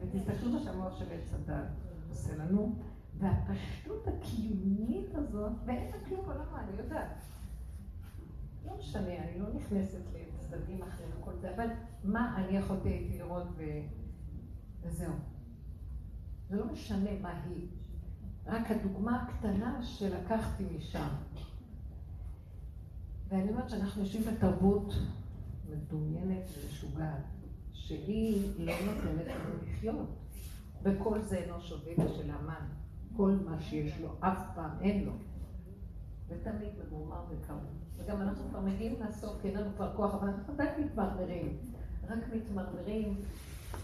ותסתכלו 0.00 0.50
מה 0.50 0.60
שהמוח 0.60 0.98
של 0.98 1.04
עץ 1.12 1.34
הדת 1.34 1.66
עושה 2.10 2.36
לנו, 2.36 2.74
והפשטות 3.18 4.08
הקיומית 4.08 5.14
הזאת, 5.14 5.52
ואין 5.66 5.90
לה 5.90 6.04
כלום 6.08 6.26
בעולמה, 6.26 6.60
אני 6.60 6.78
יודעת. 6.78 7.22
לא 8.66 8.76
משנה, 8.78 9.16
אני 9.24 9.38
לא 9.38 9.46
נכנסת 9.54 10.02
לצדדים 10.14 10.82
אחרים 10.82 11.08
וכל 11.18 11.32
זה, 11.40 11.54
אבל 11.54 11.66
מה 12.04 12.36
אני 12.36 12.56
יכולתי 12.56 13.08
לראות 13.18 13.46
וזהו. 14.82 15.12
זה 16.48 16.56
לא 16.56 16.66
משנה 16.72 17.10
מה 17.20 17.42
היא. 17.44 17.68
רק 18.46 18.70
הדוגמה 18.70 19.22
הקטנה 19.22 19.82
שלקחתי 19.82 20.64
משם. 20.76 21.08
ואני 23.28 23.50
אומרת 23.50 23.70
שאנחנו 23.70 24.02
יושבים 24.02 24.22
בתרבות 24.22 24.94
מדומיינת 25.70 26.50
ומשוגעת, 26.58 27.24
שהיא 27.72 28.52
לא 28.58 28.72
נותנת 28.86 29.26
לנו 29.26 29.54
לחיות. 29.62 30.08
וכל 30.82 31.20
זה 31.20 31.36
אינו 31.36 31.60
שווה 31.60 32.08
של 32.08 32.30
המן. 32.30 32.66
כל 33.16 33.36
מה 33.44 33.60
שיש 33.60 34.00
לו, 34.00 34.08
אף 34.20 34.42
פעם 34.54 34.70
אין 34.80 35.04
לו. 35.04 35.12
ותמיד 36.28 36.68
ממורמר 36.88 37.24
וקרוב. 37.30 37.60
וגם 37.96 38.22
אנחנו 38.22 38.48
כבר 38.50 38.60
מגיעים 38.60 38.94
לסוף, 39.00 39.40
כי 39.42 39.48
אין 39.48 39.56
לנו 39.56 39.70
כבר 39.76 39.96
כוח, 39.96 40.14
אבל 40.14 40.28
אנחנו 40.28 40.52
עדיין 40.52 40.84
מתמרמרים. 40.84 41.56
רק 42.08 42.18
מתמרמרים 42.34 43.14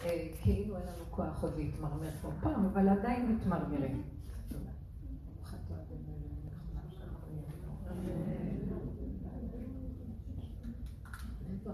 אה, 0.05 0.29
כאילו 0.43 0.77
אין 0.77 0.87
לנו 0.87 1.05
כוח 1.11 1.43
עוד 1.43 1.53
להתמרמר 1.57 2.11
פה 2.23 2.31
פעם, 2.41 2.65
אבל 2.65 2.89
עדיין 2.89 3.37
מתמרמרים. 3.37 4.03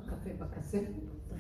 קפה 0.06 0.30
בכספת. 0.38 1.19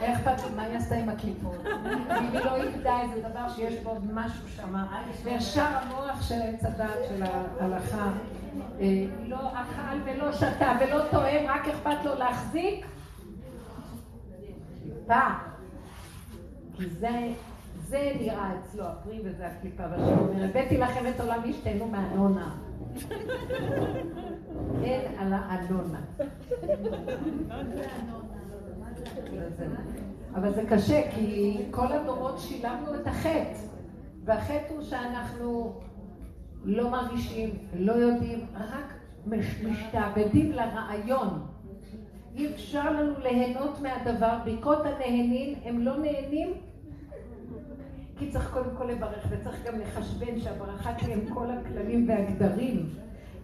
אכפת 0.00 0.44
לי 0.44 0.56
מה 0.56 0.62
היא 0.62 0.76
עשתה 0.76 0.94
עם 0.94 1.08
הקליפות. 1.08 1.66
אם 2.10 2.32
היא 2.32 2.40
לא 2.40 2.56
איבדה 2.56 3.00
איזה 3.00 3.28
דבר 3.28 3.48
שיש 3.48 3.74
בו 3.82 3.94
משהו 4.12 4.48
שם, 4.48 4.74
וישר 5.24 5.66
המוח 5.66 6.22
של 6.22 6.42
עץ 6.42 6.64
הדת 6.64 6.98
של 7.08 7.22
ההלכה, 7.22 8.10
אה, 8.80 9.04
לא 9.26 9.38
אכל 9.52 9.98
ולא 10.04 10.32
שתה 10.32 10.72
ולא 10.80 11.02
טועם, 11.10 11.46
רק 11.48 11.68
אכפת 11.68 12.04
לו 12.04 12.14
להחזיק. 12.14 12.86
קליפה. 15.06 15.28
כי 16.76 16.86
זה 16.86 17.32
זה 17.88 18.12
נראה 18.20 18.50
אצלו 18.58 18.84
הפרי 18.84 19.20
וזה 19.24 19.46
הקליפה, 19.46 19.82
והשם 19.90 20.18
אומר, 20.18 20.44
הבאתי 20.44 20.78
לכם 20.78 21.06
את 21.08 21.20
עולמי 21.20 21.52
שתהנו 21.52 21.86
מהנונה. 21.86 22.54
אין 24.82 25.00
על 25.18 25.32
האנונה. 25.32 26.00
אבל 30.34 30.54
זה 30.54 30.62
קשה, 30.68 31.10
כי 31.10 31.58
כל 31.70 31.92
הדורות 31.92 32.38
שילמנו 32.38 32.94
את 32.94 33.06
החטא. 33.06 33.58
והחטא 34.24 34.66
הוא 34.68 34.82
שאנחנו 34.82 35.80
לא 36.64 36.90
מרגישים, 36.90 37.50
לא 37.74 37.92
יודעים, 37.92 38.46
רק 38.54 38.94
משתעבדים 39.64 40.52
לרעיון. 40.52 41.46
אי 42.36 42.54
אפשר 42.54 42.92
לנו 42.92 43.12
ליהנות 43.22 43.80
מהדבר, 43.80 44.38
ברכות 44.44 44.78
הנהנים, 44.86 45.58
הם 45.64 45.80
לא 45.80 45.96
נהנים 45.96 46.52
כי 48.18 48.30
צריך 48.30 48.50
קודם 48.52 48.76
כל 48.78 48.84
לברך, 48.84 49.26
וצריך 49.30 49.66
גם 49.66 49.80
לחשבן 49.80 50.40
שהברכה 50.40 50.94
תהיה 50.94 51.16
עם 51.16 51.34
כל 51.34 51.46
הכללים 51.50 52.08
והגדרים 52.08 52.88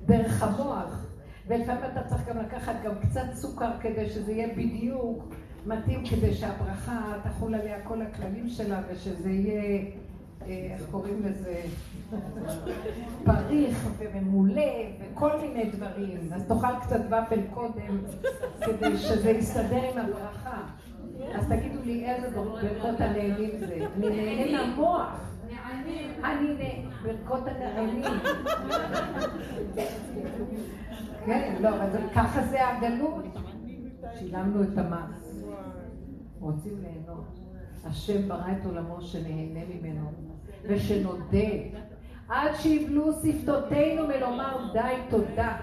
דרך 0.06 0.42
המוח. 0.42 1.06
ולפעמים 1.46 1.84
אתה 1.92 2.02
צריך 2.08 2.28
גם 2.28 2.38
לקחת 2.38 2.74
גם 2.84 2.92
קצת 3.00 3.24
סוכר 3.34 3.70
כדי 3.80 4.10
שזה 4.10 4.32
יהיה 4.32 4.48
בדיוק 4.48 5.34
מתאים, 5.66 6.06
כדי 6.06 6.34
שהברכה 6.34 7.00
תחול 7.24 7.54
עליה 7.54 7.80
כל 7.84 8.02
הכללים 8.02 8.48
שלה, 8.48 8.80
ושזה 8.88 9.30
יהיה, 9.30 9.80
אה, 10.46 10.68
איך 10.74 10.82
קוראים 10.90 11.22
לזה, 11.24 11.62
פריך 13.24 13.88
וממולא 13.98 14.62
וכל 15.00 15.40
מיני 15.40 15.64
דברים. 15.70 16.18
אז 16.34 16.46
תאכל 16.46 16.80
קצת 16.80 17.00
ופל 17.06 17.40
קודם, 17.54 17.98
כדי 18.60 18.96
שזה 18.98 19.30
יסתדר 19.30 19.82
עם 19.92 19.98
הברכה. 19.98 20.62
אז 21.34 21.48
תגידו 21.48 21.78
לי 21.84 22.10
איזה 22.10 22.30
ברכות 22.30 23.00
הנהנים 23.00 23.50
זה. 23.58 23.86
אני 23.96 24.10
נהנה 24.10 24.66
מהמוח. 24.66 25.32
אני 26.24 26.86
ברכות 27.02 27.42
הנהנים. 27.46 28.02
כן, 31.26 31.54
לא, 31.60 31.68
אבל 31.68 32.00
ככה 32.14 32.42
זה 32.42 32.68
הגלות. 32.68 33.24
שילמנו 34.18 34.62
את 34.62 34.78
המס. 34.78 35.21
רוצים 36.42 36.82
ליהנות. 36.82 37.38
השם 37.84 38.28
ברא 38.28 38.52
את 38.52 38.66
עולמו 38.66 39.02
שנהנה 39.02 39.60
ממנו, 39.74 40.12
ושנודה. 40.64 41.48
עד 42.28 42.54
שיבלו 42.54 43.12
שפתותינו 43.12 44.06
מלומר 44.06 44.72
די 44.72 44.94
תודה. 45.10 45.56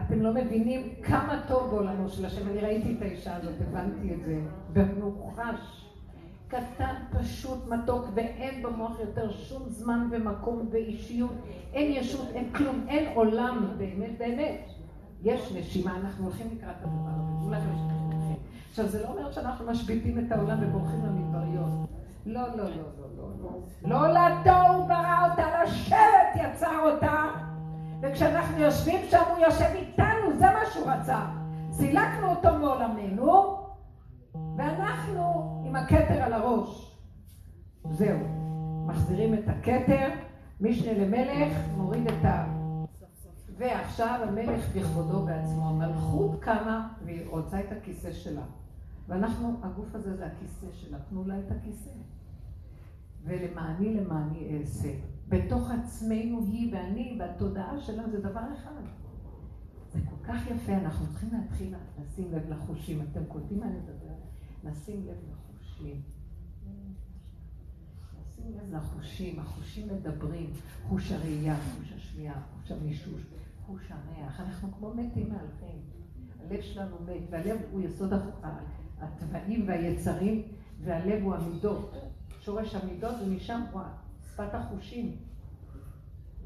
אתם 0.00 0.22
לא 0.22 0.34
מבינים 0.34 0.94
כמה 1.02 1.42
טוב 1.48 1.70
בעולמו 1.70 2.08
של 2.08 2.26
השם. 2.26 2.48
אני 2.48 2.58
ראיתי 2.58 2.94
את 2.96 3.02
האישה 3.02 3.36
הזאת, 3.36 3.54
הבנתי 3.60 4.14
את 4.14 4.20
זה, 4.24 4.40
במוחש. 4.72 5.86
קטן, 6.48 6.94
פשוט, 7.10 7.68
מתוק, 7.68 8.06
ואין 8.14 8.62
במוח 8.62 9.00
יותר 9.00 9.30
שום 9.30 9.62
זמן 9.68 10.08
ומקום 10.10 10.68
ואישיות. 10.70 11.32
אין 11.72 11.92
ישות, 11.92 12.28
אין 12.34 12.52
כלום, 12.52 12.84
אין 12.88 13.12
עולם, 13.14 13.66
באמת, 13.78 14.18
באמת. 14.18 14.60
יש 15.22 15.52
נשימה, 15.52 15.96
אנחנו 15.96 16.24
הולכים 16.24 16.46
לקראת 16.56 16.76
הדבר 16.82 17.56
הזה. 17.56 17.99
עכשיו, 18.70 18.88
זה 18.88 19.02
לא 19.02 19.08
אומר 19.08 19.32
שאנחנו 19.32 19.66
משביתים 19.66 20.18
את 20.18 20.32
העולם 20.32 20.58
ובורחים 20.60 21.04
למדבריות. 21.04 21.70
לא, 22.26 22.48
לא, 22.48 22.56
לא, 22.56 22.64
לא, 23.16 23.28
לא. 23.42 23.50
לא 23.82 24.08
לתוהו 24.08 24.86
ברא 24.88 25.30
אותה, 25.30 25.62
לשבת 25.62 26.34
יצר 26.34 26.92
אותה. 26.92 27.24
וכשאנחנו 28.02 28.58
יושבים 28.58 29.00
שם, 29.10 29.22
הוא 29.30 29.38
יושב 29.38 29.70
איתנו, 29.74 30.38
זה 30.38 30.46
מה 30.46 30.60
שהוא 30.72 30.90
רצה. 30.90 31.20
סילקנו 31.72 32.30
אותו 32.30 32.58
מעולמנו, 32.58 33.58
ואנחנו 34.56 35.62
עם 35.66 35.76
הכתר 35.76 36.22
על 36.22 36.32
הראש. 36.32 36.96
זהו. 37.90 38.18
מחזירים 38.86 39.34
את 39.34 39.48
הכתר, 39.48 40.08
משנה 40.60 40.92
למלך, 40.92 41.58
מוריד 41.76 42.08
את 42.08 42.24
ה... 42.24 42.44
ועכשיו 43.58 44.20
המלך 44.22 44.76
בכבודו 44.76 45.26
בעצמו, 45.26 45.68
המלכות 45.68 46.40
קמה 46.40 46.88
והיא 47.04 47.28
רוצה 47.30 47.60
את 47.60 47.72
הכיסא 47.72 48.12
שלה. 48.12 48.42
ואנחנו, 49.10 49.60
הגוף 49.62 49.94
הזה 49.94 50.16
זה 50.16 50.26
הכיסא 50.26 50.66
שלה, 50.72 50.98
תנו 51.08 51.24
לה 51.24 51.38
את 51.38 51.50
הכיסא. 51.50 51.90
ולמעני 53.24 53.94
למעני 53.94 54.58
אעשה. 54.58 54.94
בתוך 55.28 55.70
עצמנו 55.70 56.44
היא 56.46 56.74
ואני, 56.74 57.16
והתודעה 57.20 57.80
שלה 57.80 58.10
זה 58.10 58.20
דבר 58.20 58.52
אחד. 58.52 58.82
זה 59.92 59.98
כל 60.10 60.26
כך 60.26 60.46
יפה, 60.50 60.72
אנחנו 60.72 61.06
צריכים 61.06 61.28
להתחיל 61.32 61.74
לשים 62.00 62.32
לב 62.32 62.50
לחושים. 62.50 63.00
אתם 63.10 63.24
קולטים 63.28 63.60
מה 63.60 63.66
אני 63.66 63.78
מדבר? 63.78 64.14
לשים 64.64 65.06
לב 65.06 65.16
לחושים. 65.30 66.02
לשים 68.20 68.52
לב 68.52 68.74
לחושים, 68.74 69.38
החושים 69.40 69.88
מדברים, 69.88 70.50
חוש 70.88 71.12
הראייה, 71.12 71.56
חוש 71.56 71.92
השמיעה, 71.92 72.42
חוש 72.54 72.72
המישוש, 72.72 73.22
חוש 73.66 73.90
הריח. 73.90 74.40
אנחנו 74.40 74.72
כמו 74.72 74.94
מתים 74.94 75.28
מהלכים. 75.28 75.80
הלב 76.40 76.60
שלנו 76.60 76.96
מת, 77.06 77.22
והלב 77.30 77.60
הוא 77.72 77.80
יסוד 77.80 78.12
הטבעים 79.00 79.68
והיצרים, 79.68 80.42
והלב 80.80 81.22
הוא 81.22 81.34
המידות. 81.34 81.94
שורש 82.40 82.74
המידות, 82.74 83.14
ומשם 83.24 83.60
הוא 83.72 83.80
שפת 84.22 84.54
החושים. 84.54 85.16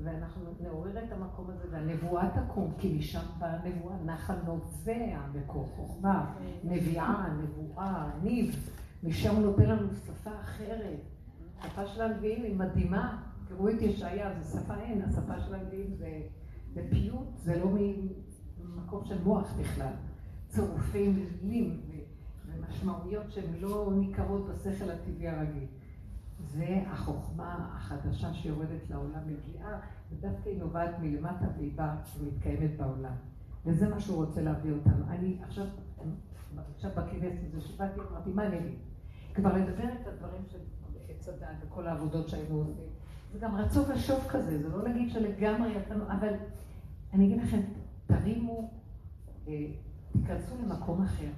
ואנחנו 0.03 0.43
נעורר 0.61 1.05
את 1.05 1.13
המקום 1.13 1.51
הזה, 1.51 1.65
והנבואה 1.71 2.31
תקום, 2.31 2.73
כי 2.79 2.97
משם 2.99 3.21
באה 3.39 3.57
הנבואה, 3.63 3.97
נחל 4.05 4.35
נובע 4.47 5.27
בכוח 5.33 5.69
חוכמה, 5.77 6.35
נביאה, 6.65 7.27
נבואה, 7.43 8.11
ניב, 8.23 8.71
משם 9.03 9.35
הוא 9.35 9.43
נותן 9.43 9.71
לנו 9.71 9.89
שפה 10.07 10.31
אחרת. 10.41 11.01
השפה 11.61 11.87
של 11.87 12.03
הנביאים 12.03 12.43
היא 12.43 12.57
מדהימה, 12.57 13.23
תראו 13.49 13.69
את 13.69 13.83
ישעיה, 13.83 14.41
זו 14.41 14.59
שפה 14.59 14.75
אין, 14.75 15.03
השפה 15.03 15.41
של 15.41 15.55
הנביאים 15.55 15.95
זה, 15.95 16.21
זה 16.75 16.87
פיוט, 16.91 17.29
זה 17.37 17.59
לא 17.59 17.71
ממקום 18.59 19.05
של 19.05 19.23
מוח 19.23 19.53
בכלל. 19.61 19.93
צירופי 20.49 21.09
מילים 21.09 21.81
ומשמעויות 22.69 23.33
שהן 23.33 23.55
לא 23.61 23.93
ניכרות 23.97 24.49
בשכל 24.49 24.91
הטבעי 24.91 25.29
הרגיל. 25.29 25.67
זה 26.41 26.83
החוכמה 26.87 27.77
החדשה 27.77 28.35
שיורדת 28.35 28.91
לעולם 28.91 29.21
מגיעה, 29.27 29.81
ודווקא 30.11 30.49
היא 30.49 30.59
נובעת 30.59 30.99
מלמטה 31.01 31.47
והיא 31.57 31.73
באה 31.77 31.97
ומתקיימת 32.19 32.77
בעולם. 32.77 33.15
וזה 33.67 33.89
מה 33.89 34.01
שהוא 34.01 34.25
רוצה 34.25 34.43
להביא 34.43 34.73
אותנו. 34.73 35.05
אני 35.09 35.39
עכשיו, 35.43 35.67
עכשיו 36.75 36.91
בכנס 36.91 37.35
הזה 37.49 37.61
שבאתי, 37.61 38.01
אמרתי, 38.11 38.31
מה 38.31 38.47
אני 38.47 38.59
אגיד? 38.59 38.79
כבר 39.35 39.53
לדבר 39.53 39.85
את 40.01 40.07
הדברים 40.07 40.43
של 40.49 40.59
עץ 41.09 41.29
הדת 41.29 41.57
וכל 41.67 41.87
העבודות 41.87 42.29
שהיינו 42.29 42.59
עושים. 42.59 42.89
זה 43.33 43.39
גם 43.39 43.57
רצון 43.57 43.85
ושוב 43.95 44.21
כזה, 44.29 44.63
זה 44.63 44.69
לא 44.69 44.85
להגיד 44.85 45.11
שלגמרי 45.11 45.73
יצאנו, 45.73 46.05
אבל 46.05 46.35
אני 47.13 47.27
אגיד 47.27 47.43
לכם, 47.43 47.61
תרימו, 48.07 48.71
אה, 49.49 49.67
תיכנסו 50.13 50.55
למקום 50.63 51.03
אחר. 51.03 51.31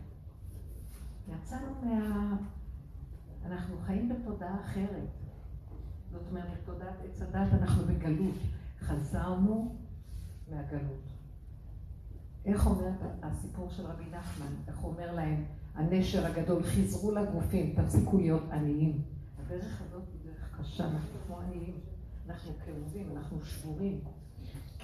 יצאנו 1.29 1.67
מה... 1.83 2.37
אנחנו 3.47 3.79
חיים 3.79 4.09
בתודעה 4.09 4.61
אחרת. 4.61 5.09
זאת 6.11 6.23
אומרת, 6.31 6.49
בתודעת 6.63 6.95
עץ 7.05 7.23
הדת 7.23 7.53
אנחנו 7.53 7.85
בגלות. 7.85 8.35
חזרנו 8.81 9.77
מהגלות. 10.51 11.03
איך 12.45 12.67
אומר 12.67 12.91
הסיפור 13.23 13.71
של 13.71 13.87
רבי 13.87 14.05
נחמן? 14.11 14.55
איך 14.69 14.85
אומר 14.85 15.15
להם, 15.15 15.45
הנשר 15.75 16.27
הגדול, 16.27 16.63
חזרו 16.63 17.11
לגופים, 17.11 17.75
תפסיקו 17.77 18.19
להיות 18.19 18.43
עניים. 18.53 19.03
הדרך 19.39 19.83
הזאת 19.83 20.03
היא 20.13 20.21
דרך 20.25 20.61
קשה, 20.61 20.85
אנחנו 20.85 21.19
כמו 21.27 21.41
עניים. 21.41 21.81
אנחנו 22.27 22.53
כאובים, 22.65 23.17
אנחנו 23.17 23.45
שבורים. 23.45 24.01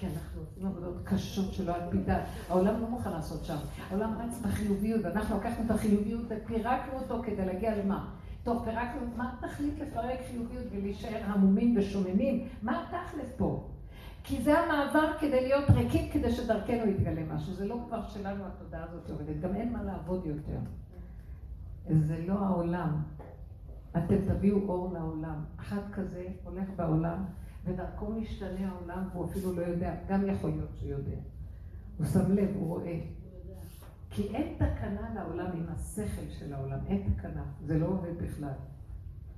כי 0.03 0.09
אנחנו 0.09 0.41
עושים 0.41 0.65
עבודות 0.65 0.95
קשות 1.03 1.53
שלא 1.53 1.75
על 1.75 1.81
פי 1.89 1.97
דת. 1.97 2.21
העולם 2.49 2.81
לא 2.81 2.89
מוכן 2.89 3.11
לעשות 3.11 3.45
שם. 3.45 3.55
העולם 3.89 4.13
רץ 4.19 4.39
בחיוביות, 4.41 5.01
ואנחנו 5.03 5.37
לקחנו 5.37 5.65
את 5.65 5.71
החיוביות 5.71 6.21
ופירקנו 6.29 6.99
אותו 6.99 7.21
כדי 7.23 7.45
להגיע 7.45 7.77
למה? 7.77 8.09
טוב, 8.43 8.65
פירקנו, 8.65 9.01
מה 9.17 9.33
התכלית 9.33 9.79
לפרק 9.79 10.19
חיוביות 10.31 10.65
ולהישאר 10.71 11.21
המומים 11.25 11.75
ושוממים? 11.77 12.47
מה 12.61 12.83
התכלס 12.83 13.31
פה? 13.37 13.69
כי 14.23 14.41
זה 14.41 14.59
המעבר 14.59 15.11
כדי 15.19 15.41
להיות 15.41 15.69
ריקים, 15.69 16.11
כדי 16.11 16.31
שדרכנו 16.31 16.87
יתגלה 16.87 17.21
משהו. 17.33 17.53
זה 17.53 17.67
לא 17.67 17.77
כבר 17.87 18.07
שלנו 18.07 18.43
התודעה 18.45 18.83
הזאת 18.83 19.09
עובדת. 19.09 19.39
גם 19.41 19.55
אין 19.55 19.73
מה 19.73 19.83
לעבוד 19.83 20.25
יותר. 20.25 20.59
זה 21.89 22.23
לא 22.27 22.33
העולם. 22.33 23.01
אתם 23.97 24.15
תביאו 24.27 24.57
אור 24.67 24.93
לעולם. 24.93 25.43
אחד 25.59 25.91
כזה 25.91 26.25
הולך 26.43 26.67
בעולם, 26.75 27.25
ודרכו 27.65 28.11
משתנה 28.11 28.69
העולם, 28.69 29.07
והוא 29.13 29.25
אפילו 29.25 29.55
לא 29.55 29.61
יודע, 29.61 29.95
גם 30.09 30.29
יכול 30.29 30.49
להיות 30.49 30.69
שהוא 30.79 30.89
יודע. 30.89 31.17
הוא 31.97 32.05
שם 32.05 32.31
לב, 32.31 32.49
הוא 32.55 32.67
רואה. 32.67 32.99
כי 34.09 34.21
אין 34.35 34.53
תקנה 34.55 35.13
לעולם 35.15 35.51
עם 35.53 35.65
השכל 35.69 36.29
של 36.39 36.53
העולם, 36.53 36.79
אין 36.87 37.13
תקנה, 37.13 37.43
זה 37.65 37.79
לא 37.79 37.85
עובד 37.85 38.17
בכלל. 38.23 38.53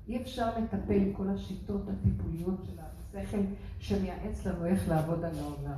אי 0.07 0.21
אפשר 0.21 0.59
לטפל 0.59 0.97
עם 0.97 1.13
כל 1.13 1.29
השיטות 1.29 1.81
הטיפוליות 1.89 2.63
של 2.65 2.79
השכל 2.79 3.41
שמייעץ 3.79 4.45
לנו 4.45 4.65
איך 4.65 4.89
לעבוד 4.89 5.23
על 5.23 5.39
העולם. 5.39 5.77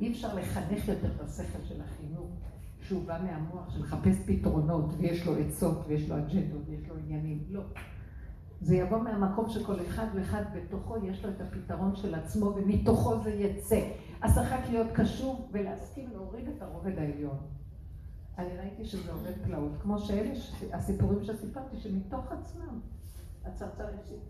אי 0.00 0.12
אפשר 0.12 0.34
לחנך 0.34 0.88
יותר 0.88 1.12
את 1.16 1.20
השכל 1.20 1.64
של 1.68 1.80
החינוך, 1.80 2.30
שהוא 2.80 3.04
בא 3.06 3.18
מהמוח 3.24 3.74
שמחפש 3.74 4.16
פתרונות, 4.26 4.94
ויש 4.98 5.26
לו 5.26 5.36
עצות, 5.36 5.84
ויש 5.86 6.08
לו 6.08 6.18
אג'נדות, 6.18 6.62
ויש 6.68 6.88
לו 6.88 6.94
עניינים. 6.96 7.44
לא. 7.50 7.62
זה 8.62 8.76
יבוא 8.76 8.98
מהמקום 8.98 9.50
שכל 9.50 9.80
אחד 9.86 10.06
ואחד 10.14 10.42
בתוכו 10.54 10.96
יש 11.06 11.24
לו 11.24 11.30
את 11.30 11.40
הפתרון 11.40 11.96
של 11.96 12.14
עצמו, 12.14 12.46
ומתוכו 12.56 13.22
זה 13.22 13.30
יצא. 13.30 13.80
אז 14.20 14.34
צריך 14.34 14.52
רק 14.52 14.70
להיות 14.70 14.86
קשוב 14.94 15.48
ולהסכים 15.52 16.10
להוריד 16.12 16.48
את 16.48 16.62
הרובד 16.62 16.98
העליון. 16.98 17.36
אני 18.38 18.56
ראיתי 18.56 18.84
שזה 18.84 19.12
עובד 19.12 19.32
פלאות, 19.44 19.72
כמו 19.82 19.98
שאלה 19.98 20.30
הסיפורים 20.72 21.24
שסיפרתי, 21.24 21.76
שמתוך 21.76 22.32
עצמם 22.32 22.80
הצרצר 23.44 23.84
הפסיק 23.94 24.20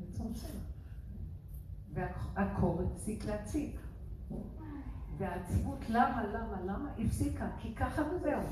לצמצם. 0.00 0.58
והקור 1.94 2.82
הפסיק 2.82 3.24
להציק. 3.24 3.80
והעציבות, 5.18 5.78
למה, 5.88 6.24
למה, 6.26 6.60
למה, 6.64 6.90
הפסיקה, 6.98 7.46
כי 7.58 7.74
ככה 7.74 8.02
וזהו. 8.02 8.42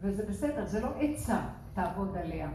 וזה 0.00 0.26
בסדר, 0.26 0.66
זה 0.66 0.80
לא 0.80 0.88
עצה, 1.00 1.40
תעבוד 1.74 2.16
עליה, 2.16 2.50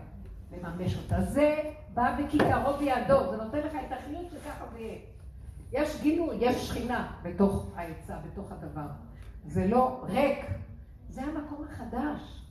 לממש 0.51 0.97
אותה. 0.97 1.21
זה 1.21 1.55
בא 1.93 2.17
בכיכרו 2.19 2.73
בידו, 2.79 3.31
זה 3.31 3.37
נותן 3.43 3.59
לך 3.59 3.73
את 3.87 3.91
החיות 3.91 4.25
שככה 4.31 4.65
זה 4.73 4.79
יהיה. 4.79 4.99
יש 5.71 6.01
גילוי, 6.01 6.35
יש 6.39 6.67
שכינה 6.67 7.11
בתוך 7.23 7.71
העצה, 7.75 8.17
בתוך 8.31 8.51
הדבר. 8.51 8.87
זה 9.45 9.67
לא 9.67 10.03
ריק, 10.03 10.45
זה 11.09 11.21
המקום 11.21 11.63
החדש. 11.63 12.41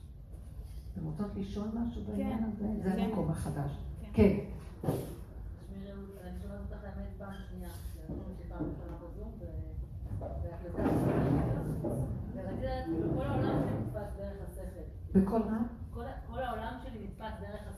אתם 0.93 1.05
רוצות 1.05 1.35
לשאול 1.35 1.67
משהו 1.73 2.01
בעניין 2.03 2.37
כן. 2.37 2.43
הזה? 2.43 2.83
זה 2.83 2.91
כן. 2.91 2.99
המקום 2.99 3.29
החדש. 3.29 3.71
כן. 4.13 4.29
כן. 4.81 4.91
בכל 15.15 15.39
מה? 15.39 15.61
כל 16.27 16.39
העולם 16.39 16.73
שלי 16.83 16.99
נתפס 17.03 17.39
דרך 17.39 17.61
השכל. 17.69 17.74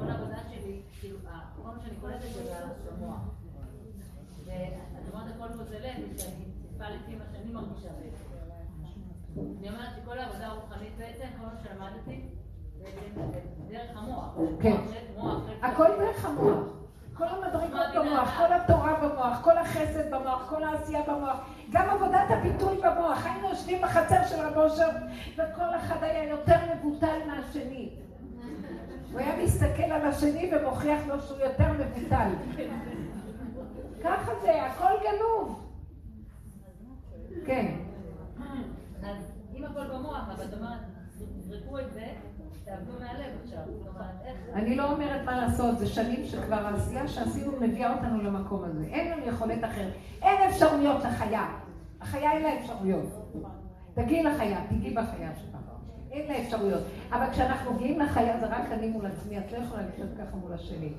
כל 0.00 0.10
העבודה 0.10 0.36
שלי, 0.50 0.80
כאילו, 1.00 1.18
כל 1.62 1.68
מה 1.68 1.80
שאני 1.84 1.96
קולטת 2.00 2.32
זה 2.32 2.90
במוח. 2.90 3.20
ואת 4.44 5.12
אומרת 5.12 5.34
הכל 5.36 5.48
פה 5.56 5.64
זה 5.64 5.78
לב, 5.78 6.18
שאני 6.18 6.44
נתפע 6.64 6.90
לפי 6.90 7.14
מה 7.16 7.24
שאני 7.32 7.52
מרגישה 7.52 7.88
אני 9.36 9.68
אומרת 9.68 9.88
שכל 9.96 10.18
העבודה 10.18 10.46
הרוחנית 10.46 10.92
בעצם, 10.98 11.24
כל 11.38 11.44
מה 11.44 11.52
שלמדתי, 11.62 12.20
דרך 13.68 13.96
המוח. 13.96 14.36
כן. 14.60 14.76
הכל 15.62 15.88
דרך 15.98 16.24
המוח. 16.24 16.58
כל 17.14 17.24
המדרגות 17.24 17.86
במוח, 17.94 18.36
כל 18.36 18.52
התורה 18.52 18.94
במוח, 18.94 19.40
כל 19.42 19.58
החסד 19.58 20.14
במוח, 20.14 20.48
כל 20.48 20.64
העשייה 20.64 21.02
במוח, 21.08 21.36
גם 21.70 21.90
עבודת 21.90 22.26
הפיתוי 22.30 22.76
במוח. 22.76 23.26
היינו 23.26 23.48
יושבים 23.48 23.82
בחצר 23.82 24.26
של 24.28 24.40
רב 24.40 24.56
אושר, 24.56 24.88
וכל 25.34 25.76
אחד 25.76 26.02
היה 26.02 26.30
יותר 26.30 26.56
מבוטל 26.74 27.18
מהשני. 27.26 27.90
הוא 29.12 29.20
היה 29.20 29.44
מסתכל 29.44 29.82
על 29.82 30.04
השני 30.08 30.50
ומוכיח 30.52 31.06
לו 31.06 31.22
שהוא 31.22 31.38
יותר 31.38 31.72
מבוטל. 31.72 32.30
ככה 34.04 34.32
זה, 34.42 34.62
הכל 34.66 34.92
גנוב. 35.02 35.66
כן. 37.46 37.74
אז 39.02 39.32
אם 39.54 39.64
הכל 39.64 39.84
במוח, 39.84 40.28
אבל 40.34 40.44
את 40.44 40.54
אומרת, 40.54 40.78
זרקו 41.40 41.78
את 41.78 41.92
זה, 41.92 42.06
תעבדו 42.64 42.92
מהלב 43.00 43.32
עכשיו. 43.44 43.58
אני 44.54 44.76
לא 44.76 44.92
אומרת 44.92 45.24
מה 45.24 45.40
לעשות, 45.40 45.78
זה 45.78 45.86
שנים 45.86 46.24
שכבר 46.24 46.66
העשייה 46.66 47.08
שעשינו 47.08 47.52
מביאה 47.60 47.94
אותנו 47.94 48.22
למקום 48.22 48.64
הזה. 48.64 48.84
אין 48.84 49.12
לנו 49.12 49.26
יכולת 49.26 49.64
אחרת. 49.64 49.92
אין 50.22 50.50
אפשרויות 50.50 51.04
לחיה. 51.04 51.46
החיה 52.00 52.32
אין 52.32 52.42
לה 52.42 52.60
אפשרויות. 52.60 53.32
תגיעי 53.94 54.22
לחיה, 54.22 54.64
תגיעי 54.68 54.94
בחיה 54.94 55.30
שלך. 55.36 55.55
אין 56.16 56.28
לה 56.28 56.38
אפשרויות. 56.38 56.82
אבל 57.12 57.26
כשאנחנו 57.32 57.74
מגיעים 57.74 58.00
לחיה 58.00 58.40
זה 58.40 58.46
רק 58.46 58.72
אני 58.72 58.88
מול 58.88 59.06
עצמי, 59.06 59.38
את 59.38 59.52
לא 59.52 59.56
יכולה 59.56 59.82
לחיות 59.82 60.10
ככה 60.18 60.36
מול 60.36 60.52
השני. 60.52 60.92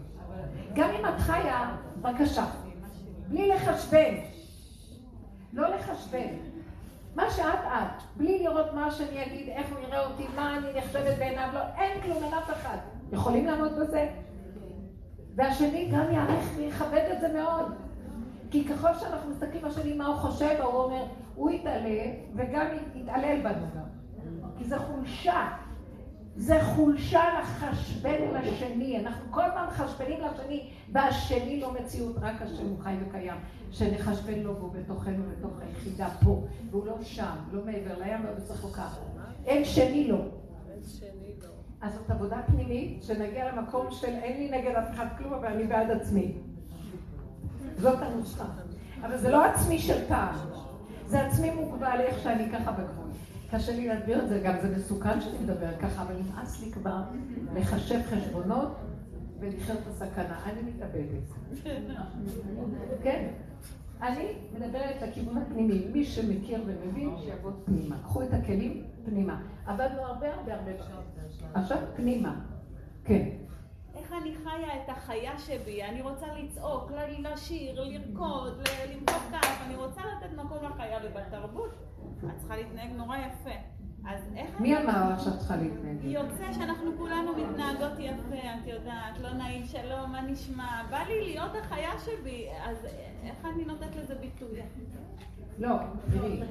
גם 0.73 0.89
אם 0.89 1.05
את 1.05 1.19
חיה, 1.19 1.75
בבקשה. 2.01 2.45
בלי 3.27 3.47
לחשבן. 3.47 4.15
לא 5.53 5.67
לחשבן. 5.75 6.27
מה 7.15 7.31
שאת 7.31 7.59
את, 7.65 8.03
בלי 8.17 8.43
לראות 8.43 8.73
מה 8.73 8.91
שאני 8.91 9.25
אגיד, 9.25 9.49
איך 9.49 9.67
הוא 9.71 9.79
יראה 9.79 10.07
אותי, 10.07 10.23
מה 10.35 10.57
אני 10.57 10.67
נחשבת 10.77 11.17
בעיניו, 11.17 11.49
לא, 11.53 11.59
אין 11.77 12.01
כלום, 12.01 12.23
אין 12.23 12.33
אף 12.33 12.49
אחד. 12.49 12.77
יכולים 13.11 13.45
לעמוד 13.45 13.71
בזה? 13.79 14.09
והשני 15.35 15.89
גם 15.91 16.11
יערך 16.11 16.45
ויכבד 16.57 17.09
את 17.13 17.21
זה 17.21 17.33
מאוד. 17.33 17.73
כי 18.51 18.65
ככל 18.65 18.93
שאנחנו 18.99 19.31
מסתכלים 19.31 19.61
בשני 19.61 19.93
מה 19.93 20.07
הוא 20.07 20.15
חושב, 20.15 20.61
הוא 20.63 20.83
אומר, 20.83 21.03
הוא 21.35 21.49
יתעלה 21.49 22.13
וגם 22.35 22.65
יתעלל 22.95 23.41
בנו 23.41 23.65
גם. 23.75 23.96
כי 24.57 24.63
זה 24.63 24.79
חולשה. 24.79 25.47
זה 26.35 26.63
חולשה 26.63 27.21
לחשבן 27.39 28.15
לשני. 28.33 28.99
אנחנו 28.99 29.31
כל 29.31 29.43
הזמן 29.43 29.65
מחשבנים 29.67 30.19
לשני, 30.21 30.69
והשני 30.91 31.59
לא 31.59 31.73
מציאות, 31.73 32.15
רק 32.21 32.41
השם 32.41 32.65
הוא 32.65 32.79
חי 32.79 32.95
וקיים. 33.07 33.37
שנחשבן 33.71 34.39
לו 34.39 34.55
והוא 34.55 34.73
בתוכנו, 34.73 35.23
בתוך 35.37 35.59
היחידה 35.61 36.09
פה, 36.23 36.43
והוא 36.71 36.85
לא 36.85 36.97
שם, 37.03 37.35
לא 37.51 37.65
מעבר 37.65 37.99
לים 37.99 38.21
ולא 38.23 38.39
צריך 38.39 38.63
לו 38.63 38.69
ככה. 38.71 38.99
אין 39.45 39.65
שני 39.65 40.07
לו. 40.07 40.17
אז 41.81 41.93
זאת 41.93 42.11
עבודה 42.11 42.37
פנימית, 42.47 43.03
שנגיע 43.03 43.51
למקום 43.51 43.87
של 43.91 44.07
אין 44.07 44.37
לי 44.37 44.57
נגד 44.57 44.75
אף 44.75 44.93
אחד 44.93 45.05
כלום, 45.17 45.33
אבל 45.33 45.47
אני 45.47 45.63
בעד 45.63 45.91
עצמי. 45.91 46.33
זאת 47.77 48.01
הנוסחה. 48.01 48.45
אבל 49.01 49.17
זה 49.17 49.29
לא 49.29 49.45
עצמי 49.45 49.79
של 49.79 50.07
פעם, 50.07 50.35
זה 51.05 51.21
עצמי 51.21 51.51
מוגבל 51.51 51.99
איך 51.99 52.23
שאני 52.23 52.51
ככה 52.51 52.71
בגבול. 52.71 53.06
קשה 53.51 53.71
לי 53.71 53.87
להסביר 53.87 54.23
את 54.23 54.29
זה, 54.29 54.41
גם 54.43 54.53
זה 54.61 54.77
מסוכן 54.77 55.21
שאני 55.21 55.37
מדבר 55.37 55.77
ככה, 55.77 56.01
אבל 56.01 56.15
נמאס 56.15 56.63
לי 56.63 56.71
כבר 56.71 57.01
לחשב 57.53 57.99
חשבונות 58.09 58.71
ולחיות 59.39 59.77
את 59.81 59.87
הסכנה. 59.87 60.43
אני 60.45 60.61
מתאבדת. 60.61 61.23
כן. 63.03 63.27
אני 64.01 64.33
מדברת 64.53 65.01
לכיוון 65.01 65.37
הפנימי. 65.37 65.87
מי 65.93 66.05
שמכיר 66.05 66.63
ומבין, 66.65 67.17
שיבוא 67.17 67.51
פנימה. 67.65 67.95
קחו 68.03 68.23
את 68.23 68.33
הכלים 68.33 68.83
פנימה. 69.05 69.41
עבדנו 69.65 70.01
הרבה 70.01 70.33
הרבה 70.33 70.53
הרבה 70.53 70.71
עכשיו 71.53 71.77
פנימה. 71.95 72.39
כן. 73.03 73.29
איך 73.95 74.13
אני 74.21 74.35
חיה 74.43 74.83
את 74.83 74.89
החיה 74.89 75.39
שבי, 75.39 75.83
אני 75.83 76.01
רוצה 76.01 76.25
לצעוק, 76.37 76.91
לשיר, 77.19 77.81
לרקוד, 77.81 78.61
למחוא 78.93 79.19
כף, 79.31 79.61
אני 79.65 79.75
רוצה 79.75 80.01
לתת 80.01 80.33
מקום 80.33 80.57
לחיה, 80.63 80.99
ובתרבות 81.05 81.75
את 82.25 82.37
צריכה 82.37 82.57
להתנהג 82.57 82.89
נורא 82.97 83.17
יפה. 83.17 83.55
אז 84.07 84.21
איך... 84.35 84.49
מי 84.59 84.77
אמר 84.77 85.13
לך 85.13 85.19
שאת 85.19 85.37
צריכה 85.39 85.55
להתנהג? 85.55 86.03
יוצא 86.03 86.53
שאנחנו 86.53 86.91
כולנו 86.97 87.31
מתנהגות 87.35 87.99
יפה, 87.99 88.35
את 88.35 88.67
יודעת, 88.67 89.19
לא 89.21 89.33
נעים 89.33 89.65
שלום, 89.65 90.11
מה 90.11 90.21
נשמע? 90.21 90.81
בא 90.89 90.99
לי 91.07 91.21
להיות 91.21 91.51
החיה 91.55 91.91
שבי, 92.05 92.47
אז 92.65 92.77
איך 93.23 93.45
אני 93.45 93.65
נותנת 93.65 93.95
לזה 93.95 94.15
ביטוי? 94.15 94.61
לא, 95.59 95.75
תראי, 96.11 96.41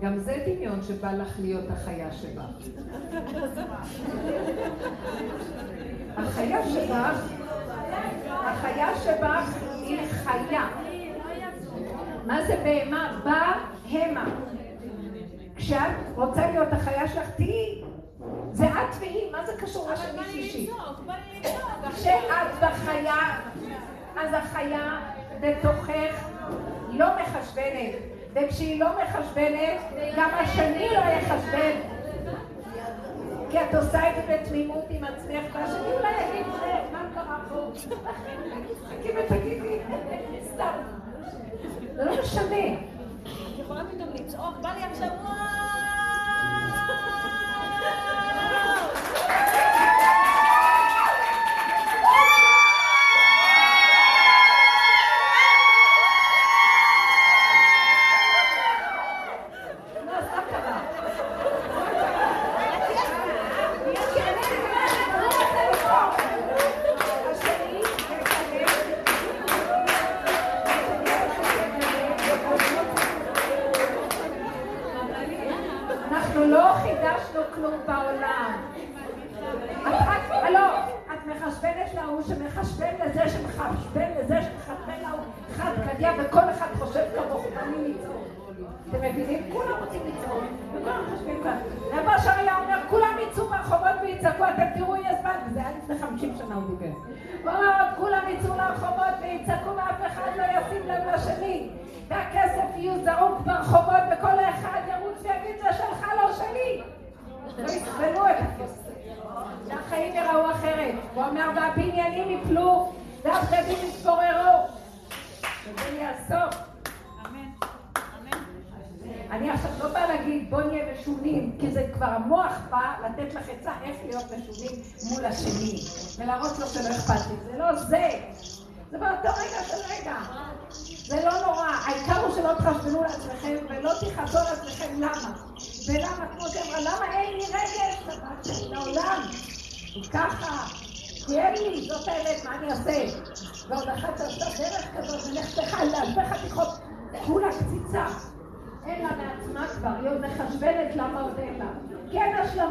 גם 0.00 0.18
זה 0.18 0.44
דמיון 0.46 0.82
שבא 0.82 1.12
לך 1.12 1.40
להיות 1.40 1.70
החיה 1.70 2.12
שבה. 2.12 2.44
החיה 6.16 6.68
שבך, 6.68 7.32
החיה 8.28 8.96
שבך 8.96 9.62
היא 9.72 9.98
חיה. 10.08 10.68
מה 12.26 12.46
זה 12.46 12.56
בהמה? 12.64 13.20
בא 13.24 13.52
המה. 13.90 14.24
כשאת 15.56 15.96
רוצה 16.14 16.50
להיות 16.50 16.72
החיה 16.72 17.08
שלך, 17.08 17.30
תהיי. 17.36 17.82
זה 18.52 18.66
את 18.66 18.96
והיא, 19.00 19.32
מה 19.32 19.46
זה 19.46 19.52
קשור 19.60 19.90
לשני 19.90 20.24
שישי? 20.32 20.70
כשאת 21.94 22.50
בחיה, 22.60 23.40
אז 24.16 24.34
החיה 24.34 25.00
בתוכך 25.40 26.28
לא 26.92 27.06
מחשבנת. 27.22 27.94
וכשהיא 28.32 28.80
לא 28.80 28.88
מחשבנת, 29.02 29.80
גם 30.16 30.30
השני 30.34 30.88
לא 30.92 30.98
יחשבן. 30.98 31.80
כי 33.50 33.58
את 33.58 33.74
עושה 33.74 34.10
את 34.10 34.14
זה 34.16 34.22
בתמימות 34.34 34.84
עם 34.90 35.04
עצמך, 35.04 35.54
והשני 35.54 35.92
אולי 35.92 36.12
יגיד, 36.30 36.46
מה 36.92 37.02
קרה 37.14 37.38
פה? 37.48 37.70
חכי 38.88 39.08
ותגידי, 39.16 39.78
סתם. 40.54 40.72
זה 41.94 42.04
לא 42.04 42.22
משנה. 42.22 42.97
את 43.68 43.72
יכולה 43.72 43.90
פתאום 43.90 44.08
לצעוק, 44.14 44.56
בא 44.62 44.72
לי 44.72 44.82
עכשיו 44.84 45.08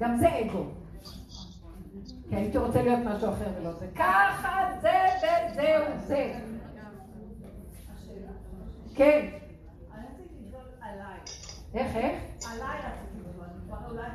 גם 0.00 0.16
זה 0.16 0.28
אגו. 0.40 0.64
כי 2.28 2.36
הייתי 2.36 2.58
רוצה 2.58 2.82
להיות 2.82 3.00
משהו 3.04 3.28
אחר 3.28 3.50
ולא 3.60 3.72
זה. 3.72 3.86
ככה 3.96 4.68
זה 4.80 4.92
וזהו 5.18 5.84
זה. 6.06 6.34
כן. 8.94 9.28
איך, 11.74 11.96
איך? 11.96 12.22
עליי 12.52 12.78
כבר 13.66 13.76
אולי 13.90 14.06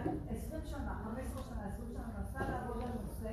20 0.48 0.62
שנה, 0.66 0.96
15 1.04 1.44
שנה, 1.44 1.62
20 1.74 1.90
שנה, 1.94 2.04
מנסה 2.18 2.40
לעבוד 2.50 2.84
על 2.84 2.90
נושא 3.02 3.32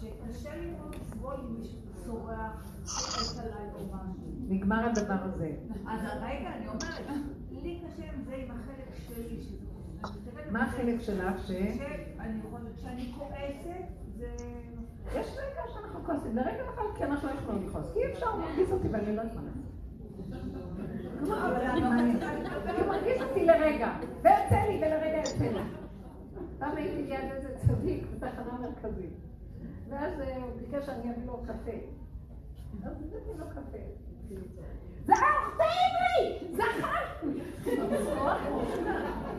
שקשה 0.00 0.56
לי 0.56 0.70
מאוד 0.70 0.94
לסבול 0.94 1.34
אם 1.34 1.60
מישהו 1.60 1.78
צורח, 2.04 2.74
צועק 2.84 3.44
עליי 3.44 3.68
או 3.74 3.86
משהו. 3.86 4.30
נגמר 4.48 4.86
הדבר 4.86 5.16
הזה. 5.22 5.52
אז 5.88 6.00
רגע, 6.20 6.48
אני 6.56 6.66
אומרת, 6.68 7.06
לי 7.62 7.80
קשה 7.86 8.12
עם 8.12 8.22
זה, 8.24 8.34
עם 8.34 8.50
החלק 8.50 8.94
שלי. 9.06 9.59
מה 10.50 10.64
החלק 10.64 11.00
שלך 11.00 11.46
ש... 11.46 11.50
כשאני 12.76 13.12
כועסת, 13.18 13.84
זה... 14.18 14.26
יש 15.14 15.36
רגע 15.36 15.62
שאנחנו 15.74 16.04
כועסים, 16.04 16.36
לרגע 16.36 16.62
אחד 16.74 16.82
כי 16.96 17.04
אנחנו 17.04 17.28
לא 17.28 17.34
יכולים 17.34 17.68
לכעוס, 17.68 17.86
כי 17.92 17.98
אי 17.98 18.12
אפשר 18.12 18.36
להרגיז 18.36 18.72
אותי 18.72 18.88
ואני 18.88 19.16
לא 19.16 19.22
יכולה. 19.22 19.50
הוא 22.78 22.86
מרגיש 22.86 23.22
אותי 23.22 23.46
לרגע, 23.46 23.92
ויוצא 24.22 24.56
לי 24.68 24.76
ולרגע 24.76 25.16
יוצא 25.16 25.44
לי. 25.44 25.60
פעם 26.58 26.76
הייתי 26.76 27.02
ליד 27.02 27.32
איזה 27.32 27.48
צדיק 27.66 28.04
בתחנה 28.18 28.58
מרכזית, 28.60 29.12
ואז 29.88 30.20
אה, 30.20 30.36
הוא 30.36 30.50
ביקש 30.60 30.86
שאני 30.86 31.10
אביא 31.10 31.26
לו 31.26 31.42
קפה. 31.46 31.76
אז 32.84 32.92
הבאתי 32.92 33.38
לו 33.38 33.46
קפה. 33.50 33.78
טעים 35.56 35.94
לי! 36.00 36.54
זכר! 36.56 37.04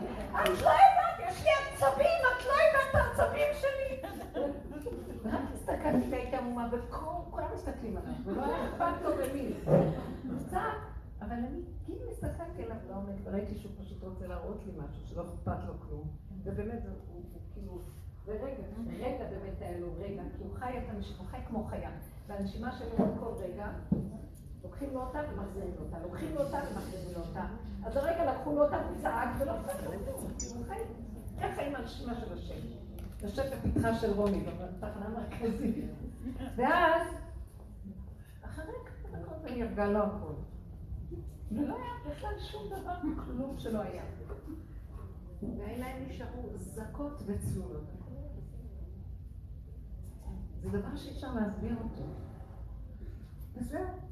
את 0.40 0.48
לא 0.48 0.70
יודעת, 0.70 1.18
יש 1.28 1.42
לי 1.44 1.50
עצבים, 1.72 2.20
את 2.20 2.46
לא 2.46 2.52
יודעת 2.52 2.88
את 2.90 2.94
העצבים 2.94 3.48
שלי! 3.60 4.08
ורק 5.22 5.40
הסתכלתי 5.54 6.10
והייתי 6.10 6.36
עמומה, 6.36 6.68
וכולם 6.72 7.48
מסתכלים 7.54 7.96
עליו, 7.96 8.12
ולא 8.24 8.44
היה 8.44 8.68
אכפת 8.68 9.02
לו 9.02 9.10
במי. 9.16 9.54
קצת 10.46 10.92
אבל 11.22 11.32
אני 11.32 11.60
כאילו 11.84 12.10
הסתכלתי 12.10 12.62
עליו 12.64 12.76
לעומק 12.88 13.14
וראיתי 13.24 13.58
שהוא 13.58 13.72
פשוט 13.80 14.02
רוצה 14.04 14.26
להראות 14.26 14.60
לי 14.66 14.72
משהו, 14.72 15.06
שלא 15.06 15.22
אכפת 15.22 15.64
לו 15.66 15.74
כלום. 15.80 16.08
ובאמת, 16.44 16.82
הוא 17.12 17.22
כאילו, 17.54 17.80
ורגע, 18.24 18.62
רגע 18.98 19.24
באמת 19.24 19.60
היה 19.60 19.78
לו 19.78 19.86
רגע, 19.98 20.22
כי 20.36 20.42
הוא 20.42 20.54
חי 20.54 20.78
את 20.78 20.90
הנשימה, 20.90 21.18
הוא 21.18 21.26
חי 21.26 21.38
כמו 21.48 21.64
חיה. 21.64 21.90
והנשימה 22.26 22.72
שלו 22.72 23.06
כל 23.20 23.32
רגע, 23.42 23.68
לוקחים 24.64 24.94
לו 24.94 25.00
אותה 25.00 25.18
ומחזירים 25.32 25.74
לו 25.78 25.84
אותה, 25.84 25.98
לוקחים 26.02 26.34
לו 26.34 26.40
אותה 26.40 26.58
ומחזירים 26.70 27.14
לו 27.14 27.20
אותה. 27.20 27.46
אז 27.84 27.96
הרגע 27.96 28.32
לקחו 28.32 28.54
לו 28.54 28.64
אותה, 28.64 28.76
הוא 28.76 28.96
צעק 29.02 29.28
ולא 29.38 29.52
לו 29.52 29.58
כלום, 29.62 30.62
ככה 31.40 31.62
עם 31.62 31.74
הנשימה 31.74 32.14
של 32.14 32.32
השם. 32.32 32.54
יושב 33.22 33.42
בפתחה 33.42 33.94
של 33.94 34.12
רוני, 34.12 34.40
בתחנה 34.40 35.06
המרכזית. 35.06 35.84
ואז, 36.56 37.08
אחרי 38.42 38.74
כמה 38.84 39.18
דקות 39.18 39.42
זה 39.42 39.50
נרגע 39.50 39.86
לו 39.86 39.98
הכול. 39.98 40.34
ולא 41.52 41.76
היה 41.76 42.14
בכלל 42.14 42.38
שום 42.38 42.62
דבר, 42.66 42.94
כלום 43.24 43.58
שלא 43.58 43.80
היה. 43.80 44.02
והעיניים 45.58 46.08
נשארו 46.08 46.48
זכות 46.58 47.22
וצלולות. 47.26 47.84
זה 50.62 50.68
דבר 50.68 50.96
שאי 50.96 51.10
אפשר 51.10 51.34
להסביר 51.34 51.76
אותו. 51.84 52.04
וזהו. 53.54 54.11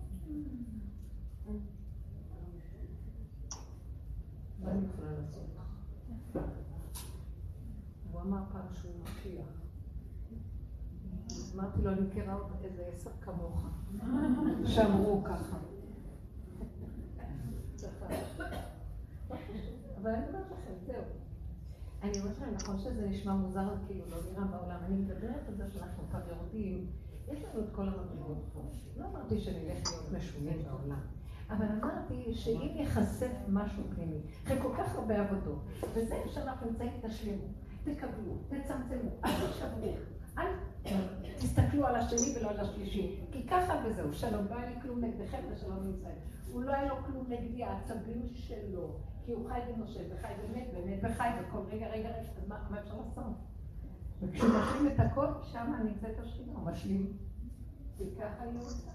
מה 4.63 4.71
אני 4.71 4.87
יכולה 4.87 5.13
לעשות? 5.13 5.45
הוא 8.13 8.21
אמר 8.21 8.43
פעם 8.53 8.67
שהוא 8.73 8.93
משיח. 9.03 9.47
אמרתי 11.55 11.83
לו, 11.83 11.93
אני 11.93 12.01
מכירה 12.01 12.35
עוד 12.35 12.53
איזה 12.65 12.87
עשר 12.95 13.11
כמוך, 13.21 13.67
שאמרו 14.67 15.25
ככה. 15.25 15.59
אבל 20.03 20.11
אני 20.11 20.27
אומרת 20.29 20.47
לכם, 20.47 20.73
זהו. 20.87 21.03
אני 22.03 22.21
אומרת 22.21 22.37
לכם, 22.37 22.51
נכון 22.55 22.79
שזה 22.79 23.09
נשמע 23.09 23.35
מוזר, 23.35 23.75
כאילו 23.87 24.05
לא 24.11 24.17
נראה 24.33 24.45
בעולם. 24.45 24.79
אני 24.87 24.97
מדברת 24.97 25.49
על 25.49 25.55
זה 25.57 25.71
שאנחנו 25.71 26.03
כבר 26.11 26.21
יורדים, 26.29 26.87
יש 27.29 27.45
לנו 27.45 27.65
את 27.65 27.71
כל 27.73 27.83
המדרגות 27.83 28.45
פה. 28.53 28.61
לא 28.97 29.05
אמרתי 29.07 29.41
שנלך 29.41 29.91
להיות 29.91 30.13
משונים 30.13 30.63
בעולם. 30.65 31.01
אבל 31.51 31.67
אמרתי 31.67 32.35
שאם 32.35 32.71
ייחשף 32.75 33.33
משהו 33.49 33.83
פנימי, 33.95 34.21
אחרי 34.45 34.61
כל 34.63 34.75
כך 34.79 34.95
הרבה 34.95 35.21
עבודות, 35.21 35.59
וזה 35.95 36.17
שאנחנו 36.27 36.71
נמצאים, 36.71 36.91
תשלימו, 37.03 37.45
תקבלו, 37.85 38.37
תצמצמו, 38.49 39.11
אל 39.25 39.31
תשברו, 39.31 39.93
אל 40.39 40.47
תסתכלו 41.39 41.87
על 41.87 41.97
השני 41.97 42.37
ולא 42.37 42.51
על 42.51 42.61
השלישי, 42.61 43.21
כי 43.33 43.47
ככה 43.47 43.75
וזהו, 43.85 44.13
שלום, 44.13 44.47
לא 44.51 44.55
היה 44.55 44.71
לי 44.71 44.81
כלום 44.83 45.05
נגדכם 45.05 45.39
ושלום 45.53 45.87
נמצא. 45.87 46.09
הוא 46.53 46.63
לא 46.63 46.73
היה 46.73 46.89
לו 46.89 46.97
כלום 47.07 47.27
נגדי, 47.29 47.65
העצבים 47.65 48.23
שלו, 48.33 48.97
כי 49.25 49.33
הוא 49.33 49.49
חי 49.49 49.61
ונושם, 49.75 50.01
וחי 50.11 50.33
ומת, 50.45 50.67
ומת 50.75 50.99
וחי, 51.03 51.29
וכל 51.41 51.59
רגע, 51.71 51.87
רגע, 51.87 52.09
רגע, 52.09 52.31
מה 52.49 52.81
אפשר 52.81 52.95
לעשות? 52.97 53.50
וכשהוא 54.21 54.51
משלים 54.51 54.87
את 54.87 55.01
הכל, 55.01 55.27
שם 55.53 55.73
נמצאת 55.85 56.19
השכינה, 56.19 56.53
הוא 56.53 56.71
משלים. 56.71 57.13
כי 57.99 58.05
ככה 58.19 58.45
היא 58.45 58.59
רוצה. 58.59 58.91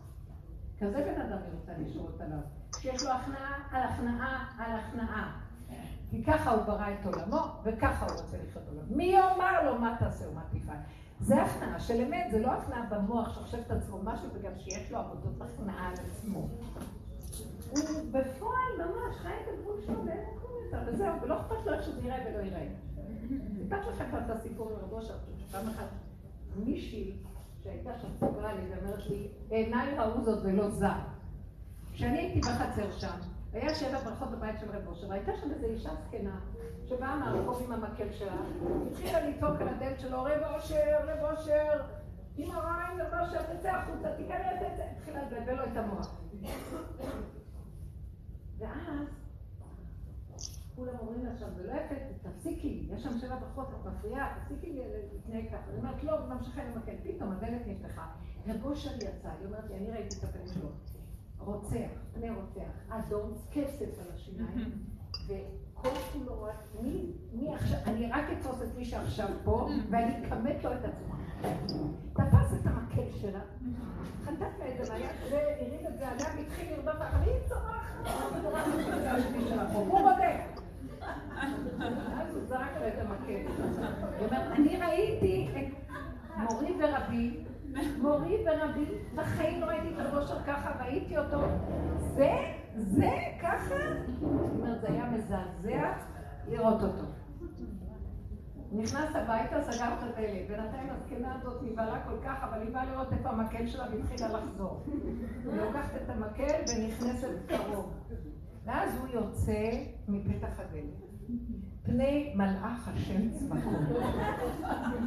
כזה 0.80 1.02
בן 1.02 1.22
אדם 1.22 1.38
היא 1.44 1.54
רוצה 1.60 1.72
לשרות 1.78 2.22
עליו. 2.22 2.40
כשיש 2.72 3.04
לו 3.04 3.12
הכנעה 3.12 3.54
על 3.72 3.84
הכנעה 3.84 4.56
על 4.58 4.72
הכנעה. 4.80 5.42
כי 6.10 6.24
ככה 6.24 6.52
הוא 6.52 6.64
ברא 6.64 6.88
את 6.94 7.06
עולמו, 7.06 7.62
וככה 7.64 8.06
הוא 8.06 8.22
רוצה 8.22 8.38
לחיות 8.38 8.68
עולמו. 8.68 8.96
מי 8.96 9.04
יאמר 9.04 9.72
לו 9.72 9.80
מה 9.80 9.96
תעשה 10.00 10.30
ומה 10.30 10.42
תפעל? 10.52 10.78
זה 11.20 11.44
הכנעה 11.44 11.80
של 11.80 12.02
אמת, 12.02 12.28
זה 12.32 12.40
לא 12.40 12.52
הכנעה 12.52 12.86
במוח 12.90 13.34
שחושב 13.34 13.58
את 13.58 13.72
עצמו 13.72 14.00
משהו, 14.04 14.30
וגם 14.34 14.52
שיש 14.58 14.92
לו 14.92 14.98
עבודות 14.98 15.42
הכנעה 15.42 15.88
על 15.88 15.94
עצמו. 15.94 16.48
הוא 17.70 17.80
בפועל 18.12 18.72
ממש 18.78 19.16
חי 19.16 19.30
את 19.30 19.48
הגבול 19.54 19.82
שלו 19.86 20.06
ואין 20.06 20.20
כלום 20.42 20.52
יותר, 20.66 20.80
וזהו, 20.88 21.22
ולא 21.22 21.42
אכפת 21.42 21.66
לו 21.66 21.74
איך 21.74 21.84
שזה 21.84 22.02
יראה 22.02 22.18
ולא 22.28 22.44
יראה. 22.44 22.68
סיפרתי 23.58 23.90
לכם 23.90 24.06
כבר 24.10 24.20
את 24.20 24.30
הסיפור 24.30 24.70
עם 24.70 24.76
רבו 24.76 25.02
שפעם 25.02 25.68
אחת 25.68 25.88
מישהי 26.56 27.18
שהייתה 27.64 28.00
שם 28.02 28.08
סיפרה 28.14 28.54
לי 28.54 28.62
ואומרת 28.70 29.10
לי, 29.10 29.28
עיניי 29.50 29.96
ראו 29.98 30.22
זאת 30.22 30.40
ולא 30.44 30.70
זר. 30.70 31.00
כשאני 31.94 32.18
הייתי 32.18 32.40
בחצר 32.40 32.92
שם, 32.92 33.18
היה 33.54 33.76
שבע 33.76 34.00
ברכות 34.04 34.32
בבית 34.32 34.60
של 34.60 34.70
רב 34.70 34.88
אושר, 34.88 35.10
והייתה 35.10 35.32
שם 35.42 35.52
איזו 35.52 35.66
אישה 35.66 35.90
זקנה, 36.08 36.40
שבאה 36.86 37.16
מהרחוב 37.16 37.62
עם 37.66 37.72
המקל 37.72 38.12
שלה, 38.12 38.36
התחילה 38.92 39.30
לצעוק 39.30 39.62
על 39.62 39.68
הדלת 39.68 40.00
שלו, 40.00 40.24
רב 40.24 40.54
אושר, 40.56 40.98
רב 41.04 41.32
אושר, 41.32 41.82
עם 42.38 42.52
הרעיים, 42.52 43.02
רב 43.02 43.20
אושר, 43.22 43.42
תצא 43.54 43.70
החוצה, 43.70 44.10
תיכנס, 44.18 44.58
תצא, 44.60 44.84
התחילה 44.98 45.24
לבלבל 45.24 45.54
לו 45.54 45.64
את 45.64 45.78
המוח. 45.78 46.22
ואז 48.58 49.08
כולם 50.76 50.94
אומרים 51.00 51.26
לה 51.26 51.36
שם, 51.40 51.46
זה 51.56 51.68
לא 51.68 51.74
יפה, 51.74 51.96
תפסיקי, 52.24 52.88
יש 52.94 53.04
שם 53.04 53.18
שבע 53.20 53.36
ברכות, 53.36 53.68
את 53.70 53.86
מפריעה, 53.86 54.40
תפסיקי 54.40 54.80
להתנהג 55.14 55.48
ככה. 55.48 55.70
אני 55.70 55.78
אומרת, 55.78 56.04
לא, 56.04 56.28
ממשיכה 56.30 56.62
למקל. 56.64 56.92
פתאום 57.04 57.32
הדלת 57.32 57.62
נפתחה, 57.68 58.08
רב 58.48 58.66
אושר 58.66 58.96
יצא, 58.96 59.30
היא 59.40 59.46
אומרת 59.46 59.70
לי, 59.70 59.76
אני 59.78 59.92
ראיתי 59.92 60.16
את 60.20 60.24
הפנים 60.24 60.48
שלו. 60.48 60.70
רוצח, 61.40 61.90
פני 62.14 62.30
רוצח, 62.30 62.72
אדום, 62.90 63.34
כסף 63.52 64.00
על 64.00 64.12
השיניים, 64.14 64.86
וכל 65.28 65.90
כולו 66.14 66.44
רק, 66.44 66.64
מי, 66.82 67.14
מי 67.34 67.56
עכשיו, 67.56 67.80
אני 67.86 68.12
רק 68.12 68.26
אתפוס 68.38 68.62
את 68.62 68.78
מי 68.78 68.86
שעכשיו 68.86 69.28
פה, 69.44 69.70
ואני 69.90 70.28
אכמת 70.28 70.64
לו 70.64 70.74
את 70.74 70.86
עצמו. 70.86 71.16
תפס 72.14 72.54
את 72.62 72.68
המקל 72.68 73.12
שלה, 73.12 73.42
חטף 74.24 74.60
לה 74.60 74.72
את 74.72 74.86
זה 74.86 74.94
והרים 75.32 75.88
את 75.88 75.98
זה 76.00 76.08
עליה, 76.08 76.28
והתחיל 76.38 76.72
לרדוף 76.72 77.02
אחר, 77.02 77.18
והיא 77.20 77.48
צורחת, 77.48 77.96
הוא 79.74 79.86
בודק. 79.86 80.65
אז 82.22 82.36
הוא 82.36 82.44
זרק 82.44 82.78
לה 82.82 82.88
את 82.88 82.94
המקל. 83.00 83.52
היא 84.18 84.28
אומרת, 84.28 84.52
אני 84.52 84.78
ראיתי 84.78 85.50
את 85.58 85.86
מורי 86.38 86.74
ורבי, 86.80 87.44
מורי 87.98 88.46
ורבי, 88.46 88.86
בחיים 89.16 89.62
לא 89.62 89.66
ראיתי 89.66 89.88
את 89.90 90.06
הבושר 90.06 90.44
ככה, 90.44 90.84
ראיתי 90.84 91.18
אותו. 91.18 91.42
זה, 91.98 92.32
זה, 92.76 93.12
ככה? 93.42 93.76
זאת 94.20 94.60
אומרת, 94.60 94.82
זה 94.82 94.88
היה 94.88 95.06
מזעזע 95.06 95.94
לראות 96.48 96.84
אותו. 96.84 97.04
נכנס 98.72 99.16
הביתה, 99.16 99.72
סגר 99.72 99.94
את 99.98 100.04
הדלת. 100.04 100.48
בינתיים 100.48 100.90
הזקנה 100.90 101.36
הזאת 101.36 101.64
נבהלה 101.64 102.04
כל 102.06 102.18
כך, 102.26 102.44
אבל 102.44 102.62
היא 102.62 102.74
באה 102.74 102.86
לראות 102.86 103.14
איפה 103.14 103.30
המקל 103.30 103.68
שלה 103.68 103.86
והתחילה 103.92 104.28
לחזור. 104.28 104.84
היא 105.44 105.62
לוקחת 105.62 105.92
את 106.04 106.10
המקל 106.10 106.62
ונכנסת 106.78 107.30
קרוב. 107.48 107.94
ואז 108.66 108.90
הוא 109.00 109.08
יוצא 109.08 109.84
מפתח 110.08 110.60
הדלת. 110.60 111.06
פני 111.84 112.34
מלאך 112.36 112.88
השם 112.88 113.32
צבאות. 113.32 114.04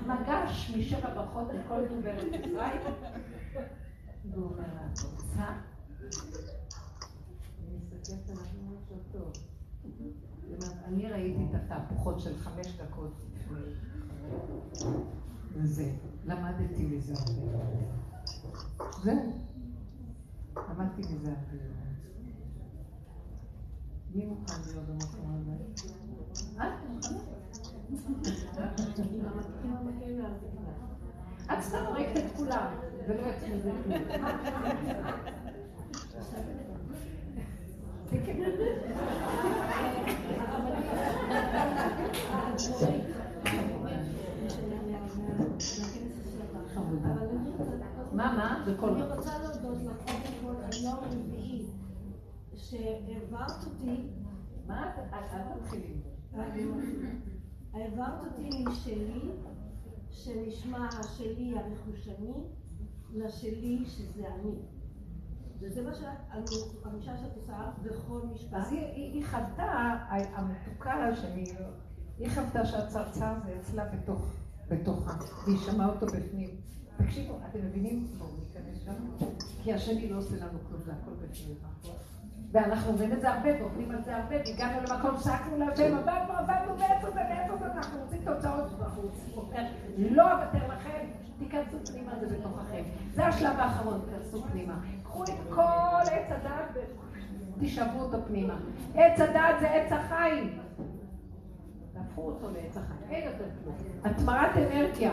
מגש 0.07 0.75
משבע 0.79 1.15
ברכות 1.15 1.49
לכל 1.55 1.89
דוברת 1.89 2.23
ישראל. 2.41 2.79
והוא 4.31 4.45
אומר 4.45 4.75
לה, 4.75 4.87
את 4.93 5.01
רוצה? 5.01 5.53
אני 10.85 11.11
ראיתי 11.11 11.43
את 11.51 11.55
התהפוכות 11.55 12.21
של 12.21 12.39
חמש 12.39 12.67
דקות 12.81 13.13
לפני. 13.35 13.59
וזה, 15.53 15.91
למדתי 16.25 16.87
מזה 16.87 17.15
הרבה. 17.19 17.65
זהו. 19.03 19.33
למדתי 20.57 21.03
מזה 21.03 21.31
הרבה. 21.31 21.78
מי 24.19 24.25
מוכן 24.25 24.55
להיות 24.67 24.85
במקום 24.87 25.41
הזה? 25.41 25.57
את 31.53 31.63
סתם 31.63 31.79
הרגת 31.79 32.17
את 32.17 32.37
כולם, 32.37 32.67
ולא 33.09 33.21
יצא 33.21 33.47
מזה 33.55 33.71
כלום. 33.85 33.99
מה, 48.13 48.33
מה? 48.37 48.65
בכל 48.67 48.89
אני 48.89 49.03
רוצה 49.03 49.39
להודות 49.39 49.79
לך 49.83 49.97
קודם 50.05 50.33
כל 50.43 50.55
על 50.65 50.85
יום 50.85 50.95
רביעי 50.95 51.48
שהעברת 52.59 53.65
אותי 53.65 54.09
מה 54.67 54.91
את 54.91 55.63
מתחילים? 55.63 56.01
העברת 57.73 58.27
אותי 58.27 58.65
משלי, 58.65 59.31
שנשמע 60.11 60.89
השלי 61.01 61.55
הרכושני, 61.59 62.35
לשלי 63.13 63.85
שזה 63.87 64.29
אני. 64.35 64.55
וזה 65.61 65.83
מה 65.83 65.91
שהחמישה 65.95 67.19
שאת 67.19 67.37
עושה 67.37 67.71
בכל 67.83 68.21
משפט. 68.35 68.55
אז 68.55 68.73
היא 68.73 69.25
חוותה, 69.27 69.97
המתוקה 70.09 71.17
שלי, 71.17 71.45
היא 72.19 72.29
חוותה 72.31 72.67
שהצרצר 72.67 73.35
זה 73.45 73.57
אצלה 73.61 73.85
בתוכה, 74.69 75.19
והיא 75.45 75.59
שמעה 75.59 75.89
אותו 75.89 76.07
בפנים. 76.07 76.51
תקשיבו, 76.97 77.39
אתם 77.51 77.59
מבינים? 77.67 78.07
בואו 78.19 78.31
ניכנס 78.39 78.85
שם, 78.85 79.27
כי 79.63 79.73
השני 79.73 80.11
לא 80.11 80.19
עושה 80.19 80.37
לנו 80.37 80.59
כלום, 80.69 80.83
זה 80.83 80.93
הכל 80.93 81.11
בפנים. 81.11 81.57
ואנחנו 82.53 82.93
אומרים 82.93 83.13
את 83.13 83.21
זה 83.21 83.31
הרבה, 83.31 83.49
ועובדים 83.61 83.91
על 83.91 84.05
זה 84.05 84.17
הרבה, 84.17 84.37
והגענו 84.37 84.79
למקום 84.89 85.21
שעקנו 85.21 85.59
להשם, 85.59 85.97
עבדנו, 85.97 86.33
עבדנו, 86.39 86.79
ואיפה 86.79 87.11
זה, 87.11 87.21
ואיפה 87.31 87.57
זה, 87.57 87.67
אנחנו 87.67 88.01
רוצים 88.01 88.21
תוצאות, 88.25 88.73
ואנחנו 88.79 89.03
רוצים, 89.03 89.67
לא 89.99 90.33
אוותר 90.33 90.67
לכם, 90.69 91.07
תיכנסו 91.39 91.77
פנימה, 91.93 92.13
זה 92.21 92.39
בתוככם. 92.39 92.83
זה 93.15 93.27
השלב 93.27 93.59
האחרון, 93.59 94.01
תיכנסו 94.05 94.43
פנימה. 94.43 94.75
קחו 95.03 95.25
את 95.25 95.29
כל 95.51 96.11
עץ 96.13 96.31
הדעת 96.31 96.77
ותשאבו 97.57 98.01
אותו 98.01 98.19
פנימה. 98.27 98.57
עץ 98.95 99.21
הדעת 99.21 99.61
זה 99.61 99.71
עץ 99.71 99.93
החיים. 99.93 100.59
תהפכו 101.93 102.23
אותו 102.23 102.51
לעץ 102.51 102.77
החיים, 102.77 103.11
אין 103.11 103.25
יותר 103.25 103.45
כלום. 103.63 103.75
התמרת 104.05 104.57
אנרגיה. 104.57 105.13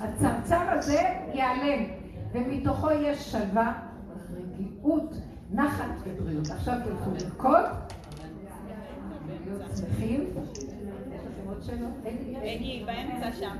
הצרצר 0.00 0.70
הזה 0.70 1.00
ייעלם, 1.32 1.84
ומתוכו 2.32 2.90
יש 2.90 3.32
שלווה, 3.32 3.72
רגיעות, 4.32 5.14
נחת 5.52 5.84
ובריאות. 6.06 6.50
עכשיו 6.50 6.74
תלכו 6.84 7.10
לרקוד, 7.10 7.64
להיות 9.46 9.62
שמחים. 9.76 10.20
יש 11.10 11.20
לכם 11.20 11.48
עוד 11.48 11.62
שאלות? 11.62 11.92
באמצע 12.86 13.32
שם. 13.32 13.56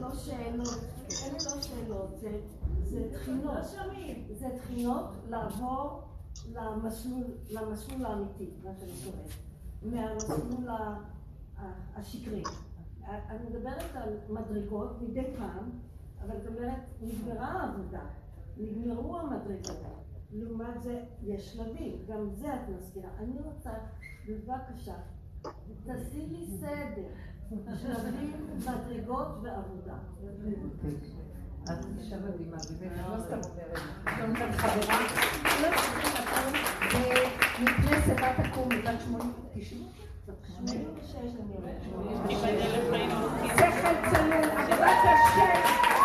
לא 0.00 0.14
שאלות, 0.14 0.68
לא 1.32 1.60
שאלות, 1.62 2.10
זה- 2.20 2.40
זה 2.84 3.08
תחינות. 3.12 3.64
זה 4.34 4.46
תחינות 4.56 5.04
לעבור 5.28 6.02
למסלול 7.50 8.06
האמיתי, 8.06 8.50
מה 8.64 8.70
שאני 8.80 8.92
קוראת, 9.04 9.30
מהמסלול 9.82 10.68
השקרי. 11.96 12.42
אני 13.08 13.38
מדברת 13.50 13.96
על 13.96 14.08
מדרגות 14.28 15.02
מדי 15.02 15.24
פעם, 15.38 15.70
אבל 16.24 16.38
זאת 16.38 16.46
אומרת, 16.46 16.80
נגמרה 17.00 17.46
העבודה, 17.46 18.00
נגמרו 18.56 19.18
המדרגות. 19.18 20.04
לעומת 20.32 20.82
זה, 20.82 21.02
יש 21.22 21.52
שלבים, 21.52 21.92
גם 22.08 22.30
זה 22.34 22.54
את 22.54 22.68
מזכירה. 22.68 23.08
אני 23.18 23.36
רוצה, 23.44 23.70
בבקשה, 24.28 24.94
תעשי 25.86 26.26
לי 26.26 26.46
סדר. 26.46 27.08
שלבים, 27.76 28.32
מדרגות 28.56 29.28
ועבודה. 29.42 29.96
את 31.64 31.84
אישה 31.98 32.16
מדהימה, 32.16 32.56
באמת, 32.80 32.92
אני 32.92 33.18
לא 33.18 33.24
סתם 33.24 33.50
אומרת. 33.50 33.78
לנו 34.18 34.34
כאן 34.34 34.52
חברה, 34.52 34.98
לא 35.60 35.66
יודעת 35.66 35.96
ומפני 37.58 37.96
שיבה 38.04 38.48
תקום, 38.48 38.68
בת 38.68 39.00
80, 39.00 39.32
90? 39.54 39.82
86 40.46 41.14
אני 41.14 41.56
אומרת. 41.56 41.82
תיבדל 42.28 42.88
לחיים 42.88 43.10
ארוכים. 43.10 43.50
שכל 43.50 44.10
צלול, 44.10 44.44
עבודת 44.44 44.98
השם. 45.04 45.95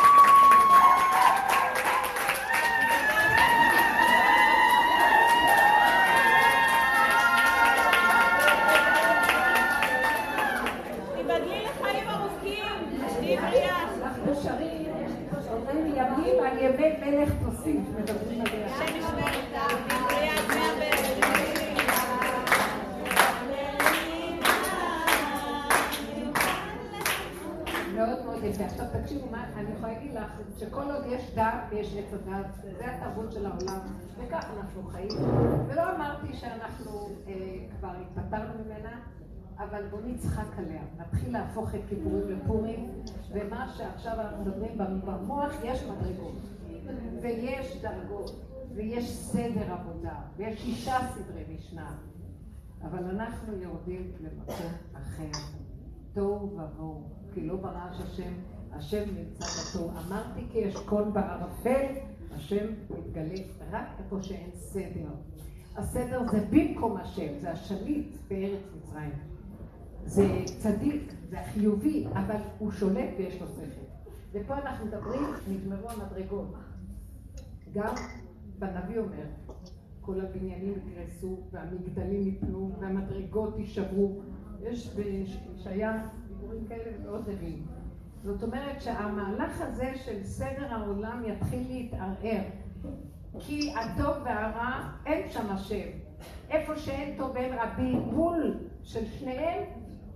הדעת, 32.13 32.45
זה 32.77 32.95
התרבות 32.95 33.31
של 33.31 33.45
העולם, 33.45 33.79
וכך 34.17 34.45
אנחנו 34.57 34.83
חיים. 34.83 35.09
ולא 35.67 35.95
אמרתי 35.95 36.33
שאנחנו 36.33 37.09
אה, 37.27 37.33
כבר 37.79 37.91
התפטרנו 38.01 38.53
ממנה, 38.65 38.99
אבל 39.57 39.87
בואו 39.89 40.01
נצחק 40.05 40.57
עליה. 40.57 40.81
נתחיל 40.97 41.33
להפוך 41.33 41.75
את 41.75 41.81
כיפורים 41.89 42.29
לפורים, 42.29 42.89
ומה 43.31 43.73
שעכשיו 43.77 44.21
אנחנו 44.21 44.41
מדברים 44.41 44.77
במוח, 44.77 45.53
יש 45.63 45.83
מדרגות, 45.83 46.35
ויש 47.21 47.81
דרגות, 47.81 48.31
ויש 48.75 49.11
סדר 49.11 49.73
עבודה, 49.73 50.15
ויש 50.37 50.61
שישה 50.61 50.97
סדרי 51.13 51.43
משנה. 51.55 51.95
אבל 52.83 53.03
אנחנו 53.09 53.53
יורדים 53.55 54.11
למקום 54.21 54.71
אחר. 54.93 55.39
תוהו 56.13 56.59
ובוהו, 56.59 57.03
כי 57.33 57.47
לא 57.47 57.55
ברעש 57.55 58.01
השם, 58.01 58.33
השם 58.73 59.03
נמצא 59.15 59.45
בתוהו. 59.45 59.91
אמרתי 60.07 60.41
כי 60.51 60.69
אשכון 60.69 61.13
בערפל, 61.13 61.85
השם 62.35 62.65
מתגלה 62.89 63.43
רק 63.71 63.87
איפה 63.99 64.21
שאין 64.21 64.49
סדר. 64.53 65.09
הסדר 65.75 66.21
זה 66.31 66.45
במקום 66.49 66.97
השם, 66.97 67.39
זה 67.41 67.51
השליט 67.51 68.15
בארץ 68.27 68.61
מצרים. 68.77 69.11
זה 70.05 70.27
צדיק, 70.59 71.13
זה 71.29 71.39
החיובי, 71.39 72.07
אבל 72.13 72.35
הוא 72.59 72.71
שולט 72.71 73.09
ויש 73.17 73.41
לו 73.41 73.47
שכל. 73.47 73.91
ופה 74.31 74.57
אנחנו 74.57 74.85
מדברים, 74.85 75.23
נגמרו 75.47 75.89
המדרגות. 75.89 76.53
גם 77.73 77.95
בנביא 78.59 78.99
אומר, 78.99 79.25
כל 80.01 80.21
הבניינים 80.21 80.73
יקרסו, 80.87 81.39
והמגדלים 81.51 82.27
יפלו, 82.27 82.71
והמדרגות 82.79 83.59
יישברו. 83.59 84.21
יש 84.61 84.95
בישעיה 84.95 86.07
דיבורים 86.27 86.65
כאלה 86.67 86.97
מאוד 87.03 87.29
נביאים. 87.29 87.65
זאת 88.23 88.43
אומרת 88.43 88.81
שהמהלך 88.81 89.61
הזה 89.61 89.91
של 89.95 90.23
סדר 90.23 90.73
העולם 90.73 91.23
יתחיל 91.25 91.67
להתערער. 91.67 92.43
כי 93.39 93.73
הטוב 93.75 94.15
והרע, 94.25 94.89
אין 95.05 95.29
שם 95.29 95.49
השם. 95.49 95.87
איפה 96.49 96.75
שאין 96.75 97.17
טוב 97.17 97.31
ואין 97.33 97.53
רבים, 97.53 97.99
מול 97.99 98.57
של 98.83 99.05
שניהם, 99.05 99.63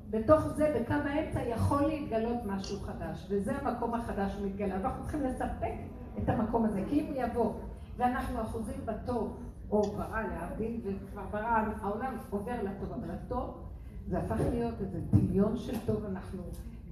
בתוך 0.09 0.47
זה, 0.47 0.79
בקו 0.79 0.93
האמצע, 0.93 1.41
יכול 1.41 1.81
להתגלות 1.81 2.37
משהו 2.45 2.79
חדש. 2.79 3.25
וזה 3.29 3.51
המקום 3.61 3.93
החדש 3.93 4.31
שמתגלה. 4.31 4.75
ואנחנו 4.81 5.03
צריכים 5.03 5.21
לספק 5.21 5.73
את 6.17 6.29
המקום 6.29 6.65
הזה. 6.65 6.81
כי 6.89 7.01
אם 7.01 7.05
הוא 7.05 7.23
יבוא, 7.23 7.53
ואנחנו 7.97 8.41
אחוזים 8.41 8.85
בטוב, 8.85 9.37
או 9.71 9.81
ברע 9.81 10.21
להבדיל, 10.27 10.81
וכבר 10.83 11.21
ברע, 11.31 11.63
העולם 11.81 12.17
עובר 12.29 12.63
לטוב, 12.63 12.91
אבל 12.91 13.11
הטוב, 13.11 13.63
זה 14.07 14.19
הפך 14.19 14.39
להיות 14.51 14.73
איזה 14.81 14.99
דמיון 15.11 15.57
של 15.57 15.79
טוב, 15.85 16.05
אנחנו 16.05 16.43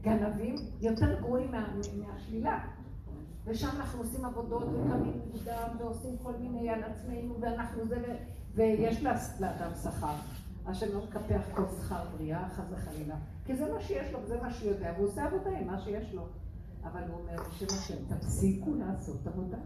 גנבים 0.03 0.55
יותר 0.81 1.19
גרועים 1.19 1.51
מה, 1.51 1.73
מהשלילה. 1.97 2.59
ושם 3.45 3.69
אנחנו 3.75 3.99
עושים 3.99 4.25
עבודות 4.25 4.63
וקמים 4.63 5.21
מוקדם 5.33 5.75
ועושים 5.77 6.17
כל 6.23 6.33
מיני 6.39 6.69
על 6.69 6.83
עצמנו 6.83 7.35
ואנחנו 7.41 7.85
זה, 7.87 8.17
ויש 8.55 9.03
לאדם 9.39 9.71
שכר. 9.83 10.15
השם 10.65 10.85
לא 10.93 11.03
מקפח 11.03 11.41
כל 11.55 11.63
שכר 11.79 12.03
בריאה, 12.17 12.49
חס 12.49 12.63
וחלילה. 12.71 13.15
כי 13.45 13.55
זה 13.55 13.73
מה 13.73 13.81
שיש 13.81 14.13
לו, 14.13 14.19
זה 14.27 14.41
מה 14.41 14.53
שהוא 14.53 14.71
יודע, 14.71 14.93
והוא 14.95 15.07
עושה 15.07 15.23
עבודה 15.25 15.57
עם 15.57 15.67
מה 15.67 15.79
שיש 15.79 16.13
לו. 16.13 16.27
אבל 16.83 17.01
הוא 17.07 17.19
אומר 17.19 17.43
בשם 17.49 17.65
השם, 17.77 18.15
תפסיקו 18.15 18.73
לעשות 18.73 19.27
עבודה. 19.27 19.57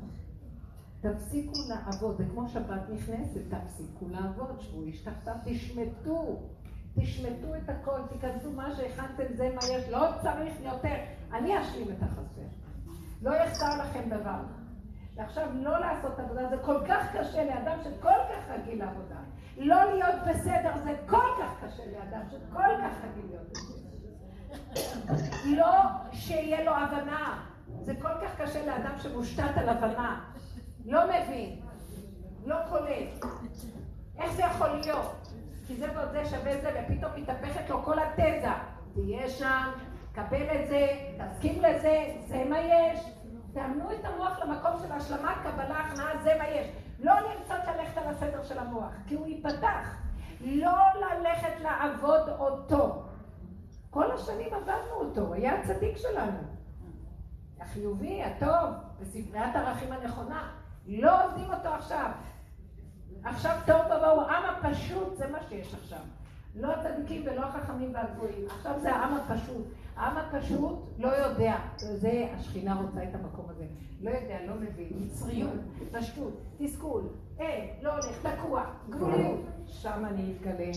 תפסיקו 1.02 1.60
לעבוד, 1.70 2.18
זה 2.18 2.26
כמו 2.32 2.48
שבת 2.50 2.82
נכנסת, 2.94 3.42
תפסיקו 3.50 4.10
לעבוד, 4.10 4.60
שבו 4.60 4.82
איש 4.82 5.02
תחתיו, 5.02 5.36
תשמטו, 5.46 6.40
תשמטו 7.00 7.56
את 7.56 7.70
הכל, 7.70 8.00
תיכנסו 8.10 8.52
מה 8.52 8.76
שהכנתם, 8.76 9.24
זה 9.36 9.50
מה 9.56 9.62
יש, 9.72 9.89
לא 9.89 10.08
צריך 10.22 10.54
יותר, 10.62 10.95
אני 11.34 11.62
אשלים 11.62 11.88
את 11.91 12.04
החסר. 12.04 12.41
לא 13.22 13.36
יחסר 13.36 13.78
לכם 13.82 14.10
דבר. 14.10 14.39
ועכשיו 15.16 15.48
לא 15.54 15.80
לעשות 15.80 16.20
עבודה, 16.20 16.50
זה 16.50 16.58
כל 16.58 16.78
כך 16.88 17.16
קשה 17.16 17.45
לאדם 17.45 17.78
שכל 17.84 18.10
כך 18.10 18.50
רגיל 18.50 18.80
לעבודה. 18.80 19.16
לא 19.58 19.93
להיות 19.93 20.15
בסדר 20.30 20.72
זה 20.84 20.95
כל 21.06 21.28
כך 21.41 21.64
קשה 21.64 21.84
לאדם 21.91 22.22
שכל 22.32 22.82
כך 22.84 22.95
רגיל 23.03 23.26
להיות 23.30 23.49
בסדר. 23.52 23.88
לא 25.45 25.74
שיהיה 26.11 26.64
לו 26.64 26.72
הבנה, 26.72 27.44
זה 27.82 27.94
כל 28.02 28.14
כך 28.22 28.41
קשה 28.41 28.65
לאדם 28.65 28.91
שמושתת 28.98 29.57
על 29.57 29.69
הבנה. 29.69 30.24
לא 30.86 31.02
מבין, 31.06 31.60
לא 32.45 32.56
קולט. 32.69 33.26
איך 34.18 34.34
זה 34.34 34.41
יכול 34.41 34.69
להיות? 34.69 35.27
כי 35.68 35.76
זה 35.76 35.88
ועוד 35.95 36.11
זה 36.11 36.26
שווה 36.26 36.61
זה, 36.61 36.69
ופתאום 36.69 37.11
מתהפכת 37.15 37.69
לו 37.69 37.84
כל 37.84 37.99
התזה. 37.99 38.52
תהיה 38.94 39.30
שם, 39.30 39.72
קבל 40.14 40.48
את 40.56 40.68
זה, 40.68 40.88
תסכים 41.18 41.61
לזה, 41.61 42.06
זה 42.27 42.45
מה 42.49 42.60
יש. 42.60 42.99
תאמנו 43.53 43.91
את 43.91 44.06
המוח 44.06 44.39
למקום 44.39 44.72
של 44.81 44.91
השלמת 44.91 45.38
קבלה, 45.44 45.80
הכנעה, 45.80 46.18
זה 46.23 46.31
מה 46.38 46.48
יש. 46.48 46.68
לא 46.99 47.14
לרצות 47.14 47.68
ללכת 47.68 47.98
על 47.98 48.07
הסדר 48.07 48.44
של 48.44 48.60
המוח, 48.60 48.91
כי 49.07 49.15
הוא 49.15 49.27
ייפתח. 49.27 49.95
לא 50.41 50.77
ללכת 50.95 51.61
לעבוד 51.61 52.30
אותו. 52.30 53.03
כל 53.89 54.11
השנים 54.11 54.53
עבדנו 54.53 54.91
אותו, 54.91 55.34
היה 55.34 55.60
הצדיק 55.60 55.98
שלנו. 55.98 56.39
החיובי, 57.60 58.23
הטוב, 58.23 58.69
בספריית 58.99 59.56
הערכים 59.56 59.91
הנכונה. 59.91 60.52
לא 60.88 61.26
עובדים 61.26 61.53
אותו 61.53 61.69
עכשיו. 61.69 62.11
עכשיו 63.23 63.57
טוב 63.65 63.81
ובואו, 63.85 64.22
העם 64.22 64.44
הפשוט, 64.56 65.18
זה 65.18 65.27
מה 65.27 65.38
שיש 65.49 65.73
עכשיו. 65.73 65.99
לא 66.56 66.73
הצדיקים 66.73 67.23
ולא 67.26 67.45
החכמים 67.45 67.94
והגבוהים. 67.94 68.45
עכשיו 68.57 68.73
זה 68.81 68.95
העם 68.95 69.14
הפשוט. 69.14 69.65
העם 69.95 70.18
הפשוט 70.18 70.80
לא 70.98 71.07
יודע, 71.07 71.56
זה 71.77 72.27
השכינה 72.35 72.76
רוצה 72.81 73.03
את 73.03 73.15
המקום 73.15 73.45
הזה. 73.49 73.65
לא 74.02 74.10
יודע, 74.10 74.38
לא 74.48 74.56
מבין, 74.56 74.89
מצריות, 74.95 75.60
פשטות, 75.91 76.34
תסכול, 76.57 77.03
אין, 77.39 77.69
לא 77.81 77.91
הולך, 77.91 78.27
תקוע, 78.27 78.64
גבוליות. 78.89 79.39
שם 79.68 80.06
אני 80.06 80.34
אתגלה. 80.35 80.72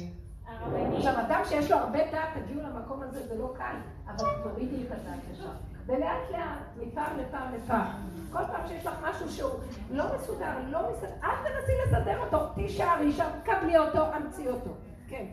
עכשיו, 0.97 1.21
אדם 1.21 1.41
שיש 1.45 1.71
לו 1.71 1.77
הרבה 1.77 1.99
דעת, 2.13 2.29
תגיעו 2.45 2.61
למקום 2.63 3.03
הזה, 3.03 3.27
זה 3.27 3.39
לא 3.39 3.53
קל, 3.57 3.77
אבל 4.07 4.27
תורידי 4.43 4.87
את 4.87 4.93
הדעת 4.93 5.21
לשם. 5.33 5.70
ולאט 5.91 6.31
לאט, 6.31 6.77
מפעם 6.77 7.19
לפעם 7.19 7.55
לפעם. 7.55 7.87
כל 8.33 8.39
פעם 8.47 8.69
שיש 8.69 8.87
לך 8.87 8.95
משהו 9.03 9.29
שהוא 9.31 9.51
לא 9.91 10.05
מסודר, 10.15 10.59
לא 10.69 10.79
מסודר, 10.93 11.13
אל 11.25 11.37
תנסי 11.37 11.73
לסדר 11.87 12.19
אותו, 12.19 12.55
תישארי 12.55 13.13
שם, 13.13 13.29
קבלי 13.45 13.79
אותו, 13.79 14.17
אמצי 14.17 14.49
אותו. 14.49 14.71
כן. 15.09 15.27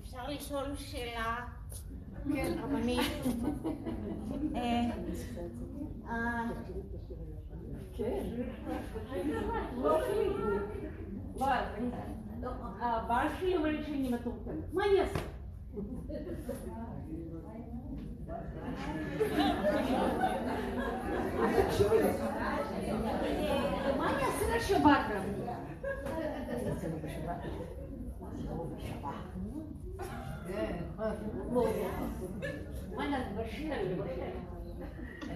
אפשר 0.00 0.28
לשאול 0.28 0.76
שאלה 0.76 1.36
כן. 2.34 2.52
רבנית? 2.62 3.00
אה, 4.54 4.90
אה, 6.08 6.42
כן. 7.96 8.22
לא 9.76 9.98
שלי. 10.06 10.28
לא, 12.42 12.50
הבעל 12.80 13.28
שלי 13.40 13.56
אומר 13.56 13.68
לי 13.68 13.84
שאני 13.84 14.12
מטומטמת. 14.12 14.74
מה 14.74 14.84
אני 14.84 15.00
אעשה? 15.00 15.18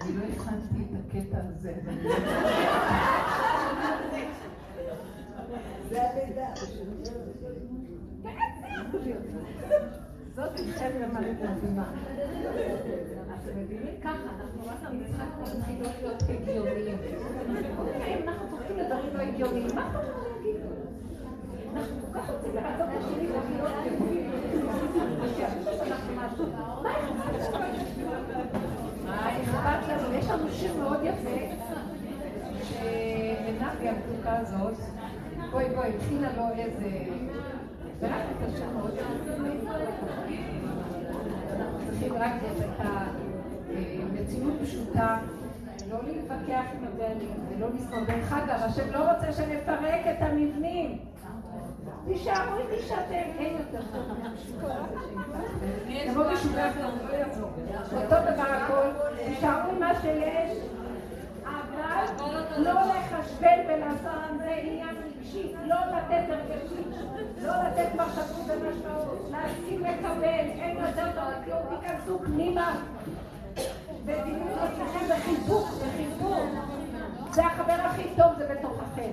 אני 0.01 0.17
לא 0.17 0.23
הכנתי 0.35 0.81
את 0.81 0.97
הקטע 0.99 1.37
הזה. 1.43 1.73
זה 5.89 6.01
הלידה. 6.09 6.47
זאת 10.37 10.59
אישה 10.59 10.89
למדת 10.89 11.37
מדהימה. 11.41 11.89
אתם 13.43 13.59
מבינים 13.59 13.95
ככה, 14.03 14.29
אנחנו 14.39 14.61
רק 14.67 14.77
המשחק 14.83 15.25
מתחיל 15.57 15.75
להיות 16.01 16.23
הגיוניים. 16.29 16.97
אוקיי, 17.77 18.23
אנחנו 18.27 18.47
צוחקים 18.49 18.77
לדברים 18.77 19.13
לא 19.13 19.21
הגיוניים, 19.21 19.67
מה 19.75 19.89
אתה 19.91 19.99
רוצה 19.99 20.29
להגיד? 20.35 20.55
אנחנו 21.75 21.95
כל 22.01 22.19
כך 22.19 22.29
רוצים 22.29 22.55
לעשות 22.55 22.89
את 22.89 23.03
השני 23.03 23.27
ולהיות 23.27 23.71
הגיוניים. 23.85 24.31
אנחנו. 26.17 26.45
מה 29.05 29.29
אכפת 29.29 29.89
לנו? 29.89 30.13
יש 30.13 30.29
לנו 30.29 30.49
שיר 30.51 30.73
מאוד 30.77 30.99
יפה, 31.03 31.39
שמנבי 32.63 33.89
המתוקה 33.89 34.37
הזאת, 34.37 34.77
בואי 35.51 35.65
בואי, 35.75 35.91
הכינה 35.97 36.29
לו 36.37 36.43
איזה... 36.57 36.89
אנחנו 38.03 38.47
צריכים 41.89 42.13
רק 42.13 42.31
את 42.59 42.85
המציאות 44.01 44.53
פשוטה, 44.63 45.17
לא 45.91 45.97
להתווכח 46.07 46.63
עם 46.77 46.87
הבעלים 46.87 47.33
ולא 47.49 47.67
לזכור. 47.75 47.99
דרך 48.07 48.33
אגב, 48.33 48.59
השם 48.61 48.91
לא 48.91 49.11
רוצה 49.11 49.31
שנפרק 49.33 50.01
את 50.09 50.21
המבנים. 50.21 50.97
תישארו 52.07 52.57
איתי 52.57 52.83
שאתם, 52.87 53.29
אין 53.39 53.57
יותר 53.57 53.85
טוב 53.93 54.17
מהמשוגע 54.23 54.75
הזה 54.75 54.99
שנפתח. 55.09 56.11
תבוא 56.11 56.31
משוגע 56.33 56.71
לא 57.11 57.15
יעזור. 57.15 57.49
אותו 57.93 58.15
דבר 58.33 58.47
הכל, 58.51 58.87
תישארו 59.27 59.71
עם 59.71 59.79
מה 59.79 60.01
שיש, 60.01 60.57
אבל 61.47 62.63
לא 62.63 62.73
לחשבן 62.73 63.59
ולעשות 63.67 64.37
זה 64.37 64.55
עניין 64.61 64.95
רגשי, 65.05 65.53
לא 65.65 65.75
לתת 65.75 66.23
הרגשי, 66.29 66.83
לא 67.41 67.53
לתת 67.63 67.95
מחשבות 67.95 68.45
ומשמעות, 68.47 69.31
להסכים 69.31 69.83
לקבל, 69.83 70.23
אין 70.23 70.77
טוב 71.15 71.33
כלום, 71.45 71.79
תיכנסו 71.79 72.19
פנימה. 72.19 72.79
ותהיו 74.03 74.45
לעצמכם 74.55 75.05
בחיבוק, 75.09 75.67
בחיבוק. 75.67 76.49
זה 77.31 77.45
החבר 77.45 77.73
הכי 77.73 78.03
טוב, 78.17 78.33
זה 78.37 78.55
בתוככם. 78.55 79.11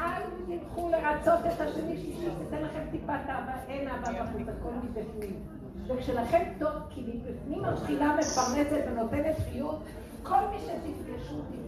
אל 0.00 0.22
תלכו 0.46 0.90
לרצות 0.90 1.40
את 1.46 1.60
השני 1.60 1.96
שייתן 1.96 2.62
לכם 2.62 2.80
טיפת 2.90 3.28
אהבה, 3.28 3.52
אין 3.68 3.88
אהבה 3.88 4.12
בחוץ, 4.12 4.48
הכל 4.48 4.70
מבפנים. 4.82 5.40
וכשלכם 5.86 6.42
טוב, 6.58 6.72
כי 6.90 7.00
מבפנים 7.00 7.64
התחילה 7.64 8.16
מפרנסת 8.16 8.84
ונותנת 8.86 9.36
חיות, 9.50 9.82
כל 10.22 10.40
מי 10.50 10.58
שתפגשו. 10.58 11.61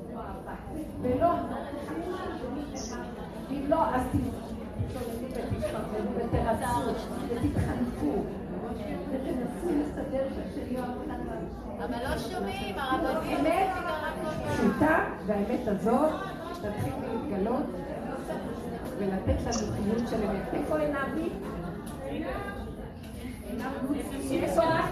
ולא, 1.03 1.33
אם 3.51 3.65
לא, 3.69 3.95
אז 3.95 4.03
תתשוללים 4.13 5.31
ותתפרסמו 5.31 6.13
ותרצו 6.17 6.81
ותתחנפו 7.29 8.23
ותנסו 9.11 9.69
לסדר 9.81 10.27
אותנו. 10.99 11.31
אבל 11.79 12.11
לא 12.11 12.19
שומעים, 12.19 12.79
הרבנים 12.79 13.37
אמת 13.41 13.69
פשוטה, 14.49 15.05
והאמת 15.27 15.69
הזאת 15.69 16.13
תתחיל 16.53 16.93
להתגלות 17.03 17.67
ולתת 18.99 19.41
לנו 19.41 19.73
חיות 19.73 20.09
של 20.11 20.25
אמת. 20.25 20.55
איפה 20.55 20.79
עינבי? 20.79 21.29
איפה 24.31 24.63
את? 24.63 24.85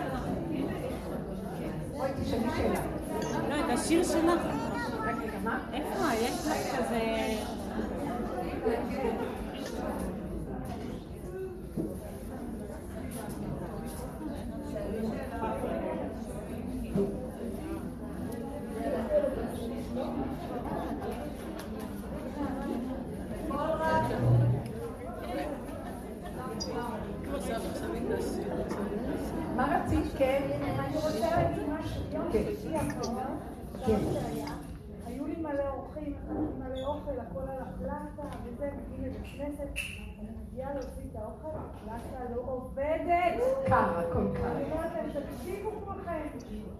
בואי 1.92 2.10
תשאלי 2.22 2.48
שאלה. 2.56 2.80
לא, 3.48 3.64
את 3.64 3.78
השיר 3.78 4.04
שלך. 4.04 4.40
מה? 5.44 5.58
איפה? 5.72 6.14
יש 6.14 6.46
לך 6.46 6.76
כזה... 6.76 7.02
מה 29.56 29.80
רצית? 29.84 30.04
כן. 30.18 30.42
אני 30.78 30.96
רוצה 30.96 31.30
להגיד 31.36 31.62
משהו. 31.68 32.02
כן. 32.32 32.42
שישי 32.46 32.76
האחרון, 32.76 33.38
כן. 33.86 33.98
היו 35.06 35.26
לי 35.26 35.36
מלא 35.52 35.64
אורחים, 35.70 36.14
מלא 36.58 36.86
אוכל, 36.86 37.20
הכל 37.20 37.40
על 37.40 37.58
הפלטה, 37.60 38.36
וזה, 38.44 38.70
מגיעים 38.76 39.04
לבית 39.04 39.32
כנסת, 39.36 39.68
אני 40.20 40.28
מגיעה 40.42 40.74
להוציא 40.74 41.02
את 41.10 41.16
האוכל, 41.16 41.58
הפלטה 41.58 42.34
לא 42.34 42.40
עובדת. 42.46 43.66
קר, 43.66 43.98
הכל 43.98 44.26
קר. 44.36 44.52
אני 44.52 44.64
אומרת 44.64 44.92
להם, 44.94 45.06
תקשיבו 45.10 45.70
כולכם, 45.84 46.26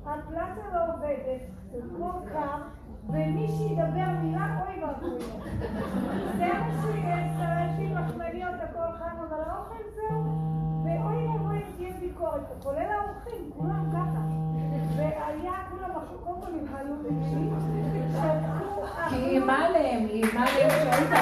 הפלטה 0.05 0.63
לא 0.73 0.95
עובדת, 0.95 1.41
זה 1.73 1.79
כמו 1.89 2.13
קר, 2.33 2.63
ומי 3.09 3.49
שידבר 3.49 4.11
מילה, 4.23 4.65
אוי 4.67 4.85
ואבוי 4.85 5.11
לו. 5.11 5.19
זה 6.37 6.47
מה 6.53 6.83
שיש, 6.83 7.33
יש 7.41 7.79
לי 7.79 7.95
מחמניות, 7.95 8.55
הכל 8.63 8.93
חם, 8.99 9.17
אבל 9.29 9.41
האוכל 9.47 9.85
זהו, 9.95 10.25
ואוי 10.85 11.27
ואבוי 11.27 11.63
תהיה 11.77 11.93
ביקורת, 12.01 12.43
כולל 12.63 12.79
האורחים, 12.79 13.51
כולם 13.57 13.91
ככה. 13.93 14.23
והיה 14.97 15.53
כולם, 15.71 15.91
קודם 16.25 16.41
כל 16.41 16.53
שתקו, 17.33 17.57
כי 17.67 17.72
איימה 19.43 19.67
עליהם, 19.67 20.07
היא 20.07 20.25
איימה 20.25 20.47
עליהם 20.49 20.71
שהיית... 20.71 21.13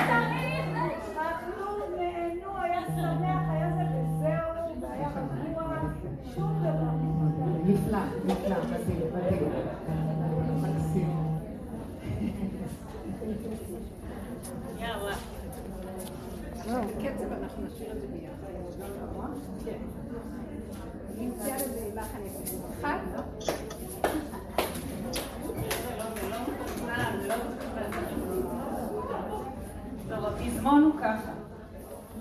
אכלו, 1.16 1.96
נהנו, 1.96 2.62
היה 2.62 2.80
שמח, 2.86 3.42
היה 3.50 3.70
זה 3.76 3.82
וזהו, 3.82 4.80
והיה 4.80 5.08
רגוע, 5.48 5.80
שום 6.34 6.60
דבר. 6.60 6.92
נפלא, 7.64 7.98
נפלא, 8.24 8.56
מדהים, 8.64 9.12
מדהים. 9.14 9.52
מקסים. 10.62 11.10
יאללה. 14.78 15.14
קצב 16.98 17.32
אנחנו 17.32 17.62
נשאיר 17.66 17.92
את 17.92 18.00
זה 18.00 18.06
ביחד. 18.06 18.52
כן. 19.64 19.78
נמצא 21.18 21.54
לזה 21.54 21.90
לחן 21.94 22.18
יפה. 22.26 22.56
אחד? 22.80 22.98
טוב, 30.08 30.24
הפזמון 30.60 30.82
הוא 30.82 31.00
ככה. 31.00 31.32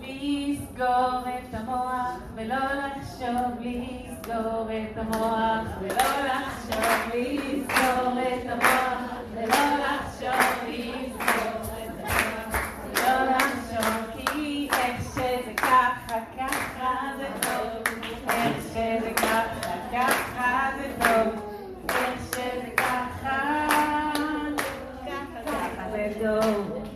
לסגור 0.01 1.19
את 1.27 1.53
המוח 1.53 2.19
ולא 2.35 2.55
לחשוב, 2.55 3.59
לסגור 3.59 4.67
את 4.71 4.97
המוח 4.97 5.67
ולא 5.81 6.09
לחשוב, 6.25 6.83
לסגור 7.13 8.13
את 8.21 8.49
המוח 8.49 9.11
ולא 9.33 9.65
לחשוב, 9.79 10.67
לסגור 10.67 11.73
את 11.83 11.99
המוח 11.99 12.55
ולא 12.93 13.35
לחשוב, 13.35 14.15
כי 14.15 14.69
איך 14.73 15.01
שזה 15.03 15.53
ככה, 15.57 16.19
ככה 16.37 16.93
זה 17.17 17.27
טוב, 17.41 17.93
איך 18.29 18.57
שזה 18.63 19.11
ככה, 19.15 19.71
ככה 19.91 20.69
זה 20.77 20.87
טוב, 20.99 21.41
איך 21.89 22.35
שזה 22.35 22.69
ככה, 22.77 23.65
ככה, 25.05 25.89
זה 25.91 26.13
טוב. 26.21 26.88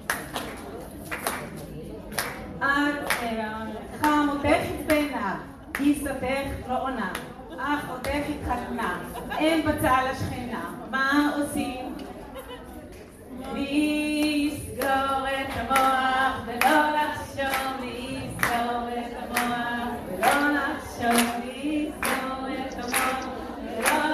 את 4.45 4.55
חמותך 4.55 4.83
בנה, 4.87 5.37
גיסתך 5.77 6.69
לא 6.69 6.83
עונה. 6.83 7.11
אחותך 7.57 8.09
התחתנה, 8.29 8.99
אין 9.37 9.65
בצל 9.65 9.87
השכנה, 9.87 10.71
מה 10.91 11.31
עושים? 11.35 11.95
לסגור 13.53 15.27
את 15.27 15.49
המוח 15.55 16.41
ולא 16.45 16.89
לחשוב, 16.91 17.81
לסגור 17.81 18.89
את 18.89 19.13
המוח 19.17 19.93
ולא 20.07 20.51
לחשוב, 20.53 21.21
לסגור 21.45 22.47
את 22.67 22.73
המוח 22.73 23.53
ולא. 23.63 24.13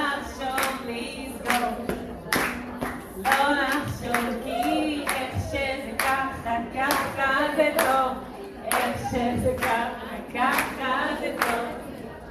לא 9.63 10.08
ככה 10.33 11.05
זה 11.19 11.35
טוב. 11.39 11.65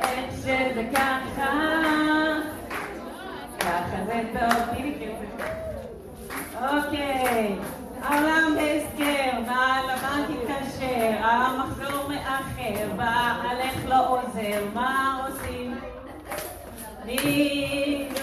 איך 0.01 0.33
שזה 0.35 0.85
ככה, 0.95 1.51
ככה 3.61 3.97
זה 4.07 4.23
טוב. 4.33 4.53
תני 4.71 4.83
לי 4.83 4.95
כסף. 5.01 5.45
אוקיי, 6.61 7.57
העולם 8.03 8.55
בהסגר, 8.57 9.31
בעל 9.47 9.91
הבנק 9.91 10.29
התקשר, 10.31 11.11
המחזור 11.21 12.09
מאחר, 12.09 12.87
בעלך 12.97 13.75
לא 13.89 14.09
עוזר, 14.09 14.65
מה 14.75 14.95
עושים? 15.27 15.75
לסגור 17.05 18.19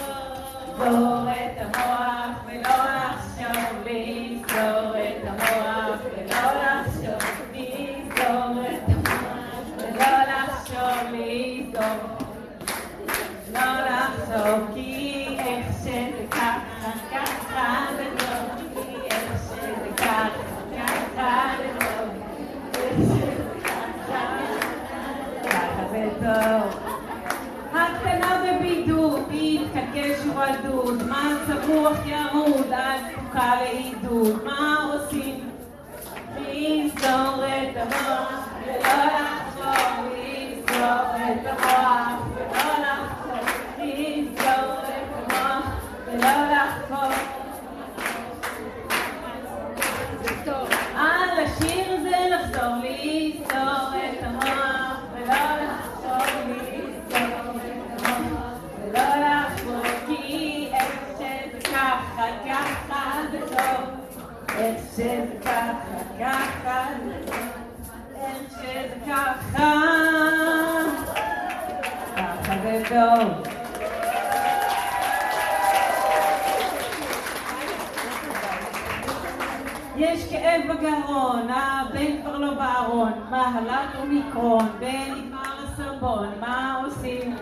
טוב. 72.96 73.42
יש 79.96 80.30
כאב 80.30 80.60
בגרון, 80.68 81.48
הבן 81.50 82.22
כבר 82.22 82.38
לא 82.38 82.54
בארון, 82.54 83.12
מהלת 83.30 83.96
אומיקרון, 84.00 84.68
בן 84.78 85.12
נגמר 85.16 85.64
הסרבון, 85.64 86.28
מה 86.40 86.82
עושים? 86.84 87.36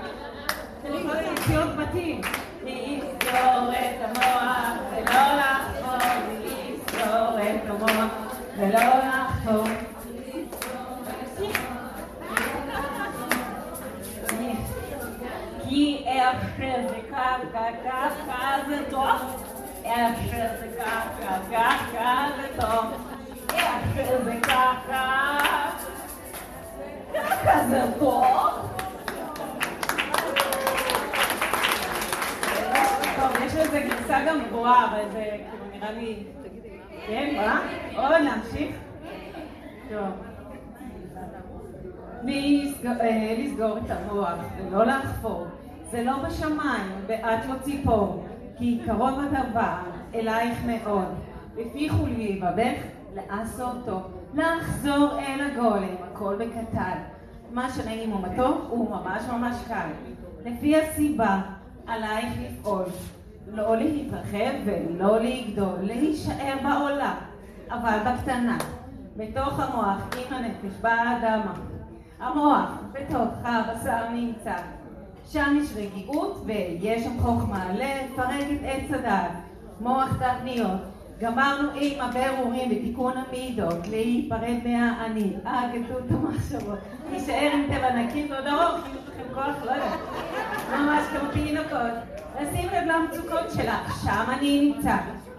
צריך 0.82 1.06
לחיות 1.06 1.76
בתים. 1.76 2.20
לסגור 2.64 3.72
את 3.72 4.16
המוח 4.16 4.76
ולא 4.90 5.22
לחפור, 5.36 5.96
לסגור 6.44 7.38
את 7.40 7.70
המוח 7.70 8.10
ולא 8.56 8.78
לחפור. 8.78 9.13
ככה, 17.84 18.56
זה 18.68 18.78
טוב. 18.90 19.44
איך 19.84 20.18
שזה 20.26 20.68
ככה, 20.80 21.38
ככה 21.52 22.26
זה 22.36 22.60
טוב. 22.60 22.84
איך 23.54 24.08
שזה 24.08 24.34
ככה, 24.42 25.38
ככה 27.14 27.66
זה 27.68 27.82
טוב. 27.98 28.24
טוב, 33.16 33.42
יש 33.46 33.54
לזה 33.54 33.80
גרסה 33.80 34.24
גם 34.28 34.44
גבוהה, 34.48 34.86
אבל 34.90 35.10
זה 35.12 35.24
כאילו 35.30 35.64
נראה 35.72 35.92
לי... 35.92 36.22
כן, 37.06 37.34
מה? 37.36 37.60
עוד 37.96 38.12
נמשיך? 38.12 38.76
טוב. 39.90 40.34
אה, 43.00 43.34
לסגור 43.38 43.78
את 43.78 43.90
המוח 43.90 44.38
ולא 44.58 44.84
לחפור. 44.84 45.46
זה 45.90 46.02
לא 46.02 46.18
בשמיים, 46.18 46.92
ואת 47.06 47.46
לא 47.48 47.54
ציפור, 47.62 48.26
כי 48.58 48.80
קרוב 48.86 49.20
הדבר 49.20 49.76
אלייך 50.14 50.58
מאוד. 50.66 51.08
לפי 51.56 51.88
חולבי 51.88 52.40
בבך 52.42 52.82
לעשות 53.14 53.76
טוב, 53.84 54.02
לחזור 54.34 55.18
אל 55.18 55.40
הגולם, 55.40 55.94
הכל 56.12 56.36
בקטן. 56.38 56.98
מה 57.50 57.70
שנעים 57.70 58.12
ומתוק 58.12 58.66
הוא 58.68 58.90
ממש 58.90 59.22
ממש 59.32 59.56
קל. 59.68 59.88
לפי 60.44 60.76
הסיבה 60.76 61.40
עלייך 61.86 62.34
לפעול, 62.42 62.84
לא 63.46 63.76
להתרחב 63.76 64.52
ולא 64.64 65.18
לגדול, 65.20 65.78
להישאר 65.80 66.56
בעולם, 66.62 67.14
אבל 67.70 67.98
בקטנה. 68.06 68.58
בתוך 69.16 69.60
המוח, 69.60 69.98
עם 70.16 70.34
הנפש, 70.34 70.80
באדמה. 70.80 71.54
המוח, 72.20 72.70
בתוך 72.92 73.28
הבשר 73.44 74.08
נמצא. 74.12 74.56
שם 75.32 75.58
יש 75.62 75.68
רגיעות 75.76 76.42
ויש 76.46 77.04
שם 77.04 77.20
חוכמה, 77.20 77.64
לפרק 77.72 78.46
את 78.52 78.60
עץ 78.62 78.90
הדעת, 78.90 79.30
מוח 79.80 80.08
תבניות. 80.16 80.80
גמרנו 81.20 81.68
עם 81.74 82.00
הבירורים 82.00 82.70
ותיקון 82.70 83.12
המידות, 83.16 83.86
להיפרד 83.90 84.56
מהאני, 84.64 85.32
הגדלות 85.44 86.02
המחשבות, 86.10 86.78
להישאר 87.10 87.50
עם 87.54 87.66
טבע 87.68 87.92
נקי 87.96 88.26
ועוד 88.30 88.46
ארוך, 88.46 88.86
אם 88.86 88.92
יש 88.92 89.08
לכם 89.08 89.34
כוח, 89.34 89.64
לא 89.64 89.70
יודעת, 89.70 90.00
ממש 90.70 91.04
כמו 91.10 91.30
תינוקות. 91.32 91.92
לשים 92.40 92.68
לב 92.68 92.84
למצוקות 92.86 93.50
שלך, 93.54 94.04
שם 94.04 94.30
אני 94.38 94.72
נמצא. 94.74 94.96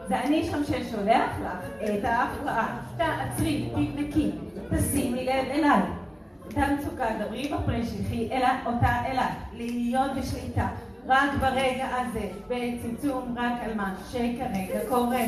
זה 0.08 0.22
אני 0.22 0.44
שם 0.44 0.64
ששולח 0.64 1.32
לך 1.46 1.90
את 1.90 2.04
ההפרעה. 2.06 2.78
תעצרי, 2.98 3.70
תבדקי, 3.76 4.32
תשימי 4.70 5.26
לב 5.26 5.46
אליי. 5.52 5.82
את 6.56 6.60
המצוקה, 6.60 7.06
דברי 7.20 7.48
בפרי 7.54 7.86
שלחי 7.86 8.30
אותה 8.66 9.06
אליי, 9.06 9.32
להיות 9.54 10.12
בשליטה. 10.20 10.68
רק 11.08 11.30
ברגע 11.42 11.88
הזה, 11.96 12.28
בצמצום 12.48 13.36
רק 13.38 13.54
על 13.62 13.74
מה 13.76 13.96
שכרגע 14.12 14.80
קורה. 14.90 15.22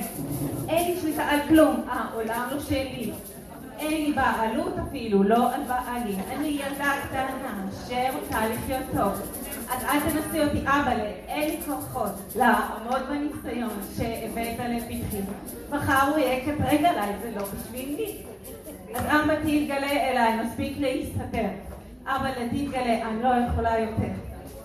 אין 0.67 0.91
לי 0.91 1.01
שליטה 1.01 1.23
על 1.23 1.39
כלום, 1.47 1.83
העולם 1.89 2.47
לא 2.51 2.59
שלי. 2.59 3.11
אין 3.79 3.91
לי 3.91 4.13
בעלות 4.13 4.73
אפילו, 4.87 5.23
לא 5.23 5.53
על 5.53 5.61
בעלי. 5.63 6.15
אני 6.35 6.47
ילדה 6.47 6.93
קטנה 7.03 7.65
שרוצה 7.87 8.47
לחיות 8.47 8.83
טוב. 8.95 9.21
אז 9.69 9.83
אל 9.83 9.99
תנסי 9.99 10.43
אותי, 10.43 10.59
אבא'לה, 10.59 11.11
אין 11.27 11.49
לי 11.49 11.57
כוחות 11.65 12.11
לעמוד 12.35 13.01
בניסיון 13.09 13.79
שהבאת 13.97 14.59
לפתחי. 14.59 15.21
מחר 15.69 16.09
הוא 16.09 16.17
יהיה 16.17 16.45
כתרג 16.45 16.85
עליי, 16.85 17.13
זה 17.21 17.31
לא 17.35 17.43
בשבילי. 17.43 18.17
אז 18.95 19.05
אבא 19.05 19.35
תתגלה 19.35 19.91
אליי, 19.91 20.39
מספיק 20.45 20.77
להסתתר. 20.80 21.47
אבא 22.05 22.31
תתגלה, 22.51 23.07
אני 23.07 23.23
לא 23.23 23.30
יכולה 23.47 23.80
יותר. 23.80 24.14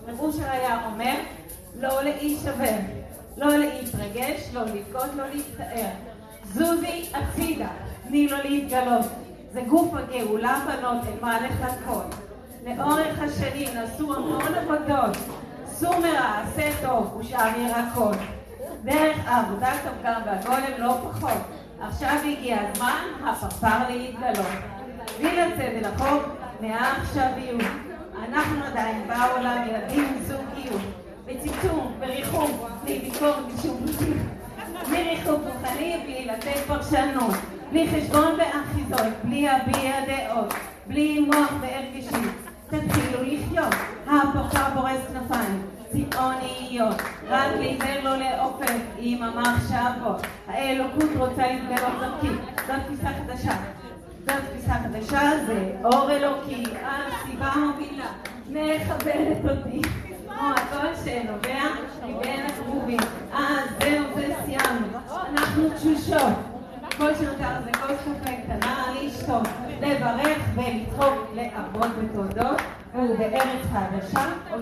רב 0.07 0.19
אושר 0.19 0.49
היה 0.51 0.85
אומר, 0.85 1.15
לא 1.79 2.03
להישבר, 2.03 2.75
לא 3.37 3.57
להתרגש, 3.57 4.49
לא 4.53 4.61
לבכות, 4.61 5.09
לא 5.17 5.23
להצטער. 5.33 5.89
זוזי 6.45 7.09
הצידה, 7.13 7.67
תני 8.07 8.27
לו 8.27 8.37
להתגלות. 8.43 9.05
זה 9.53 9.61
גוף 9.61 9.93
הגאולה 9.93 10.65
בנות, 10.65 11.01
מה 11.21 11.39
לחכות. 11.41 12.15
לאורך 12.65 13.21
השנים 13.21 13.69
נעשו 13.73 14.15
המון 14.15 14.53
עבודות. 14.55 15.17
סור 15.67 15.99
מרע, 15.99 16.41
עשה 16.43 16.87
טוב, 16.87 17.17
ושאר 17.17 17.49
ירקות. 17.57 18.17
דרך 18.83 19.17
עבודת 19.27 19.79
הפגם 19.85 20.21
והגולם 20.25 20.71
לא 20.77 20.97
פחות. 21.03 21.37
עכשיו 21.87 22.17
הגיע 22.25 22.57
הזמן, 22.61 23.03
הפרפר 23.23 23.89
להתגלות. 23.89 24.47
בלי 25.17 25.35
לצאת 25.35 25.59
אל 25.59 25.85
החוק, 25.85 26.23
מעכשיו 26.61 27.29
יהיו. 27.37 27.57
אנחנו 28.27 28.63
עדיין 28.65 29.07
בעולם 29.07 29.67
ילדים 29.69 30.05
עם 30.05 30.23
זוגיות, 30.23 30.81
בצמצום, 31.25 31.93
בריחום, 31.99 32.51
בלי 32.83 32.99
ביקורת 32.99 33.45
ושיפוטים, 33.55 34.29
בלי 34.89 35.03
ריחוק 35.03 35.41
רוחני, 35.45 36.01
בלי 36.05 36.25
לתת 36.25 36.57
פרשנות, 36.67 37.35
בלי 37.71 37.87
חשבון 37.89 38.37
ואחיזות, 38.37 39.13
בלי 39.23 39.41
להביע 39.41 39.93
דעות, 40.07 40.53
בלי 40.87 41.19
מוח 41.19 41.51
והרגשים. 41.61 42.52
תתחילו 42.73 43.19
לחיות, 43.21 43.73
ההפכה 44.07 44.69
בורס 44.69 45.01
כנפיים, 45.07 45.61
צבעוניות, 45.91 46.95
רק 47.27 47.51
לעיוור 47.59 48.03
לא 48.03 48.15
לעופף 48.17 48.81
עם 48.97 49.23
המחשבות. 49.23 50.21
האלוקות 50.47 51.09
רוצה 51.17 51.47
להתגלות 51.47 51.93
דרכי, 51.99 52.27
זאת 52.67 52.75
תפיסה 52.87 53.09
חדשה. 53.09 53.53
זאת 54.25 54.35
תפיסה 54.51 54.73
חדשה, 54.73 55.45
זה 55.45 55.71
אור 55.83 56.11
אלוקי, 56.11 56.63
הסיבה 56.85 57.45
המובילה, 57.45 58.07
מכבדת 58.49 59.51
אותי, 59.51 59.81
כמו 60.27 60.33
הכל 60.55 60.87
שנובע 61.05 61.63
מבין 62.05 62.45
הקרובים. 62.45 62.99
אז 63.33 63.69
זהו, 63.79 64.03
זה 64.15 64.33
סיימנו. 64.45 64.87
אנחנו 65.29 65.69
תשושות. 65.75 66.52
כל 66.97 67.15
שנותר 67.15 67.61
זה 67.63 67.71
כוס 67.71 67.97
קפה 68.21 68.31
קטנה, 68.43 68.85
לשתות, 69.01 69.47
לברך 69.81 70.37
ולצחוק, 70.55 71.27
לעבוד 71.35 71.91
בתודות, 71.99 72.61
ובארץ 72.95 73.65
חדשה. 73.73 74.25